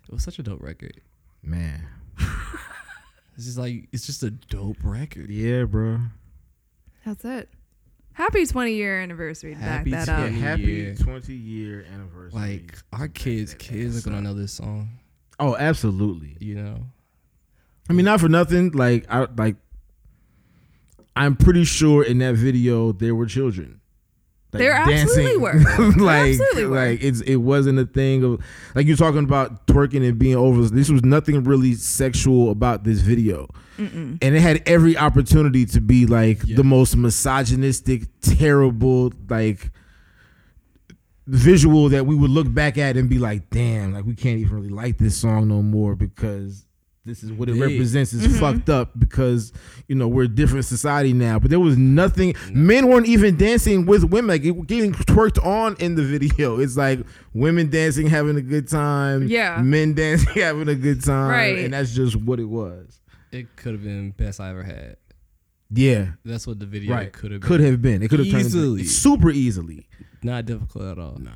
It 0.08 0.12
was 0.12 0.22
such 0.22 0.38
a 0.38 0.42
dope 0.42 0.62
record. 0.62 1.00
Man. 1.42 1.86
It's 3.36 3.46
just 3.46 3.58
like 3.58 3.88
it's 3.92 4.06
just 4.06 4.22
a 4.22 4.30
dope 4.30 4.76
record. 4.82 5.28
Yeah, 5.28 5.64
bro. 5.64 5.98
That's 7.04 7.24
it. 7.24 7.48
Happy 8.12 8.46
20 8.46 8.74
year 8.74 9.00
anniversary 9.00 9.54
Happy 9.54 9.90
back 9.90 10.06
that 10.06 10.20
20 10.20 10.36
up. 10.36 10.40
Happy 10.40 10.62
year. 10.62 10.94
20 10.94 11.34
year 11.34 11.84
anniversary. 11.92 12.40
Like 12.40 12.78
our 12.92 13.08
kids, 13.08 13.54
kids 13.54 13.98
are 13.98 14.08
gonna 14.08 14.22
know 14.22 14.34
this 14.34 14.52
song. 14.52 14.88
oh, 15.40 15.56
absolutely. 15.56 16.36
You 16.38 16.54
know, 16.54 16.78
I 17.90 17.92
mean, 17.92 18.04
not 18.04 18.20
for 18.20 18.28
nothing. 18.28 18.70
Like, 18.70 19.06
I 19.10 19.26
like. 19.36 19.56
I'm 21.16 21.36
pretty 21.36 21.64
sure 21.64 22.04
in 22.04 22.18
that 22.18 22.34
video 22.34 22.92
there 22.92 23.14
were 23.14 23.26
children. 23.26 23.80
Like, 24.54 24.60
There 24.60 24.72
absolutely 24.72 25.36
were. 25.36 25.58
There 25.76 25.90
like, 25.92 26.30
absolutely 26.30 26.66
were. 26.66 26.76
like 26.90 27.02
it's 27.02 27.20
it 27.22 27.36
wasn't 27.36 27.78
a 27.78 27.86
thing 27.86 28.22
of 28.24 28.40
like 28.74 28.86
you're 28.86 28.96
talking 28.96 29.24
about 29.24 29.66
twerking 29.66 30.06
and 30.08 30.18
being 30.18 30.36
over. 30.36 30.62
This 30.62 30.88
was 30.90 31.02
nothing 31.04 31.44
really 31.44 31.74
sexual 31.74 32.50
about 32.50 32.84
this 32.84 33.00
video, 33.00 33.48
and 33.78 34.18
it 34.22 34.40
had 34.40 34.62
every 34.66 34.96
opportunity 34.96 35.66
to 35.66 35.80
be 35.80 36.06
like 36.06 36.40
Yeah. 36.46 36.56
the 36.56 36.64
most 36.64 36.96
misogynistic, 36.96 38.04
terrible, 38.20 39.12
like 39.28 39.70
visual 41.26 41.88
that 41.88 42.06
we 42.06 42.14
would 42.14 42.30
look 42.30 42.52
back 42.52 42.76
at 42.78 42.96
and 42.96 43.08
be 43.08 43.18
like, 43.18 43.48
damn, 43.50 43.92
like 43.94 44.04
we 44.04 44.14
can't 44.14 44.38
even 44.38 44.54
really 44.54 44.68
like 44.68 44.98
this 44.98 45.16
song 45.16 45.48
no 45.48 45.62
more 45.62 45.96
because 45.96 46.66
this 47.04 47.22
is 47.22 47.30
what 47.32 47.48
it 47.48 47.52
They- 47.52 47.60
represents 47.60 48.12
is 48.12 48.26
mm-hmm. 48.26 48.38
fucked 48.38 48.70
up 48.70 48.90
because 48.98 49.52
you 49.88 49.94
know 49.94 50.08
we're 50.08 50.24
a 50.24 50.28
different 50.28 50.64
society 50.64 51.12
now. 51.12 51.38
But 51.38 51.50
there 51.50 51.60
was 51.60 51.76
nothing. 51.76 52.34
Men 52.50 52.88
weren't 52.88 53.06
even 53.06 53.36
dancing 53.36 53.84
with 53.84 54.04
women. 54.04 54.28
Like 54.28 54.44
it 54.44 54.66
getting 54.66 54.92
twerked 54.92 55.44
on 55.44 55.76
in 55.78 55.94
the 55.96 56.02
video. 56.02 56.58
It's 56.60 56.76
like 56.76 57.00
women 57.34 57.68
dancing, 57.68 58.06
having 58.06 58.36
a 58.36 58.42
good 58.42 58.68
time. 58.68 59.28
Yeah. 59.28 59.60
Men 59.60 59.94
dancing, 59.94 60.32
having 60.34 60.68
a 60.68 60.74
good 60.74 61.04
time. 61.04 61.30
Right. 61.30 61.58
And 61.58 61.74
that's 61.74 61.94
just 61.94 62.16
what 62.16 62.40
it 62.40 62.46
was. 62.48 63.00
it 63.32 63.54
could 63.56 63.72
have 63.72 63.82
been 63.82 64.10
best 64.12 64.40
I 64.40 64.50
ever 64.50 64.62
had. 64.62 64.96
Yeah. 65.70 66.12
That's 66.24 66.46
what 66.46 66.58
the 66.60 66.66
video 66.66 66.94
right. 66.94 67.12
could 67.12 67.32
have 67.32 67.40
been. 67.40 67.48
Could 67.48 67.60
have 67.60 67.82
been. 67.82 68.02
It 68.02 68.08
could 68.08 68.20
have 68.20 68.30
turned 68.30 68.46
Easily. 68.46 68.80
into, 68.80 68.84
super 68.90 69.30
easily. 69.30 69.88
Not 70.22 70.46
difficult 70.46 70.84
at 70.84 70.98
all. 70.98 71.16
Nah. 71.18 71.30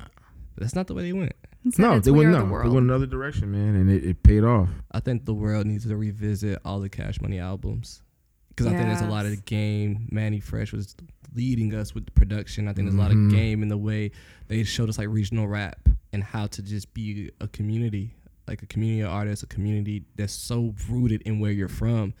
But 0.55 0.61
that's 0.61 0.75
not 0.75 0.87
the 0.87 0.93
way 0.93 1.03
they 1.03 1.13
went. 1.13 1.33
Instead, 1.65 1.83
No, 1.83 1.99
they 1.99 2.11
went 2.11 2.29
no. 2.29 2.39
the 2.39 2.63
They 2.63 2.69
went 2.69 2.85
another 2.85 3.05
direction, 3.05 3.51
man, 3.51 3.75
and 3.75 3.89
it, 3.91 4.03
it 4.03 4.23
paid 4.23 4.43
off. 4.43 4.69
I 4.91 4.99
think 4.99 5.25
the 5.25 5.33
world 5.33 5.65
needs 5.65 5.85
to 5.85 5.95
revisit 5.95 6.59
all 6.63 6.79
the 6.79 6.89
Cash 6.89 7.19
Money 7.21 7.39
albums 7.39 8.01
because 8.49 8.67
I 8.67 8.75
think 8.75 8.87
there's 8.89 9.01
a 9.01 9.07
lot 9.07 9.25
Yes. 9.25 9.37
of 9.37 9.45
game. 9.45 10.07
Manny 10.11 10.39
Fresh 10.39 10.71
was 10.73 10.95
leading 11.35 11.73
us 11.73 11.93
with 11.93 12.05
the 12.05 12.11
production. 12.11 12.67
I 12.67 12.73
think 12.73 12.87
there's 12.87 12.95
a 12.95 12.99
lot 13.01 13.11
of 13.11 13.17
mm-hmm. 13.17 13.35
game 13.35 13.61
in 13.63 13.69
the 13.69 13.77
way 13.77 14.11
they 14.47 14.63
showed 14.63 14.89
us 14.89 14.97
like 14.97 15.07
regional 15.09 15.47
rap 15.47 15.87
and 16.13 16.23
how 16.23 16.47
to 16.47 16.61
just 16.61 16.93
be 16.93 17.29
a 17.39 17.47
community, 17.47 18.15
like 18.47 18.63
a 18.63 18.65
community 18.65 19.03
artist, 19.03 19.43
a 19.43 19.47
community 19.47 20.03
that's 20.15 20.33
so 20.33 20.73
rooted 20.89 21.21
in 21.23 21.39
where 21.39 21.51
you're 21.51 21.67
from, 21.67 22.13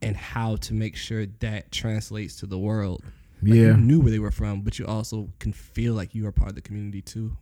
and 0.00 0.16
how 0.16 0.56
to 0.56 0.74
make 0.74 0.96
sure 0.96 1.26
that 1.40 1.70
translates 1.72 2.36
to 2.36 2.46
the 2.46 2.58
world. 2.58 3.02
Like, 3.42 3.54
Yeah. 3.54 3.62
you 3.68 3.76
knew 3.76 4.00
where 4.00 4.10
they 4.10 4.18
were 4.18 4.30
from, 4.30 4.62
but 4.62 4.78
you 4.78 4.86
also 4.86 5.30
can 5.38 5.52
feel 5.52 5.94
like 5.94 6.14
you 6.14 6.26
are 6.26 6.32
part 6.32 6.50
of 6.50 6.54
the 6.54 6.62
community 6.62 7.02
too. 7.02 7.36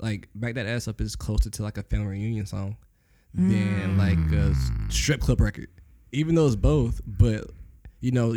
Like 0.00 0.28
back 0.34 0.54
that 0.54 0.66
ass 0.66 0.88
up 0.88 1.00
is 1.00 1.14
closer 1.16 1.50
to 1.50 1.62
like 1.62 1.78
a 1.78 1.82
family 1.82 2.06
reunion 2.08 2.46
song 2.46 2.76
than 3.34 3.96
mm. 3.96 3.98
like 3.98 4.32
a 4.32 4.54
strip 4.92 5.20
club 5.20 5.40
record. 5.40 5.68
Even 6.12 6.34
though 6.34 6.46
it's 6.46 6.56
both, 6.56 7.00
but 7.06 7.50
you 8.00 8.10
know, 8.10 8.34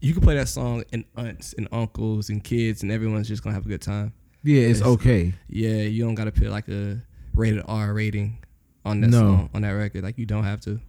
you 0.00 0.12
can 0.12 0.22
play 0.22 0.34
that 0.34 0.48
song 0.48 0.84
and 0.92 1.04
aunts 1.16 1.52
and 1.52 1.68
uncles 1.70 2.28
and 2.28 2.42
kids 2.42 2.82
and 2.82 2.90
everyone's 2.90 3.28
just 3.28 3.42
gonna 3.42 3.54
have 3.54 3.66
a 3.66 3.68
good 3.68 3.82
time. 3.82 4.12
Yeah, 4.42 4.62
it's 4.62 4.80
It's- 4.80 4.94
okay. 4.94 5.34
Yeah, 5.48 5.82
you 5.82 6.04
don't 6.04 6.14
gotta 6.14 6.32
put 6.32 6.48
like 6.48 6.68
a 6.68 7.00
rated 7.34 7.62
R 7.66 7.92
rating 7.94 8.38
on 8.84 9.00
that 9.02 9.10
No. 9.10 9.18
song 9.18 9.50
on 9.54 9.62
that 9.62 9.70
record. 9.70 10.02
Like 10.02 10.18
you 10.18 10.26
don't 10.26 10.44
have 10.44 10.60
to. 10.62 10.80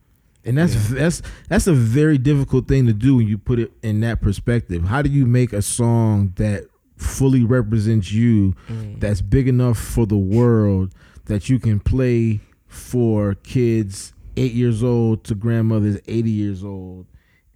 And 0.45 0.57
that's 0.57 0.89
that's 0.89 1.21
that's 1.47 1.67
a 1.67 1.73
very 1.73 2.17
difficult 2.17 2.67
thing 2.67 2.85
to 2.87 2.93
do 2.93 3.17
when 3.17 3.27
you 3.27 3.37
put 3.37 3.59
it 3.59 3.71
in 3.81 3.99
that 4.01 4.21
perspective. 4.21 4.85
How 4.85 5.01
do 5.01 5.09
you 5.09 5.25
make 5.25 5.53
a 5.53 5.61
song 5.61 6.33
that 6.35 6.65
fully 7.03 7.43
represents 7.43 8.11
you, 8.11 8.55
that's 8.97 9.21
big 9.21 9.47
enough 9.47 9.77
for 9.77 10.05
the 10.05 10.17
world 10.17 10.93
that 11.25 11.49
you 11.49 11.59
can 11.59 11.79
play 11.79 12.39
for 12.67 13.35
kids 13.35 14.13
eight 14.35 14.53
years 14.53 14.83
old 14.83 15.23
to 15.25 15.35
grandmothers 15.35 15.99
eighty 16.07 16.31
years 16.31 16.63
old, 16.63 17.05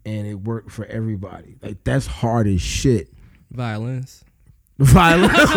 and 0.05 0.27
it 0.27 0.35
worked 0.35 0.71
for 0.71 0.85
everybody? 0.85 1.57
Like 1.61 1.83
that's 1.83 2.05
hard 2.05 2.47
as 2.47 2.61
shit. 2.61 3.09
Violence. 3.51 4.23
Violins, 4.79 5.49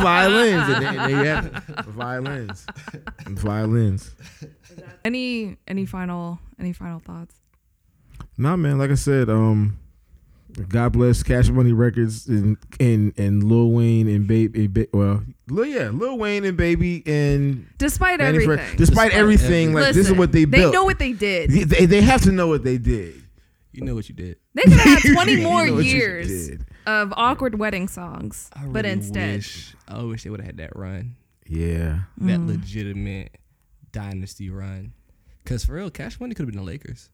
violins, 0.00 0.68
and 0.68 0.84
there, 0.84 0.92
there 0.92 1.10
you 1.10 1.16
have. 1.16 1.64
Violins, 1.88 2.64
violins. 3.26 4.14
Any 5.04 5.56
any 5.66 5.84
final 5.84 6.38
any 6.60 6.72
final 6.72 7.00
thoughts? 7.00 7.34
Nah, 8.38 8.54
man. 8.54 8.78
Like 8.78 8.92
I 8.92 8.94
said, 8.94 9.28
um, 9.28 9.78
God 10.68 10.92
bless 10.92 11.22
Cash 11.22 11.48
Money 11.48 11.72
Records 11.72 12.26
and 12.28 12.56
and 12.78 13.12
and 13.18 13.42
Lil 13.42 13.70
Wayne 13.70 14.08
and 14.08 14.26
Baby. 14.26 14.66
Ba- 14.66 14.86
well, 14.92 15.22
Lil, 15.48 15.66
yeah, 15.66 15.88
Lil 15.90 16.18
Wayne 16.18 16.44
and 16.44 16.56
Baby 16.56 17.02
and 17.06 17.66
Despite 17.78 18.18
Manny 18.18 18.44
Fresh- 18.44 18.58
everything. 18.60 18.76
Despite, 18.76 18.78
Despite 18.78 19.12
everything, 19.12 19.72
like 19.74 19.94
this 19.94 20.08
is 20.08 20.12
what 20.12 20.32
they 20.32 20.44
built. 20.44 20.72
They 20.72 20.78
know 20.78 20.84
what 20.84 20.98
they 20.98 21.12
did. 21.12 21.50
They, 21.50 21.64
they, 21.64 21.86
they 21.86 22.00
have 22.02 22.22
to 22.22 22.32
know 22.32 22.48
what 22.48 22.64
they 22.64 22.78
did. 22.78 23.22
You 23.72 23.84
know 23.84 23.94
what 23.94 24.08
you 24.08 24.14
did. 24.14 24.36
They 24.54 24.62
could 24.62 24.72
have 24.74 25.02
had 25.02 25.12
20 25.14 25.32
You 25.32 25.42
more 25.42 25.66
know 25.66 25.78
years 25.78 26.50
of 26.86 27.14
awkward 27.16 27.58
wedding 27.58 27.88
songs, 27.88 28.50
I 28.52 28.66
but 28.66 28.84
really 28.84 28.90
instead, 28.90 29.36
wish, 29.38 29.74
I 29.88 30.02
wish 30.02 30.24
they 30.24 30.30
would 30.30 30.40
have 30.40 30.46
had 30.46 30.56
that 30.58 30.76
run. 30.76 31.16
Yeah, 31.48 32.00
that 32.18 32.40
Mm. 32.40 32.48
legitimate 32.48 33.36
dynasty 33.92 34.50
run. 34.50 34.92
Cause 35.44 35.64
for 35.64 35.72
real, 35.74 35.90
Cash 35.90 36.20
Money 36.20 36.34
could 36.34 36.44
have 36.46 36.52
been 36.54 36.62
the 36.64 36.66
Lakers. 36.70 37.08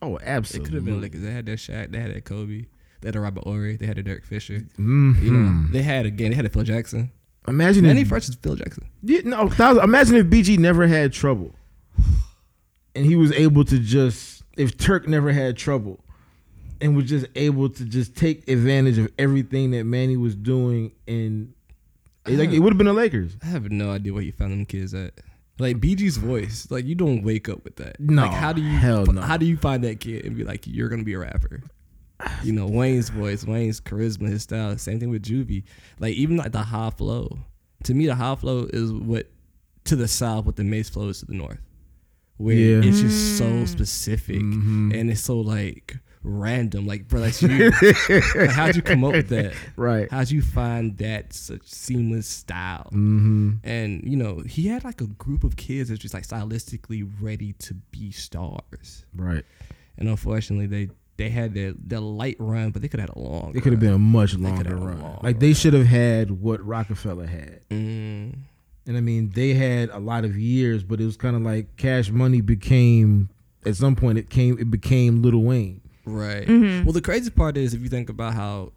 Oh, 0.00 0.18
absolutely. 0.22 0.62
It 0.62 0.64
could 0.66 0.74
have 0.74 0.84
been 0.84 0.94
the 0.94 1.00
Lakers. 1.00 1.20
They 1.22 1.30
had 1.32 1.46
that 1.46 1.58
Shaq. 1.58 1.90
They 1.92 1.98
had 2.00 2.14
that 2.14 2.24
Kobe. 2.24 2.66
They 3.00 3.08
had 3.08 3.16
a 3.16 3.20
Robert 3.20 3.44
Horry. 3.44 3.76
They 3.76 3.86
had 3.86 3.98
a 3.98 4.02
Derek 4.02 4.24
Fisher. 4.24 4.64
Mhm. 4.78 5.22
You 5.22 5.30
know, 5.32 5.66
they 5.72 5.82
had 5.82 6.06
again. 6.06 6.30
They 6.30 6.36
had 6.36 6.44
a 6.44 6.48
Phil 6.48 6.62
Jackson. 6.64 7.10
Imagine 7.46 7.84
Manny 7.84 8.02
if 8.02 8.08
Fresh 8.08 8.28
is 8.28 8.34
Phil 8.36 8.56
Jackson. 8.56 8.84
Yeah, 9.02 9.20
no, 9.24 9.48
thousand, 9.48 9.82
imagine 9.84 10.16
if 10.16 10.26
BG 10.26 10.58
never 10.58 10.86
had 10.86 11.12
trouble, 11.12 11.54
and 12.94 13.06
he 13.06 13.16
was 13.16 13.32
able 13.32 13.64
to 13.64 13.78
just 13.78 14.42
if 14.56 14.76
Turk 14.76 15.08
never 15.08 15.32
had 15.32 15.56
trouble, 15.56 16.04
and 16.80 16.94
was 16.96 17.06
just 17.08 17.26
able 17.36 17.68
to 17.70 17.84
just 17.84 18.14
take 18.16 18.46
advantage 18.48 18.98
of 18.98 19.10
everything 19.18 19.70
that 19.70 19.84
Manny 19.84 20.16
was 20.16 20.34
doing, 20.34 20.92
and 21.06 21.52
it, 22.26 22.38
like 22.38 22.50
it 22.50 22.58
would 22.58 22.72
have 22.72 22.78
been 22.78 22.86
the 22.88 22.92
Lakers. 22.92 23.36
I 23.42 23.46
have 23.46 23.70
no 23.70 23.90
idea 23.92 24.12
where 24.12 24.22
he 24.22 24.30
found 24.30 24.52
them 24.52 24.66
kids 24.66 24.92
at. 24.92 25.14
Like 25.58 25.78
BG's 25.78 26.16
voice, 26.18 26.68
like 26.70 26.84
you 26.86 26.94
don't 26.94 27.22
wake 27.24 27.48
up 27.48 27.64
with 27.64 27.76
that. 27.76 27.98
No, 27.98 28.22
like 28.22 28.30
how 28.32 28.52
do 28.52 28.62
you 28.62 28.70
hell 28.78 29.06
no. 29.06 29.20
how 29.22 29.36
do 29.36 29.44
you 29.46 29.56
find 29.56 29.82
that 29.84 29.98
kid 30.00 30.24
and 30.24 30.36
be 30.36 30.44
like 30.44 30.66
you're 30.66 30.88
gonna 30.88 31.04
be 31.04 31.14
a 31.14 31.18
rapper? 31.18 31.62
You 32.42 32.52
know 32.52 32.66
Wayne's 32.66 33.10
voice, 33.10 33.44
Wayne's 33.44 33.80
charisma, 33.80 34.28
his 34.28 34.42
style. 34.42 34.76
Same 34.78 34.98
thing 35.00 35.10
with 35.10 35.22
Juvie. 35.22 35.64
Like 36.00 36.14
even 36.14 36.36
like 36.36 36.52
the 36.52 36.62
high 36.62 36.90
flow. 36.90 37.38
To 37.84 37.94
me, 37.94 38.06
the 38.06 38.14
high 38.16 38.34
flow 38.34 38.68
is 38.72 38.92
what 38.92 39.28
to 39.84 39.96
the 39.96 40.08
south, 40.08 40.44
what 40.44 40.56
the 40.56 40.64
Mase 40.64 40.88
flow 40.88 41.08
is 41.08 41.20
to 41.20 41.26
the 41.26 41.34
north. 41.34 41.60
Where 42.36 42.54
Yeah. 42.56 42.80
it's 42.84 43.00
just 43.00 43.36
so 43.38 43.64
specific 43.66 44.40
Mhm. 44.40 44.94
and 44.98 45.10
it's 45.10 45.20
so 45.22 45.40
like 45.40 45.98
random. 46.22 46.86
Like, 46.86 47.08
bro, 47.08 47.20
that's 47.20 47.42
you. 47.42 47.70
Like, 48.34 48.50
how'd 48.50 48.76
you 48.76 48.82
come 48.82 49.04
up 49.04 49.12
with 49.12 49.28
that? 49.28 49.54
Right. 49.76 50.10
How'd 50.10 50.30
you 50.30 50.42
find 50.42 50.96
that 50.98 51.32
such 51.32 51.62
seamless 51.66 52.26
style? 52.26 52.88
Mm-hmm. 52.92 53.52
And 53.64 54.02
you 54.04 54.16
know, 54.16 54.40
he 54.40 54.66
had 54.66 54.82
like 54.84 55.00
a 55.00 55.06
group 55.06 55.44
of 55.44 55.56
kids 55.56 55.88
that's 55.88 56.00
just 56.00 56.14
like 56.14 56.26
stylistically 56.26 57.08
ready 57.20 57.52
to 57.60 57.74
be 57.92 58.10
stars. 58.10 59.04
Right. 59.14 59.44
And 59.96 60.08
unfortunately, 60.08 60.66
they 60.66 60.90
they 61.16 61.28
had 61.28 61.54
their 61.54 61.72
their 61.78 62.00
light 62.00 62.36
run, 62.38 62.70
but 62.70 62.82
they 62.82 62.88
could 62.88 63.00
have 63.00 63.10
had 63.10 63.16
a 63.16 63.20
long. 63.20 63.52
It 63.56 63.62
could 63.62 63.72
have 63.72 63.80
been 63.80 63.92
a 63.92 63.98
much 63.98 64.34
longer 64.36 64.76
run. 64.76 65.00
long 65.00 65.20
Like 65.22 65.38
they 65.38 65.52
should 65.52 65.74
have 65.74 65.86
had 65.86 66.30
what 66.30 66.64
Rockefeller 66.64 67.26
had. 67.26 67.60
Mm, 67.70 68.34
And 68.86 68.96
I 68.96 69.00
mean, 69.00 69.30
they 69.30 69.54
had 69.54 69.90
a 69.90 69.98
lot 69.98 70.24
of 70.24 70.36
years, 70.36 70.82
but 70.82 71.00
it 71.00 71.04
was 71.04 71.16
kind 71.16 71.36
of 71.36 71.42
like 71.42 71.76
Cash 71.76 72.10
Money 72.10 72.40
became 72.40 73.28
at 73.66 73.76
some 73.76 73.96
point 73.96 74.18
it 74.18 74.30
came 74.30 74.58
it 74.58 74.70
became 74.70 75.22
Little 75.22 75.42
Wayne. 75.42 75.80
Right. 76.08 76.46
Mm-hmm. 76.46 76.84
Well, 76.84 76.92
the 76.92 77.00
crazy 77.00 77.30
part 77.30 77.56
is 77.56 77.74
if 77.74 77.80
you 77.80 77.88
think 77.88 78.08
about 78.08 78.34
how 78.34 78.72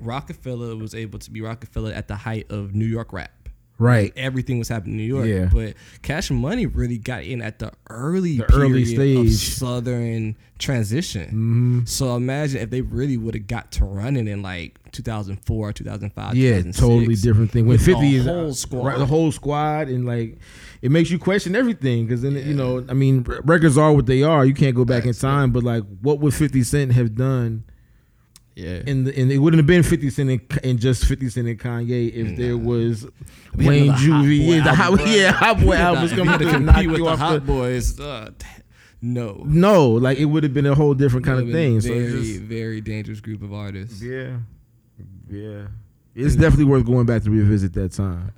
Rockefeller 0.00 0.76
was 0.76 0.94
able 0.94 1.18
to 1.18 1.30
be 1.30 1.40
Rockefeller 1.40 1.92
at 1.92 2.08
the 2.08 2.16
height 2.16 2.50
of 2.50 2.74
New 2.74 2.86
York 2.86 3.12
rap. 3.12 3.30
Right. 3.78 4.12
Everything 4.16 4.58
was 4.58 4.68
happening 4.68 4.92
in 4.92 4.98
New 4.98 5.14
York, 5.14 5.26
Yeah. 5.26 5.50
but 5.52 5.74
Cash 6.02 6.30
Money 6.30 6.64
really 6.66 6.96
got 6.96 7.24
in 7.24 7.42
at 7.42 7.58
the 7.58 7.72
early, 7.90 8.38
The 8.38 8.50
early 8.54 8.84
period 8.84 9.18
of 9.26 9.32
stage. 9.32 9.54
Southern 9.58 10.36
transition. 10.58 11.26
Mm-hmm. 11.26 11.80
So 11.84 12.16
imagine 12.16 12.60
if 12.62 12.70
they 12.70 12.80
really 12.80 13.18
would 13.18 13.34
have 13.34 13.46
got 13.46 13.72
to 13.72 13.84
running 13.84 14.28
in 14.28 14.40
like 14.42 14.78
2004, 14.92 15.72
2005, 15.74 16.34
Yeah, 16.36 16.50
2006. 16.62 16.78
totally 16.80 17.14
different 17.16 17.50
thing. 17.50 17.66
When 17.66 17.74
With 17.74 17.84
Fifty 17.84 18.12
the 18.12 18.16
is 18.16 18.24
whole 18.26 18.54
squad. 18.54 18.86
right, 18.86 18.98
the 18.98 19.04
whole 19.06 19.30
squad, 19.30 19.88
and 19.88 20.06
like 20.06 20.38
it 20.80 20.90
makes 20.90 21.10
you 21.10 21.18
question 21.18 21.54
everything 21.54 22.06
because 22.06 22.22
then 22.22 22.34
you 22.34 22.54
know, 22.54 22.84
I 22.88 22.94
mean, 22.94 23.24
records 23.44 23.76
are 23.76 23.92
what 23.92 24.06
they 24.06 24.22
are. 24.22 24.46
You 24.46 24.54
can't 24.54 24.74
go 24.74 24.84
back 24.86 25.04
in 25.04 25.12
time, 25.12 25.50
but 25.52 25.62
like, 25.62 25.82
what 26.00 26.20
would 26.20 26.32
Fifty 26.32 26.62
Cent 26.62 26.92
have 26.92 27.14
done 27.14 27.64
Yeah. 28.56 28.80
And 28.86 29.06
and 29.06 29.30
it 29.30 29.38
wouldn't 29.38 29.58
have 29.58 29.66
been 29.66 29.82
Fifty 29.82 30.08
Cent 30.10 30.30
and, 30.30 30.40
and 30.64 30.78
just 30.80 31.04
Fifty 31.04 31.28
Cent 31.28 31.46
and 31.46 31.60
Kanye 31.60 32.10
if 32.12 32.36
there 32.38 32.56
was 32.56 33.06
We 33.54 33.68
Wayne 33.68 33.82
another 33.84 33.92
Hot 33.92 34.00
Juvie. 34.24 34.46
Boy 34.46 34.54
Yeah, 34.54 34.64
the 34.64 34.74
hot, 34.74 34.90
album. 34.92 35.06
yeah, 35.08 35.30
hot 35.30 35.60
boy 35.60 35.74
albums 35.74 36.12
If 36.12 36.18
you 36.18 36.24
coming 36.24 36.32
had 36.32 36.38
to 36.38 36.44
to 36.46 36.50
compete 36.52 36.66
knock 36.66 36.76
with 36.76 36.84
you 36.98 37.04
the 37.04 37.10
off 37.10 37.18
Hot 37.18 37.32
the. 37.34 37.40
Boys. 37.40 38.00
Uh, 38.00 38.30
no. 39.02 39.42
No, 39.46 39.90
like 39.90 40.16
it 40.18 40.24
would 40.24 40.42
have 40.42 40.54
been 40.54 40.64
a 40.66 40.74
whole 40.74 40.94
different 40.94 41.26
kind 41.26 41.38
of 41.40 41.52
thing. 41.52 41.80
Very, 41.80 41.98
it's 42.06 42.28
just, 42.28 42.40
very 42.40 42.80
dangerous 42.80 43.20
group 43.20 43.42
of 43.42 43.52
artists. 43.52 44.00
yeah, 44.02 44.38
yeah, 45.30 45.66
it's 46.14 46.34
definitely 46.34 46.64
worth 46.64 46.86
going 46.86 47.04
back 47.04 47.22
to 47.24 47.30
revisit 47.30 47.74
that 47.74 47.92
time. 47.92 48.32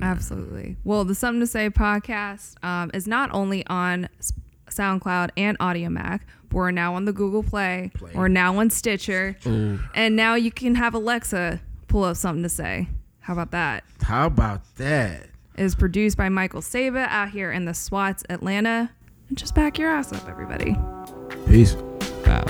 Absolutely. 0.00 0.76
Well, 0.84 1.04
the 1.04 1.14
Something 1.16 1.40
to 1.40 1.46
Say 1.48 1.68
podcast 1.68 2.62
um, 2.64 2.90
is 2.94 3.08
not 3.08 3.30
only 3.32 3.66
on 3.66 4.08
SoundCloud 4.70 5.30
and 5.36 5.58
Audiomack, 5.58 6.20
but 6.20 6.37
we're 6.52 6.70
now 6.70 6.94
on 6.94 7.04
the 7.04 7.12
Google 7.12 7.42
Play. 7.42 7.90
Play. 7.94 8.12
We're 8.14 8.28
now 8.28 8.58
on 8.58 8.70
Stitcher. 8.70 9.36
Oh, 9.46 9.80
And 9.94 10.16
now 10.16 10.34
you 10.34 10.50
can 10.50 10.74
have 10.74 10.94
Alexa 10.94 11.60
pull 11.88 12.04
up 12.04 12.16
Something 12.16 12.42
to 12.42 12.48
Say. 12.48 12.88
How 13.20 13.32
about 13.34 13.50
that? 13.50 13.84
How 14.02 14.26
about 14.26 14.62
that? 14.76 15.24
It 15.56 15.64
is 15.64 15.74
produced 15.74 16.16
by 16.16 16.28
Michael 16.28 16.62
Saba 16.62 17.06
out 17.10 17.30
here 17.30 17.50
in 17.52 17.64
the 17.64 17.74
SWATs 17.74 18.22
Atlanta. 18.30 18.90
And 19.28 19.36
just 19.36 19.54
back 19.54 19.78
your 19.78 19.90
ass 19.90 20.12
up, 20.12 20.28
everybody. 20.28 20.76
Peace. 21.46 21.74
wow. 22.26 22.44